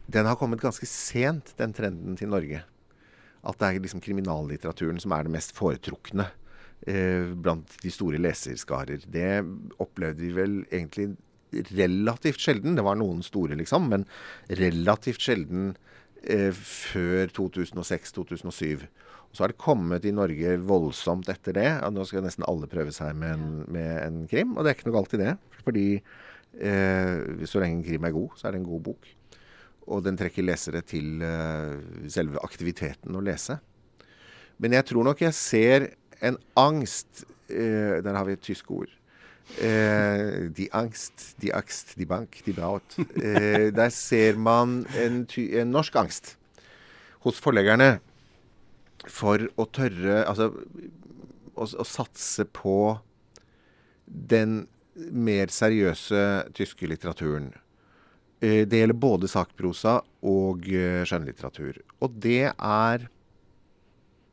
den 0.07 0.29
har 0.29 0.39
kommet 0.39 0.63
ganske 0.63 0.87
sent, 0.87 1.53
den 1.59 1.75
trenden 1.75 2.17
til 2.19 2.31
Norge. 2.31 2.63
At 3.47 3.59
det 3.59 3.69
er 3.69 3.81
liksom 3.83 4.03
kriminallitteraturen 4.03 4.99
som 5.03 5.13
er 5.15 5.27
det 5.27 5.33
mest 5.35 5.53
foretrukne 5.55 6.29
eh, 6.87 7.33
blant 7.35 7.77
de 7.83 7.91
store 7.93 8.19
leserskarer. 8.21 9.03
Det 9.11 9.31
opplevde 9.83 10.23
vi 10.23 10.33
vel 10.35 10.59
egentlig 10.71 11.13
relativt 11.75 12.41
sjelden. 12.43 12.75
Det 12.75 12.85
var 12.85 12.97
noen 12.99 13.21
store, 13.25 13.57
liksom, 13.59 13.89
men 13.91 14.07
relativt 14.59 15.23
sjelden 15.23 15.75
eh, 16.23 16.49
før 16.53 17.33
2006-2007. 17.35 18.87
Så 19.35 19.43
har 19.43 19.51
det 19.51 19.59
kommet 19.61 20.05
i 20.07 20.13
Norge 20.15 20.55
voldsomt 20.65 21.27
etter 21.29 21.55
det. 21.57 21.67
Nå 21.93 22.05
skal 22.07 22.25
nesten 22.25 22.47
alle 22.47 22.69
prøve 22.71 22.93
seg 22.95 23.17
med 23.19 23.35
en, 23.35 23.51
med 23.73 23.91
en 24.01 24.23
krim, 24.29 24.55
og 24.55 24.63
det 24.63 24.71
er 24.71 24.79
ikke 24.79 24.89
noe 24.89 24.97
galt 24.97 25.15
i 25.17 25.21
det. 25.21 25.35
Fordi 25.65 25.87
eh, 25.97 27.45
så 27.45 27.61
lenge 27.61 27.81
en 27.81 27.85
krim 27.85 28.07
er 28.07 28.15
god, 28.15 28.37
så 28.39 28.47
er 28.47 28.55
det 28.55 28.61
en 28.63 28.69
god 28.69 28.85
bok. 28.89 29.09
Og 29.87 30.03
den 30.03 30.19
trekker 30.19 30.45
lesere 30.47 30.81
til 30.83 31.23
eh, 31.23 31.77
selve 32.11 32.41
aktiviteten 32.43 33.15
å 33.15 33.23
lese. 33.23 33.59
Men 34.57 34.73
jeg 34.73 34.87
tror 34.89 35.05
nok 35.05 35.21
jeg 35.21 35.37
ser 35.37 35.89
en 36.25 36.39
angst 36.57 37.27
eh, 37.45 38.01
Der 38.01 38.15
har 38.17 38.25
vi 38.25 38.33
et 38.33 38.43
tysk 38.43 38.71
ord. 38.73 38.89
Eh, 39.55 40.49
die 40.53 40.67
Angst, 40.75 41.41
die 41.41 41.53
Angst, 41.53 41.95
die 41.97 42.05
Bank, 42.05 42.43
die 42.45 42.53
Braut. 42.53 42.97
Eh, 43.15 43.71
der 43.71 43.89
ser 43.91 44.37
man 44.37 44.85
en, 44.99 45.23
ty 45.27 45.47
en 45.57 45.71
norsk 45.73 45.95
angst 45.97 46.35
hos 47.25 47.39
forleggerne 47.41 47.97
for 49.07 49.47
å 49.57 49.65
tørre 49.73 50.23
Altså 50.27 50.51
å, 51.57 51.65
å 51.65 51.85
satse 51.87 52.45
på 52.45 52.97
den 54.05 54.67
mer 54.95 55.51
seriøse 55.53 56.21
tyske 56.57 56.89
litteraturen. 56.89 57.51
Eh, 58.41 58.65
det 58.69 58.81
gjelder 58.83 59.01
både 59.01 59.29
sakprosa 59.31 59.99
og 60.25 60.67
eh, 60.69 61.03
skjønnlitteratur. 61.07 61.81
Og 62.01 62.19
det 62.23 62.51
er 62.53 63.07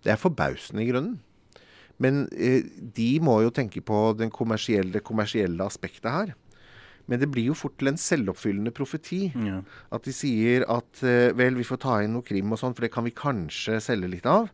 Det 0.05 0.13
er 0.13 0.21
forbausende, 0.21 0.83
i 0.85 0.91
grunnen. 0.91 1.21
Men 2.03 2.25
eh, 2.35 2.63
de 2.97 3.11
må 3.23 3.37
jo 3.45 3.51
tenke 3.55 3.81
på 3.87 4.17
den 4.19 4.31
kommersielle, 4.35 4.91
det 4.97 5.05
kommersielle 5.07 5.63
aspektet 5.67 6.11
her. 6.11 6.35
Men 7.07 7.21
det 7.21 7.29
blir 7.31 7.51
jo 7.51 7.55
fort 7.55 7.77
til 7.79 7.91
en 7.93 7.99
selvoppfyllende 8.01 8.73
profeti. 8.75 9.27
Ja. 9.37 9.61
At 9.93 10.07
de 10.09 10.13
sier 10.17 10.65
at 10.73 11.03
eh, 11.05 11.31
vel, 11.37 11.55
vi 11.61 11.67
får 11.69 11.83
ta 11.85 11.99
inn 12.03 12.15
noe 12.17 12.25
krim 12.25 12.51
og 12.55 12.59
sånn, 12.63 12.75
for 12.75 12.87
det 12.87 12.93
kan 12.95 13.05
vi 13.05 13.13
kanskje 13.15 13.77
selge 13.85 14.09
litt 14.09 14.27
av. 14.27 14.49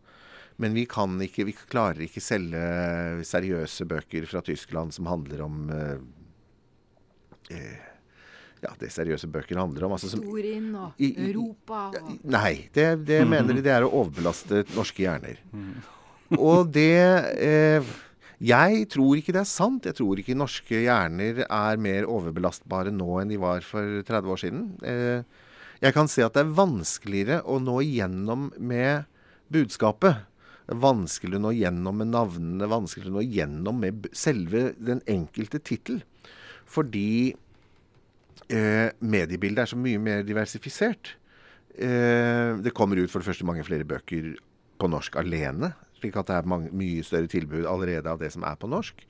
Men 0.61 0.75
vi 0.77 0.83
kan 0.91 1.15
ikke, 1.25 1.47
vi 1.49 1.55
klarer 1.57 2.03
ikke 2.05 2.21
selge 2.21 2.61
seriøse 3.25 3.87
bøker 3.89 4.27
fra 4.29 4.43
Tyskland 4.45 4.93
som 4.93 5.07
handler 5.09 5.41
om 5.47 5.63
eh, 5.73 5.95
eh, 7.57 7.79
Ja, 8.61 8.75
det 8.77 8.91
seriøse 8.93 9.31
bøker 9.33 9.57
handler 9.57 9.87
om. 9.87 9.95
Altså, 9.97 10.11
som, 10.13 10.21
Historien 10.21 10.67
og 10.77 10.99
I- 11.01 11.15
i- 11.15 11.31
Europa 11.31 11.87
og 11.97 12.19
Nei, 12.29 12.69
det, 12.77 12.91
det 13.09 13.23
mener 13.31 13.57
de 13.57 13.63
det 13.65 13.73
er 13.73 13.87
å 13.87 13.95
overbelaste 14.03 14.67
norske 14.77 15.01
hjerner. 15.07 15.39
Og 16.39 16.71
det 16.71 16.95
eh, 17.43 17.91
Jeg 18.41 18.87
tror 18.93 19.19
ikke 19.19 19.35
det 19.35 19.43
er 19.43 19.51
sant. 19.51 19.87
Jeg 19.89 19.99
tror 19.99 20.21
ikke 20.21 20.39
norske 20.39 20.85
hjerner 20.85 21.43
er 21.45 21.83
mer 21.83 22.07
overbelastbare 22.09 22.93
nå 22.95 23.19
enn 23.21 23.33
de 23.33 23.41
var 23.41 23.65
for 23.67 24.01
30 24.07 24.31
år 24.31 24.41
siden. 24.41 24.65
Eh, 24.87 25.23
jeg 25.81 25.97
kan 25.97 26.09
se 26.13 26.23
at 26.25 26.37
det 26.37 26.45
er 26.45 26.57
vanskeligere 26.57 27.41
å 27.49 27.59
nå 27.61 27.81
igjennom 27.83 28.51
med 28.57 29.09
budskapet. 29.53 30.27
Vanskelig 30.71 31.41
å 31.41 31.43
nå 31.43 31.55
gjennom 31.57 31.99
med 31.99 32.13
navnene, 32.13 32.69
vanskelig 32.71 33.11
å 33.11 33.17
nå 33.17 33.25
gjennom 33.27 33.81
med 33.83 34.07
selve 34.15 34.71
den 34.79 35.03
enkelte 35.11 35.59
tittel. 35.59 36.05
Fordi 36.71 37.33
eh, 38.47 38.89
mediebildet 39.03 39.65
er 39.65 39.73
så 39.73 39.81
mye 39.81 39.99
mer 39.99 40.23
diversifisert. 40.23 41.17
Det 41.71 42.73
kommer 42.77 42.99
ut 42.99 43.09
for 43.09 43.23
det 43.23 43.29
første 43.31 43.47
mange 43.47 43.63
flere 43.65 43.87
bøker 43.89 44.35
på 44.77 44.89
norsk 44.91 45.15
alene. 45.23 45.71
Slik 46.01 46.17
at 46.17 46.31
det 46.31 46.39
er 46.39 46.49
mange, 46.49 46.73
mye 46.73 47.05
større 47.07 47.31
tilbud 47.31 47.69
allerede 47.69 48.11
av 48.11 48.23
det 48.23 48.33
som 48.35 48.47
er 48.49 48.57
på 48.61 48.71
norsk. 48.71 49.05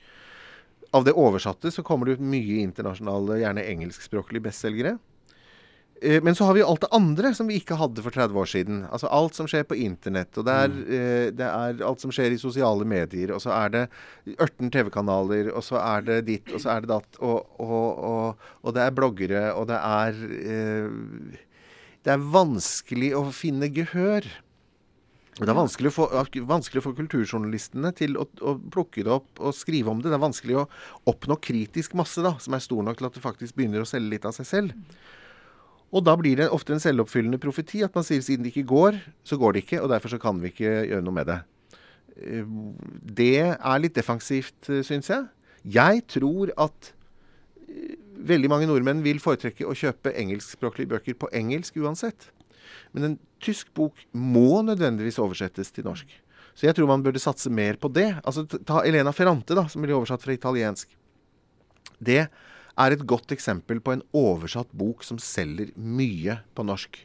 Av 0.91 1.07
det 1.07 1.15
oversatte 1.15 1.71
så 1.71 1.83
kommer 1.87 2.07
det 2.09 2.19
ut 2.19 2.27
mye 2.33 2.59
internasjonale, 2.65 3.39
gjerne 3.41 3.63
engelskspråklige 3.73 4.49
bestselgere. 4.49 4.97
Eh, 6.01 6.23
Men 6.23 6.35
så 6.35 6.45
har 6.45 6.53
vi 6.53 6.63
jo 6.63 6.67
alt 6.67 6.81
det 6.81 6.89
andre 6.97 7.31
som 7.37 7.47
vi 7.47 7.59
ikke 7.61 7.77
hadde 7.77 8.01
for 8.03 8.13
30 8.13 8.39
år 8.41 8.49
siden. 8.49 8.81
Altså 8.89 9.09
alt 9.13 9.37
som 9.37 9.47
skjer 9.49 9.67
på 9.69 9.77
internett, 9.77 10.33
og 10.37 10.47
det 10.47 10.55
er, 10.65 10.73
mm. 10.73 11.37
det 11.37 11.47
er 11.47 11.83
alt 11.87 12.01
som 12.01 12.13
skjer 12.13 12.33
i 12.33 12.41
sosiale 12.41 12.87
medier, 12.87 13.33
og 13.35 13.43
så 13.43 13.53
er 13.55 13.75
det 13.75 13.83
18 14.33 14.71
TV-kanaler, 14.73 15.51
og 15.53 15.63
så 15.63 15.77
er 15.83 16.07
det 16.09 16.19
ditt, 16.27 16.49
og 16.51 16.63
så 16.63 16.75
er 16.75 16.83
det 16.83 16.91
datt, 16.91 17.21
og, 17.21 17.45
og, 17.61 17.87
og, 18.11 18.47
og 18.65 18.75
det 18.75 18.83
er 18.83 18.97
bloggere, 18.97 19.45
og 19.53 19.69
det 19.71 19.79
er 19.79 20.21
eh, 20.41 21.39
Det 22.01 22.09
er 22.15 22.31
vanskelig 22.33 23.11
å 23.13 23.27
finne 23.29 23.69
gehør. 23.69 24.25
Det 25.39 25.47
er 25.47 25.55
vanskelig 25.55 25.89
å 25.93 25.95
få, 25.95 26.05
vanskelig 26.49 26.81
å 26.81 26.85
få 26.89 26.91
kulturjournalistene 26.97 27.93
til 27.95 28.17
å, 28.19 28.25
å 28.43 28.57
plukke 28.73 29.05
det 29.07 29.13
opp 29.15 29.39
og 29.39 29.55
skrive 29.55 29.93
om 29.93 30.01
det. 30.01 30.11
Det 30.11 30.17
er 30.17 30.25
vanskelig 30.25 30.57
å 30.59 30.67
oppnå 31.07 31.37
kritisk 31.39 31.95
masse 31.97 32.19
da, 32.25 32.33
som 32.43 32.57
er 32.57 32.63
stor 32.63 32.83
nok 32.83 32.99
til 32.99 33.07
at 33.07 33.15
det 33.15 33.23
faktisk 33.23 33.55
begynner 33.55 33.85
å 33.85 33.87
selge 33.87 34.11
litt 34.11 34.27
av 34.27 34.35
seg 34.35 34.49
selv. 34.49 34.75
Og 35.91 36.03
da 36.07 36.17
blir 36.19 36.39
det 36.39 36.49
ofte 36.51 36.75
en 36.75 36.83
selvoppfyllende 36.83 37.39
profeti 37.41 37.81
at 37.83 37.95
man 37.95 38.05
sier 38.07 38.23
siden 38.23 38.43
det 38.45 38.53
ikke 38.53 38.67
går, 38.71 38.99
så 39.27 39.39
går 39.39 39.55
det 39.55 39.65
ikke, 39.65 39.81
og 39.83 39.91
derfor 39.91 40.13
så 40.13 40.19
kan 40.23 40.39
vi 40.39 40.51
ikke 40.51 40.75
gjøre 40.91 41.03
noe 41.07 41.15
med 41.15 41.31
det. 41.31 41.39
Eh, 42.19 42.51
Det 43.21 43.33
er 43.55 43.83
litt 43.83 43.95
defensivt, 43.95 44.71
syns 44.87 45.11
jeg. 45.11 45.27
Jeg 45.63 46.05
tror 46.11 46.51
at 46.59 46.93
eh, 47.67 47.95
veldig 48.19 48.51
mange 48.51 48.69
nordmenn 48.71 49.03
vil 49.03 49.19
foretrekke 49.23 49.67
å 49.67 49.75
kjøpe 49.77 50.15
engelskspråklige 50.15 50.91
bøker 50.95 51.19
på 51.23 51.31
engelsk 51.35 51.79
uansett. 51.83 52.31
Men 52.95 53.07
en 53.07 53.17
tysk 53.43 53.71
bok 53.77 53.99
må 54.11 54.61
nødvendigvis 54.65 55.19
oversettes 55.21 55.71
til 55.73 55.87
norsk. 55.87 56.09
Så 56.55 56.67
jeg 56.67 56.75
tror 56.77 56.89
man 56.89 57.03
burde 57.03 57.21
satse 57.21 57.51
mer 57.51 57.79
på 57.79 57.91
det. 57.93 58.09
Altså 58.27 58.45
Ta 58.47 58.83
Elena 58.85 59.13
Ferrante, 59.15 59.55
da, 59.57 59.67
som 59.71 59.83
blir 59.83 59.95
oversatt 59.95 60.23
fra 60.25 60.35
italiensk. 60.35 60.91
Det 62.01 62.25
er 62.25 62.95
et 62.95 63.05
godt 63.07 63.31
eksempel 63.35 63.79
på 63.83 63.95
en 63.95 64.03
oversatt 64.15 64.71
bok 64.75 65.05
som 65.05 65.19
selger 65.21 65.71
mye 65.75 66.39
på 66.55 66.65
norsk. 66.67 66.99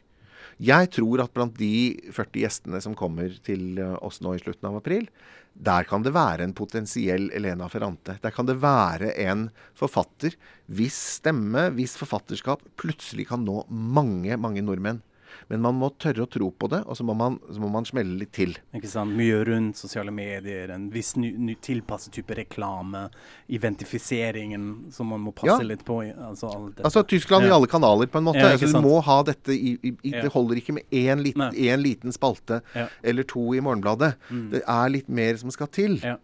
Jeg 0.57 0.89
tror 0.95 1.21
at 1.21 1.33
blant 1.35 1.53
de 1.59 1.97
40 2.09 2.41
gjestene 2.41 2.79
som 2.81 2.95
kommer 2.97 3.33
til 3.45 3.77
eh, 3.77 3.97
oss 4.01 4.23
nå 4.25 4.33
i 4.33 4.41
slutten 4.41 4.65
av 4.71 4.79
april, 4.79 5.05
der 5.53 5.85
kan 5.89 6.01
det 6.05 6.15
være 6.15 6.45
en 6.45 6.55
potensiell 6.57 7.29
Elena 7.35 7.67
Ferrante. 7.69 8.17
Der 8.23 8.33
kan 8.33 8.49
det 8.49 8.57
være 8.61 9.11
en 9.21 9.47
forfatter 9.77 10.33
hvis 10.65 10.97
stemme, 11.19 11.67
hvis 11.77 11.97
forfatterskap, 11.99 12.63
plutselig 12.77 13.27
kan 13.29 13.45
nå 13.45 13.63
mange, 13.69 14.37
mange 14.41 14.65
nordmenn. 14.65 15.03
Men 15.49 15.61
man 15.61 15.75
må 15.79 15.89
tørre 15.97 16.25
å 16.25 16.29
tro 16.29 16.51
på 16.51 16.69
det, 16.69 16.83
og 16.85 16.97
så 16.97 17.03
må 17.07 17.15
man, 17.15 17.39
så 17.51 17.59
må 17.63 17.69
man 17.71 17.85
smelle 17.85 18.17
litt 18.19 18.31
til. 18.35 18.55
Ikke 18.75 18.87
sant? 18.91 19.15
Mye 19.17 19.43
rundt 19.47 19.77
sosiale 19.79 20.11
medier, 20.11 20.69
en 20.75 20.89
viss 20.93 21.15
ny, 21.15 21.31
ny 21.37 21.55
tilpasset 21.61 22.11
type 22.17 22.35
reklame, 22.35 23.09
identifiseringen 23.47 24.91
som 24.91 25.07
man 25.07 25.21
må 25.21 25.31
passe 25.35 25.61
Ja. 25.61 25.67
litt 25.67 25.83
på. 25.85 26.01
Altså, 26.17 26.47
alt. 26.53 26.81
Altså 26.83 27.03
Tyskland 27.07 27.45
i 27.45 27.49
alle 27.49 27.67
kanaler, 27.67 28.07
på 28.07 28.17
en 28.17 28.23
måte. 28.25 28.39
Ja, 28.39 28.51
altså, 28.57 28.71
du 28.73 28.81
må 28.81 29.01
ha 29.03 29.23
dette 29.23 29.49
i, 29.53 29.77
i, 29.83 29.93
Ja. 30.03 30.21
Det 30.23 30.31
holder 30.33 30.55
ikke 30.57 30.73
med 30.73 30.83
én 30.91 31.21
liten, 31.23 31.51
én 31.53 31.81
liten 31.81 32.11
spalte 32.11 32.61
Ja. 32.75 32.87
eller 33.03 33.23
to 33.23 33.53
i 33.53 33.59
Morgenbladet. 33.59 34.15
Mm. 34.29 34.49
Det 34.51 34.63
er 34.67 34.89
litt 34.89 35.09
mer 35.09 35.35
som 35.37 35.51
skal 35.51 35.67
til. 35.67 35.99
Ja. 36.03 36.17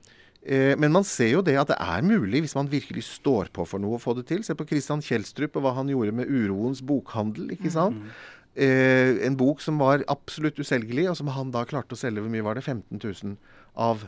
Eh, 0.46 0.76
men 0.76 0.92
man 0.92 1.04
ser 1.04 1.30
jo 1.32 1.42
det 1.42 1.56
at 1.58 1.68
det 1.68 1.78
er 1.80 2.02
mulig, 2.02 2.42
hvis 2.42 2.56
man 2.56 2.68
virkelig 2.68 3.04
står 3.04 3.50
på 3.54 3.66
for 3.66 3.80
noe, 3.80 3.98
å 3.98 4.02
få 4.02 4.16
det 4.16 4.26
til. 4.28 4.44
Se 4.44 4.54
på 4.54 4.68
Christian 4.68 5.00
Kjelstrup 5.00 5.56
og 5.56 5.64
hva 5.64 5.74
han 5.76 5.88
gjorde 5.88 6.14
med 6.14 6.28
Uroens 6.28 6.82
bokhandel. 6.82 7.52
ikke 7.52 7.72
sant? 7.72 7.96
Mm. 7.96 8.10
Eh, 8.56 9.26
en 9.26 9.36
bok 9.36 9.60
som 9.62 9.78
var 9.82 10.04
absolutt 10.08 10.60
uselgelig, 10.62 11.08
og 11.10 11.18
som 11.18 11.28
han 11.34 11.50
da 11.52 11.64
klarte 11.66 11.94
å 11.96 11.98
selge 11.98 12.22
hvor 12.22 12.30
mye 12.30 12.44
var 12.46 12.54
det? 12.56 12.64
15 12.64 13.00
000 13.02 13.36
av 13.76 14.04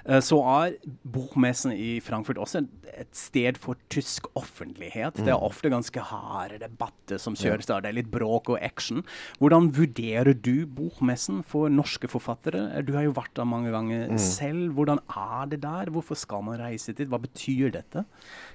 Eh, 0.06 0.20
så 0.22 0.38
er 0.44 0.76
bokmessen 1.08 1.72
i 1.74 2.00
Frankfurt 2.04 2.38
også 2.44 2.66
et- 2.98 3.16
sted 3.16 3.58
for 3.58 3.76
tysk 3.90 4.26
offentlighet. 4.36 5.16
Det 5.22 5.30
er 5.30 5.40
ofte 5.44 5.70
ganske 5.72 6.02
harde 6.02 6.58
debatter 6.60 7.18
som 7.22 7.36
kjøres 7.38 7.68
der. 7.70 7.82
Det 7.82 7.90
er 7.92 7.98
litt 8.02 8.12
bråk 8.12 8.50
og 8.50 8.60
action. 8.62 9.04
Hvordan 9.40 9.72
vurderer 9.72 10.34
du 10.34 10.66
bokmessen 10.66 11.44
for 11.46 11.70
norske 11.70 12.10
forfattere? 12.10 12.84
Du 12.86 12.94
har 12.98 13.04
jo 13.08 13.14
vært 13.14 13.34
der 13.38 13.46
mange 13.46 13.72
ganger 13.72 14.18
selv. 14.20 14.74
Hvordan 14.78 14.97
er 15.06 15.48
det 15.52 15.62
der? 15.64 15.90
Hvorfor 15.94 16.18
skal 16.20 16.44
man 16.46 16.60
reise 16.62 16.94
dit? 16.96 17.08
Hva 17.10 17.20
betyr 17.22 17.72
dette? 17.74 18.04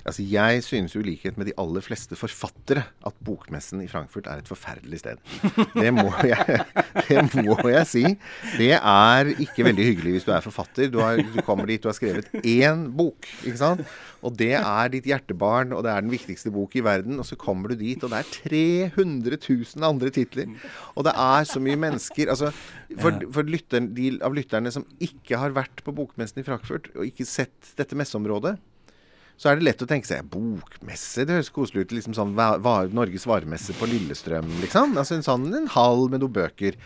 Altså, 0.05 0.25
jeg 0.27 0.63
synes 0.67 0.95
jo 0.95 1.03
i 1.03 1.07
likhet 1.07 1.39
med 1.39 1.49
de 1.51 1.55
aller 1.61 1.85
fleste 1.85 2.19
forfattere 2.19 2.85
at 3.07 3.19
bokmessen 3.25 3.83
i 3.85 3.89
Frankfurt 3.91 4.27
er 4.31 4.43
et 4.43 4.51
forferdelig 4.51 5.03
sted. 5.03 5.23
Det 5.75 5.93
må 5.95 6.09
jeg, 6.33 6.65
det 7.09 7.27
må 7.39 7.59
jeg 7.71 7.87
si. 7.91 8.05
Det 8.59 8.73
er 8.77 9.33
ikke 9.39 9.67
veldig 9.71 9.89
hyggelig 9.93 10.17
hvis 10.17 10.29
du 10.29 10.33
er 10.35 10.45
forfatter. 10.45 10.91
Du, 10.93 11.01
har, 11.05 11.23
du 11.23 11.43
kommer 11.47 11.69
dit, 11.71 11.83
du 11.83 11.91
har 11.91 11.99
skrevet 11.99 12.29
én 12.43 12.89
bok, 12.97 13.29
ikke 13.45 13.61
sant? 13.61 13.87
Og 14.23 14.37
det 14.39 14.53
er 14.55 14.91
ditt 14.93 15.07
hjertebarn, 15.11 15.73
og 15.75 15.83
det 15.85 15.91
er 15.93 16.05
den 16.05 16.13
viktigste 16.13 16.53
bok 16.55 16.77
i 16.79 16.85
verden. 16.87 17.19
Og 17.19 17.27
så 17.27 17.39
kommer 17.39 17.73
du 17.73 17.81
dit, 17.81 18.03
og 18.03 18.13
det 18.13 18.21
er 18.23 18.33
300 18.95 19.39
000 19.43 19.87
andre 19.89 20.13
titler. 20.15 20.53
Og 20.95 21.07
det 21.09 21.15
er 21.19 21.49
så 21.51 21.63
mye 21.63 21.81
mennesker. 21.89 22.31
Altså, 22.31 22.53
for 23.03 23.19
for 23.35 23.49
lytteren, 23.49 23.91
de 23.97 24.13
av 24.23 24.37
lytterne 24.37 24.71
som 24.75 24.87
ikke 25.03 25.41
har 25.43 25.57
vært 25.57 25.83
på 25.83 25.95
bokmessen 25.97 26.43
i 26.43 26.47
Frankfurt, 26.47 26.93
og 26.95 27.09
ikke 27.09 27.27
sett 27.27 27.75
dette 27.79 27.99
messeområdet, 27.99 28.57
så 29.43 29.51
er 29.51 29.59
det 29.59 29.67
lett 29.67 29.83
å 29.83 29.89
tenke 29.91 30.07
seg 30.07 30.29
bokmesse. 30.31 31.25
Det 31.27 31.35
høres 31.35 31.51
koselig 31.51 31.87
ut. 31.87 31.95
liksom 31.97 32.15
sånn 32.15 32.37
va 32.39 32.53
va 32.63 32.77
Norges 32.87 33.27
varemesse 33.27 33.75
på 33.75 33.89
Lillestrøm, 33.91 34.47
liksom. 34.63 34.95
Altså 35.01 35.17
en 35.19 35.27
sånn 35.27 35.49
en 35.57 35.71
hall 35.75 36.07
med 36.13 36.23
noen 36.23 36.37
bøker. 36.37 36.79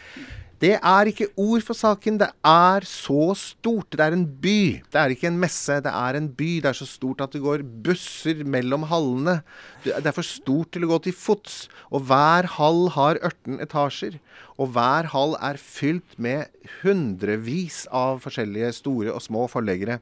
Det 0.56 0.72
er 0.78 1.08
ikke 1.10 1.28
ord 1.36 1.64
for 1.66 1.76
saken. 1.76 2.16
Det 2.20 2.30
er 2.48 2.84
så 2.88 3.34
stort. 3.36 3.92
Det 3.92 4.00
er 4.00 4.14
en 4.16 4.24
by. 4.24 4.80
Det 4.88 5.00
er 5.00 5.12
ikke 5.12 5.28
en 5.28 5.40
messe. 5.40 5.74
Det 5.84 5.92
er 5.92 6.16
en 6.16 6.30
by. 6.32 6.48
Det 6.64 6.70
er 6.70 6.78
så 6.78 6.88
stort 6.88 7.20
at 7.20 7.34
det 7.36 7.42
går 7.44 7.64
busser 7.84 8.40
mellom 8.44 8.86
hallene. 8.88 9.42
Det 9.84 10.00
er 10.00 10.16
for 10.16 10.24
stort 10.24 10.72
til 10.72 10.86
å 10.86 10.94
gå 10.94 11.02
til 11.04 11.16
fots. 11.16 11.66
Og 11.92 12.08
hver 12.08 12.48
hall 12.56 12.88
har 12.96 13.20
18 13.20 13.60
etasjer. 13.66 14.16
Og 14.56 14.72
hver 14.72 15.12
hall 15.12 15.36
er 15.44 15.60
fylt 15.60 16.16
med 16.16 16.48
hundrevis 16.80 17.84
av 17.92 18.24
forskjellige 18.24 18.72
store 18.80 19.12
og 19.12 19.24
små 19.24 19.44
forleggere. 19.52 20.00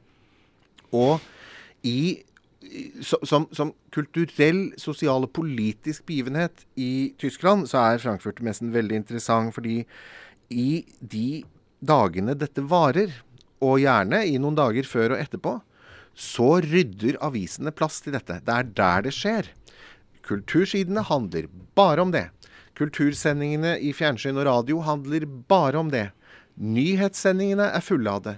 Og 0.95 1.19
i, 1.83 2.23
som, 3.03 3.49
som 3.51 3.75
kulturell, 3.91 4.69
sosial 4.79 5.27
og 5.27 5.35
politisk 5.35 6.07
begivenhet 6.07 6.63
i 6.79 7.11
Tyskland, 7.19 7.67
så 7.67 7.83
er 7.91 8.03
Frankfurt-messen 8.05 8.71
veldig 8.71 9.03
interessant. 9.03 9.51
Fordi 9.51 9.81
i 10.49 10.85
de 10.99 11.43
dagene 11.85 12.35
dette 12.37 12.63
varer, 12.65 13.13
og 13.63 13.79
gjerne 13.81 14.21
i 14.27 14.35
noen 14.41 14.57
dager 14.57 14.87
før 14.87 15.15
og 15.15 15.21
etterpå, 15.21 15.53
så 16.15 16.59
rydder 16.63 17.17
avisene 17.23 17.73
plass 17.75 18.01
til 18.03 18.15
dette. 18.15 18.39
Det 18.45 18.55
er 18.55 18.67
der 18.77 19.05
det 19.07 19.13
skjer. 19.15 19.49
Kultursidene 20.25 21.03
handler 21.05 21.47
bare 21.77 22.03
om 22.03 22.11
det. 22.13 22.27
Kultursendingene 22.75 23.77
i 23.79 23.93
fjernsyn 23.95 24.37
og 24.39 24.47
radio 24.47 24.81
handler 24.83 25.25
bare 25.25 25.79
om 25.79 25.91
det. 25.91 26.09
Nyhetssendingene 26.55 27.69
er 27.75 27.83
fulle 27.83 28.11
av 28.11 28.23
det. 28.27 28.37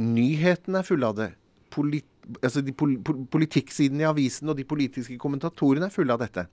Nyhetene 0.00 0.82
er 0.82 0.88
fulle 0.88 1.10
av 1.10 1.18
det. 1.18 1.32
Polit 1.72 2.06
altså 2.42 2.60
de 2.64 2.74
pol 2.76 2.98
pol 3.04 3.22
politikksiden 3.32 4.02
i 4.02 4.08
avisen 4.08 4.50
og 4.50 4.58
de 4.58 4.66
politiske 4.68 5.16
kommentatorene 5.20 5.88
er 5.88 5.94
fulle 5.94 6.14
av 6.14 6.22
dette. 6.22 6.46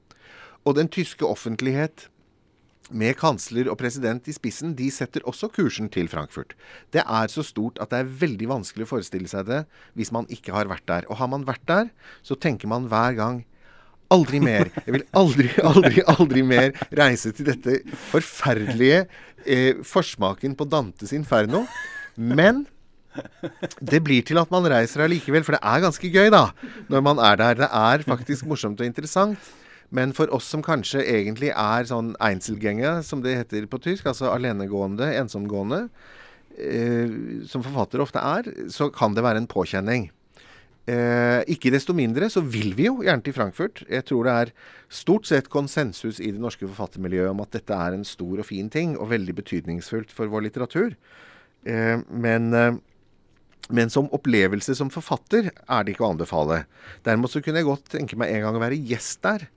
Og 0.65 0.77
den 0.77 0.89
tyske 0.91 1.25
offentlighet 1.27 2.07
med 2.93 3.17
kansler 3.17 3.69
og 3.71 3.79
president 3.79 4.27
i 4.29 4.35
spissen, 4.35 4.75
de 4.77 4.91
setter 4.93 5.25
også 5.25 5.49
kursen 5.53 5.89
til 5.89 6.09
Frankfurt. 6.11 6.53
Det 6.93 7.01
er 7.01 7.31
så 7.33 7.43
stort 7.45 7.79
at 7.81 7.89
det 7.91 8.03
er 8.03 8.13
veldig 8.21 8.51
vanskelig 8.51 8.85
å 8.85 8.91
forestille 8.93 9.29
seg 9.31 9.47
det 9.49 9.63
hvis 9.97 10.13
man 10.15 10.29
ikke 10.33 10.53
har 10.53 10.69
vært 10.69 10.85
der. 10.89 11.09
Og 11.09 11.17
har 11.21 11.31
man 11.31 11.47
vært 11.47 11.65
der, 11.69 11.91
så 12.25 12.37
tenker 12.37 12.69
man 12.71 12.89
hver 12.91 13.17
gang 13.17 13.43
Aldri 14.13 14.37
mer. 14.37 14.69
Jeg 14.85 14.93
vil 14.93 15.03
aldri, 15.17 15.47
aldri, 15.69 16.03
aldri 16.05 16.43
mer 16.45 16.75
reise 16.93 17.31
til 17.33 17.47
dette 17.49 17.79
forferdelige 18.11 18.99
eh, 19.41 19.81
forsmaken 19.81 20.53
på 20.59 20.67
Dantes 20.69 21.13
Inferno. 21.17 21.63
Men 22.13 22.67
det 23.81 24.03
blir 24.05 24.25
til 24.27 24.39
at 24.41 24.51
man 24.53 24.67
reiser 24.69 25.05
allikevel, 25.05 25.45
for 25.47 25.57
det 25.57 25.63
er 25.63 25.83
ganske 25.87 26.11
gøy, 26.11 26.29
da, 26.33 26.49
når 26.91 27.05
man 27.05 27.21
er 27.23 27.39
der. 27.41 27.61
Det 27.63 27.69
er 27.71 28.05
faktisk 28.05 28.45
morsomt 28.49 28.81
og 28.81 28.87
interessant. 28.87 29.39
Men 29.89 30.13
for 30.17 30.31
oss 30.33 30.47
som 30.49 30.63
kanskje 30.65 31.03
egentlig 31.03 31.51
er 31.53 31.87
sånn 31.89 32.15
einzelgänger, 32.23 33.03
som 33.05 33.21
det 33.21 33.37
heter 33.37 33.67
på 33.69 33.79
tysk, 33.83 34.07
altså 34.09 34.31
alenegående, 34.33 35.11
ensomgående, 35.19 35.87
eh, 36.57 37.17
som 37.49 37.63
forfattere 37.65 38.05
ofte 38.05 38.21
er, 38.21 38.49
så 38.73 38.89
kan 38.93 39.13
det 39.15 39.25
være 39.25 39.43
en 39.43 39.51
påkjenning. 39.51 40.09
Eh, 40.85 41.41
ikke 41.49 41.71
desto 41.73 41.95
mindre 41.97 42.27
så 42.29 42.43
vil 42.45 42.75
vi 42.77 42.85
jo 42.85 42.99
gjerne 43.01 43.25
til 43.25 43.33
Frankfurt. 43.33 43.81
Jeg 43.89 44.05
tror 44.05 44.27
det 44.27 44.33
er 44.33 44.51
stort 44.93 45.25
sett 45.25 45.47
konsensus 45.49 46.19
i 46.21 46.29
det 46.29 46.41
norske 46.41 46.67
forfattermiljøet 46.67 47.31
om 47.31 47.41
at 47.41 47.55
dette 47.57 47.73
er 47.73 47.95
en 47.95 48.05
stor 48.05 48.43
og 48.43 48.45
fin 48.45 48.69
ting, 48.69 48.93
og 48.99 49.09
veldig 49.09 49.33
betydningsfullt 49.39 50.13
for 50.13 50.29
vår 50.29 50.45
litteratur. 50.45 50.93
Eh, 51.65 51.97
men, 52.09 52.53
eh, 52.53 52.77
men 53.73 53.89
som 53.89 54.11
opplevelse 54.13 54.75
som 54.77 54.93
forfatter 54.93 55.49
er 55.49 55.83
det 55.83 55.95
ikke 55.95 56.05
å 56.05 56.13
anbefale. 56.13 56.65
Derimot 57.03 57.33
så 57.33 57.41
kunne 57.41 57.63
jeg 57.63 57.71
godt 57.71 57.89
tenke 57.89 58.17
meg 58.21 58.35
en 58.35 58.45
gang 58.45 58.55
å 58.59 58.61
være 58.61 58.77
gjest 58.77 59.23
der. 59.25 59.49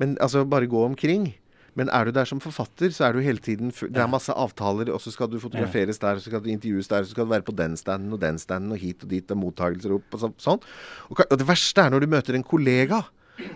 Men 0.00 0.16
altså 0.20 0.46
bare 0.48 0.70
gå 0.70 0.82
omkring. 0.84 1.30
Men 1.78 1.90
er 1.94 2.08
du 2.08 2.10
der 2.14 2.26
som 2.26 2.40
forfatter, 2.42 2.90
så 2.90 3.06
er 3.06 3.14
du 3.14 3.20
hele 3.22 3.38
tiden 3.38 3.70
Det 3.70 4.00
er 4.00 4.10
masse 4.10 4.34
avtaler, 4.34 4.90
og 4.90 5.00
så 5.00 5.12
skal 5.14 5.30
du 5.30 5.38
fotograferes 5.38 6.00
der, 6.02 6.18
og 6.18 6.20
så 6.20 6.32
skal 6.32 6.42
du 6.42 6.50
intervjues 6.50 6.90
der, 6.90 7.04
og 7.04 7.06
så 7.06 7.14
skal 7.14 7.28
du 7.28 7.30
være 7.30 7.46
på 7.46 7.54
den 7.54 7.76
standen 7.78 8.12
og 8.12 8.20
den 8.20 8.38
standen, 8.42 8.72
og 8.74 8.80
hit 8.82 9.04
og 9.06 9.12
dit, 9.12 9.30
og 9.30 9.38
mottagelser 9.38 9.94
opp 9.94 10.18
og 10.18 10.24
så, 10.24 10.32
sånn. 10.42 10.64
Og, 11.08 11.22
og 11.30 11.38
det 11.38 11.46
verste 11.46 11.84
er 11.84 11.94
når 11.94 12.04
du 12.04 12.10
møter 12.10 12.34
en 12.36 12.46
kollega 12.46 13.04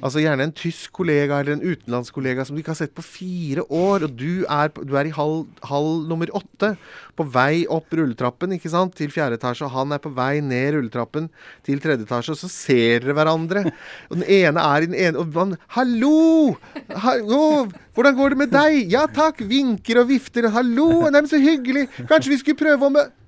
Altså 0.05 0.22
gjerne 0.22 0.49
en 0.49 0.55
tysk 0.57 0.93
kollega 0.99 1.41
eller 1.41 1.57
en 1.57 1.64
utenlandskollega 1.64 2.45
som 2.45 2.57
du 2.57 2.62
ikke 2.62 2.74
har 2.74 2.80
sett 2.80 2.95
på 2.97 3.05
fire 3.05 3.64
år, 3.68 4.07
og 4.07 4.18
du 4.18 4.45
er, 4.45 4.72
du 4.74 4.95
er 4.99 5.09
i 5.09 5.14
halv, 5.14 5.47
halv, 5.68 6.05
nummer 6.11 6.30
åtte, 6.37 6.74
på 7.14 7.26
vei 7.35 7.64
opp 7.70 7.95
rulletrappen 7.95 8.57
ikke 8.57 8.72
sant, 8.72 8.95
til 8.99 9.12
fjerde 9.14 9.39
etasje, 9.39 9.66
og 9.66 9.74
han 9.74 9.95
er 9.95 10.03
på 10.03 10.12
vei 10.14 10.39
ned 10.45 10.76
rulletrappen 10.76 11.30
til 11.66 11.82
tredje 11.82 12.07
etasje, 12.07 12.35
og 12.35 12.41
så 12.43 12.51
ser 12.53 13.05
dere 13.05 13.16
hverandre. 13.16 13.64
Og 14.11 14.18
den 14.18 14.28
ene 14.28 14.64
er 14.64 14.85
i 14.85 14.91
den 14.91 14.99
ene 14.99 15.20
og 15.22 15.35
man, 15.35 15.57
'Hallo! 15.68 16.57
Hallo! 16.91 17.66
Hvordan 17.95 18.16
går 18.16 18.28
det 18.35 18.39
med 18.39 18.55
deg?' 18.55 18.91
'Ja 18.91 19.07
takk.' 19.07 19.45
Vinker 19.49 20.01
og 20.03 20.09
vifter. 20.09 20.51
'Hallo! 20.51 21.09
Nei, 21.11 21.20
men 21.20 21.28
så 21.30 21.39
hyggelig. 21.39 21.89
Kanskje 22.09 22.35
vi 22.35 22.39
skulle 22.43 22.61
prøve 22.61 22.87
å 22.87 22.95
møte 22.95 23.24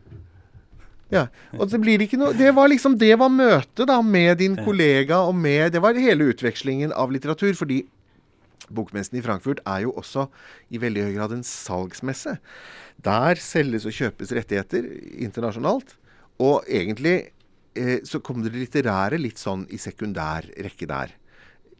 ja, 1.12 1.26
og 1.54 1.68
Det 1.70 1.78
blir 1.82 2.02
ikke 2.02 2.18
noe 2.18 2.34
Det 2.34 2.48
var 2.56 2.66
liksom 2.72 2.96
Det 2.98 3.12
var 3.20 3.30
møtet 3.30 3.86
da 3.86 4.00
med 4.02 4.40
din 4.42 4.56
kollega 4.58 5.20
og 5.28 5.36
med 5.38 5.76
Det 5.76 5.82
var 5.82 5.98
hele 5.98 6.32
utvekslingen 6.32 6.94
av 6.94 7.12
litteratur. 7.14 7.52
Fordi 7.54 7.84
Bokmessen 8.66 9.20
i 9.20 9.22
Frankfurt 9.22 9.60
er 9.62 9.84
jo 9.84 9.92
også 9.94 10.26
i 10.74 10.80
veldig 10.82 11.04
høy 11.06 11.12
grad 11.14 11.36
en 11.36 11.44
salgsmesse. 11.46 12.32
Der 12.98 13.38
selges 13.38 13.86
og 13.86 13.94
kjøpes 13.94 14.32
rettigheter 14.34 14.88
internasjonalt. 15.22 15.94
Og 16.42 16.66
egentlig 16.66 17.30
eh, 17.78 18.00
så 18.02 18.18
kommer 18.18 18.48
det 18.48 18.58
litterære 18.58 19.20
litt 19.22 19.38
sånn 19.38 19.68
i 19.70 19.78
sekundær 19.78 20.48
rekke 20.66 20.88
der. 20.90 21.14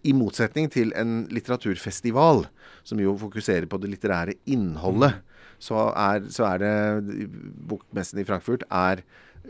I 0.06 0.14
motsetning 0.14 0.70
til 0.70 0.94
en 0.94 1.24
litteraturfestival, 1.34 2.44
som 2.86 3.02
jo 3.02 3.16
fokuserer 3.18 3.66
på 3.66 3.82
det 3.82 3.90
litterære 3.96 4.38
innholdet. 4.46 5.18
Mm 5.18 5.35
så 5.58 5.88
er, 5.92 6.26
så 6.32 6.48
er 6.50 6.62
det 6.62 7.28
Bokmessen 7.68 8.20
i 8.20 8.26
Frankfurt 8.28 8.66
er 8.70 9.02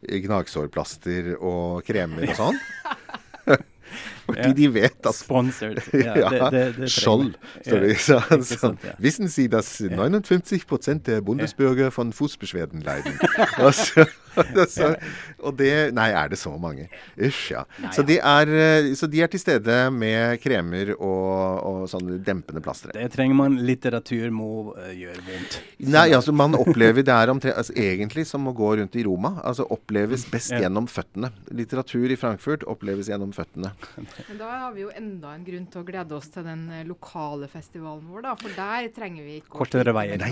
gnagsårplaster 0.00 1.36
og 1.36 1.84
kremer 1.86 2.22
og 2.30 2.36
sånn. 2.38 2.58
Fordi 4.34 4.52
de 4.56 4.68
vet 4.74 5.06
at 5.06 5.14
Sponsored. 5.16 5.82
Ja, 6.00 6.14
det, 6.14 6.50
det, 6.52 6.64
det 6.78 6.90
Skjold, 6.92 7.34
står 7.66 7.84
det. 7.84 7.98
Så, 8.00 8.74
Wissen 8.98 9.28
Sie, 9.28 9.48
dass 9.48 9.80
59 9.80 11.02
der 11.06 11.20
Bundesbürger 11.20 11.90
von 11.90 12.12
Fußbeschwerden 12.12 12.80
leiden? 12.80 13.18
altså, 13.56 14.06
så, 14.68 14.94
og 15.38 15.56
det 15.58 15.92
Nei, 15.94 16.08
er 16.14 16.30
det 16.30 16.38
så 16.38 16.52
mange? 16.60 16.86
Usj, 17.18 17.52
ja. 17.54 17.64
Så 17.94 18.04
de, 18.06 18.18
er, 18.18 18.52
eh, 18.54 18.90
så 18.96 19.08
de 19.10 19.22
er 19.22 19.30
til 19.30 19.42
stede 19.42 19.76
med 19.94 20.38
kremer 20.42 20.94
og, 20.96 21.26
og 21.66 21.80
sånne 21.90 22.20
dempende 22.24 22.62
plastre. 22.64 22.94
Det 22.94 23.10
trenger 23.14 23.38
man. 23.38 23.58
Litteratur 23.66 24.30
må 24.34 24.50
uh, 24.76 24.90
gjøre 24.94 25.24
vondt. 25.26 25.58
Nei, 25.90 26.08
altså 26.16 26.34
man 26.36 26.56
opplever 26.58 27.04
det 27.06 27.14
er 27.14 27.32
omtrent 27.32 27.58
altså, 27.58 27.74
egentlig 27.78 28.26
som 28.28 28.46
å 28.48 28.54
gå 28.56 28.74
rundt 28.80 28.96
i 28.98 29.04
Roma. 29.06 29.36
Altså 29.46 29.66
oppleves 29.72 30.26
best 30.30 30.54
ja. 30.54 30.64
gjennom 30.64 30.88
føttene. 30.90 31.32
Litteratur 31.54 32.10
i 32.10 32.18
Frankfurt 32.20 32.66
oppleves 32.70 33.10
gjennom 33.10 33.34
føttene. 33.36 33.74
Men 34.28 34.40
da 34.40 34.50
har 34.64 34.74
vi 34.76 34.84
jo 34.84 34.90
enda 34.96 35.32
en 35.34 35.44
grunn 35.46 35.66
til 35.70 35.82
å 35.82 35.86
glede 35.86 36.16
oss 36.16 36.28
til 36.32 36.46
den 36.46 36.66
eh, 36.74 36.84
lokale 36.88 37.48
festivalen 37.50 38.06
vår, 38.10 38.24
da. 38.26 38.34
For 38.40 38.56
der 38.56 38.90
trenger 38.94 39.26
vi 39.26 39.38
ikke 39.40 39.54
Kortere 39.60 39.94
veier. 39.96 40.20
Nei. 40.20 40.30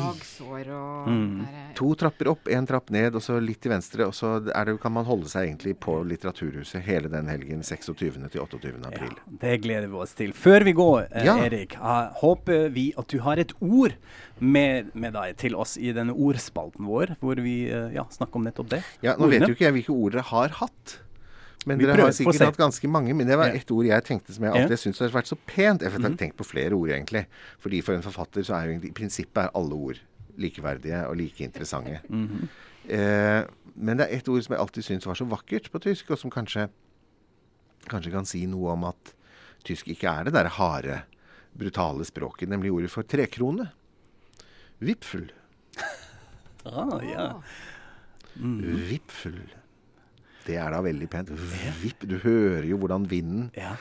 Mm. 1.08 1.72
To 1.78 1.92
trapper 1.98 2.32
opp, 2.34 2.50
én 2.52 2.68
trapp 2.68 2.92
ned, 2.94 3.16
og 3.18 3.24
så 3.24 3.38
litt 3.42 3.62
til 3.64 3.72
venstre. 3.74 4.08
Og 4.08 4.16
så 4.16 4.36
det, 4.44 4.54
kan 4.82 4.94
man 4.94 5.08
holde 5.08 5.30
seg 5.30 5.48
egentlig 5.48 5.76
på 5.82 5.98
Litteraturhuset 6.08 6.84
hele 6.86 7.10
den 7.12 7.30
helgen 7.30 7.64
26. 7.66 8.18
til 8.28 8.44
28. 8.44 8.74
april. 8.92 9.14
Ja, 9.14 9.38
det 9.44 9.56
gleder 9.64 9.90
vi 9.90 10.00
oss 10.04 10.14
til. 10.18 10.34
Før 10.36 10.66
vi 10.68 10.74
går, 10.78 11.08
eh, 11.10 11.28
ja. 11.28 11.38
Erik, 11.48 11.78
håper 12.22 12.68
vi 12.74 12.90
at 12.98 13.10
du 13.12 13.20
har 13.24 13.40
et 13.40 13.54
ord 13.60 13.96
med, 14.38 14.92
med, 14.94 15.14
deg 15.16 15.36
til 15.40 15.56
oss 15.58 15.76
i 15.80 15.92
denne 15.96 16.14
ordspalten 16.14 16.86
vår, 16.88 17.16
hvor 17.22 17.40
vi 17.42 17.58
uh, 17.72 17.90
ja, 17.94 18.06
snakker 18.14 18.40
om 18.40 18.48
nettopp 18.48 18.72
det. 18.76 18.82
Ja, 19.02 19.16
Nå 19.16 19.26
Ordene. 19.26 19.34
vet 19.34 19.52
jo 19.52 19.58
ikke 19.58 19.68
jeg 19.68 19.78
hvilke 19.80 19.96
ord 19.96 20.16
dere 20.16 20.26
har 20.30 20.58
hatt. 20.60 20.98
Men 21.66 21.80
dere 21.80 22.04
har 22.06 22.14
sikkert 22.14 22.44
hatt 22.46 22.60
ganske 22.60 22.88
mange. 22.90 23.14
Men 23.16 23.26
det 23.28 23.38
var 23.38 23.54
ett 23.54 23.70
ord 23.74 23.88
jeg 23.88 24.04
tenkte 24.06 24.34
som 24.34 24.46
jeg 24.46 24.54
alltid 24.54 24.82
syns 24.84 25.00
har 25.02 25.14
vært 25.14 25.30
så 25.30 25.38
pent. 25.38 25.82
Jeg 25.82 25.94
har 25.94 26.04
mm. 26.04 26.18
tenkt 26.20 26.38
på 26.38 26.46
flere 26.46 26.76
ord, 26.76 26.92
egentlig. 26.94 27.24
Fordi 27.62 27.82
for 27.84 27.98
en 27.98 28.04
forfatter 28.04 28.46
så 28.46 28.56
er 28.60 28.70
jo 28.70 28.78
i 28.78 28.94
prinsippet 28.94 29.42
er 29.46 29.54
alle 29.58 29.80
ord 29.88 30.02
likeverdige 30.38 31.04
og 31.08 31.16
like 31.18 31.44
interessante. 31.44 32.00
Mm 32.08 32.26
-hmm. 32.28 32.48
eh, 32.94 33.44
men 33.74 33.98
det 33.98 34.06
er 34.06 34.16
ett 34.16 34.28
ord 34.28 34.42
som 34.42 34.52
jeg 34.52 34.60
alltid 34.60 34.84
syns 34.84 35.06
var 35.06 35.14
så 35.14 35.24
vakkert 35.24 35.70
på 35.72 35.78
tysk, 35.78 36.10
og 36.10 36.18
som 36.18 36.30
kanskje, 36.30 36.68
kanskje 37.86 38.10
kan 38.10 38.26
si 38.26 38.46
noe 38.46 38.72
om 38.72 38.84
at 38.84 39.14
tysk 39.64 39.88
ikke 39.88 40.08
er 40.08 40.24
det 40.24 40.32
derre 40.32 40.48
harde, 40.48 41.02
brutale 41.58 42.04
språket, 42.04 42.48
nemlig 42.48 42.72
ordet 42.72 42.90
for 42.90 43.02
trekrone. 43.02 43.70
Vipfel. 44.78 45.32
ah, 46.64 47.00
ja. 47.02 47.42
Mm. 48.36 48.76
Vipfel. 48.88 49.57
Det 50.48 50.56
er 50.56 50.72
da 50.72 50.80
veldig 50.84 51.08
pent. 51.12 51.32
Vipp. 51.82 52.06
Du 52.08 52.16
hører 52.22 52.64
jo 52.68 52.78
hvordan 52.80 53.04
vinden 53.10 53.50
ja. 53.56 53.74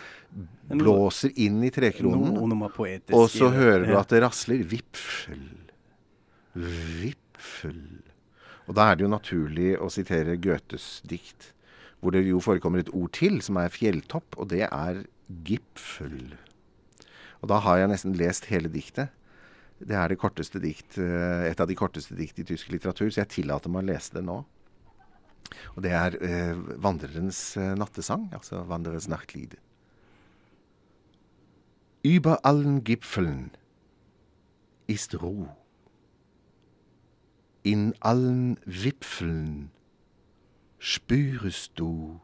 blåser 0.68 1.32
inn 1.40 1.62
i 1.64 1.72
trekronen. 1.72 2.34
No, 2.36 2.48
no, 2.52 2.68
og 3.16 3.30
så 3.32 3.52
hører 3.54 3.88
du 3.88 3.94
at 3.96 4.12
det 4.12 4.20
rasler. 4.26 4.66
Vipfel. 4.68 5.46
Vipfel. 6.58 7.86
Og 8.68 8.76
da 8.76 8.90
er 8.90 8.98
det 8.98 9.06
jo 9.06 9.14
naturlig 9.14 9.70
å 9.80 9.88
sitere 9.94 10.36
Goethes 10.44 10.98
dikt, 11.08 11.54
hvor 12.02 12.12
det 12.14 12.26
jo 12.28 12.42
forekommer 12.44 12.84
et 12.84 12.92
ord 12.92 13.14
til, 13.16 13.40
som 13.46 13.60
er 13.62 13.72
fjelltopp, 13.72 14.36
og 14.36 14.52
det 14.52 14.66
er 14.68 15.06
gipfel. 15.48 16.36
Og 17.40 17.48
da 17.52 17.62
har 17.64 17.80
jeg 17.80 17.94
nesten 17.94 18.18
lest 18.20 18.50
hele 18.52 18.70
diktet. 18.74 19.14
Det 19.78 19.96
er 19.96 20.10
det 20.10 20.20
korteste 20.20 20.60
dikt, 20.60 20.98
eh, 21.00 21.48
et 21.48 21.60
av 21.62 21.70
de 21.70 21.78
korteste 21.78 22.18
dikt 22.18 22.40
i 22.42 22.48
tysk 22.50 22.72
litteratur, 22.74 23.08
så 23.08 23.22
jeg 23.22 23.34
tillater 23.38 23.72
meg 23.72 23.86
å 23.86 23.90
lese 23.94 24.18
det 24.18 24.26
nå. 24.26 24.42
Og 25.76 25.84
det 25.84 25.92
er 25.92 26.18
eh, 26.22 26.58
vandrerens 26.84 27.58
eh, 27.58 27.76
nattesang, 27.78 28.30
altså 28.34 28.64
Wanderers 28.70 29.08
Nachtlied. 29.08 29.56
Über 32.04 32.46
allen 32.46 32.84
Gipfeln 32.84 33.52
ist 34.88 35.22
Ruhe. 35.22 35.56
In 37.64 37.94
allen 38.00 38.60
Wipfeln 38.66 39.72
spürest 40.80 41.74
du 41.76 42.22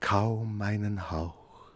kaum 0.00 0.58
meinen 0.58 1.10
Hauch. 1.10 1.70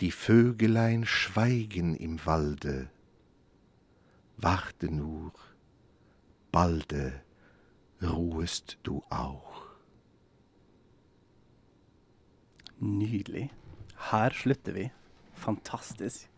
Die 0.00 0.10
Vögelein 0.10 1.06
schweigen 1.06 1.96
im 1.96 2.24
Walde, 2.26 2.90
warte 4.36 4.86
nur, 4.92 5.32
balde 6.50 7.22
ruhest 8.02 8.76
du 8.82 9.02
auch. 9.10 9.62
Nydelig. 12.78 13.50
Her 14.10 14.30
slutter 14.30 14.72
vi. 14.72 14.90
Fantastisk. 15.34 16.28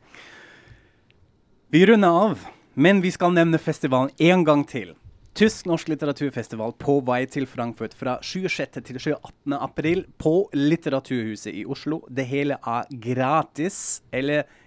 Vi 1.68 1.86
runder 1.86 2.08
av. 2.08 2.44
Men 2.74 3.00
vi 3.00 3.10
skal 3.14 3.32
nevne 3.32 3.58
festivalen 3.62 4.10
én 4.18 4.44
gang 4.44 4.64
til. 4.66 4.96
Tysk-norsk 5.34 5.88
litteraturfestival 5.90 6.76
på 6.78 7.00
vei 7.06 7.24
til 7.26 7.46
Frankfurt 7.50 7.94
fra 7.98 8.16
26. 8.22 8.82
til 8.86 8.98
28. 8.98 9.56
april 9.58 10.04
på 10.18 10.34
Litteraturhuset 10.54 11.54
i 11.54 11.64
Oslo. 11.66 12.04
Det 12.06 12.26
hele 12.30 12.58
er 12.58 12.90
gratis, 13.02 14.02
eller 14.14 14.42
gratis, 14.42 14.60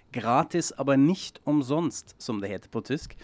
aber 0.78 0.96
nicht 0.96 1.40
umsonst, 1.44 2.14
som 2.18 2.40
det 2.40 2.48
heter 2.48 2.68
på 2.68 2.80
tysk. 2.80 3.16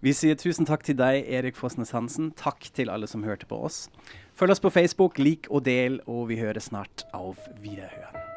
Vi 0.00 0.12
sier 0.12 0.34
tusen 0.34 0.66
takk 0.66 0.82
til 0.82 0.96
deg, 0.98 1.24
Erik 1.28 1.56
Fosnes 1.56 1.92
Hansen. 1.92 2.32
Takk 2.32 2.72
til 2.74 2.90
alle 2.90 3.06
som 3.06 3.22
hørte 3.22 3.46
på 3.46 3.62
oss. 3.62 3.88
Følg 4.34 4.50
oss 4.50 4.60
på 4.60 4.72
Facebook, 4.72 5.18
lik 5.18 5.46
og 5.50 5.64
del, 5.64 6.00
og 6.06 6.28
vi 6.32 6.40
hører 6.40 6.60
snart 6.60 7.06
av 7.14 7.38
Wiederhøren. 7.62 8.31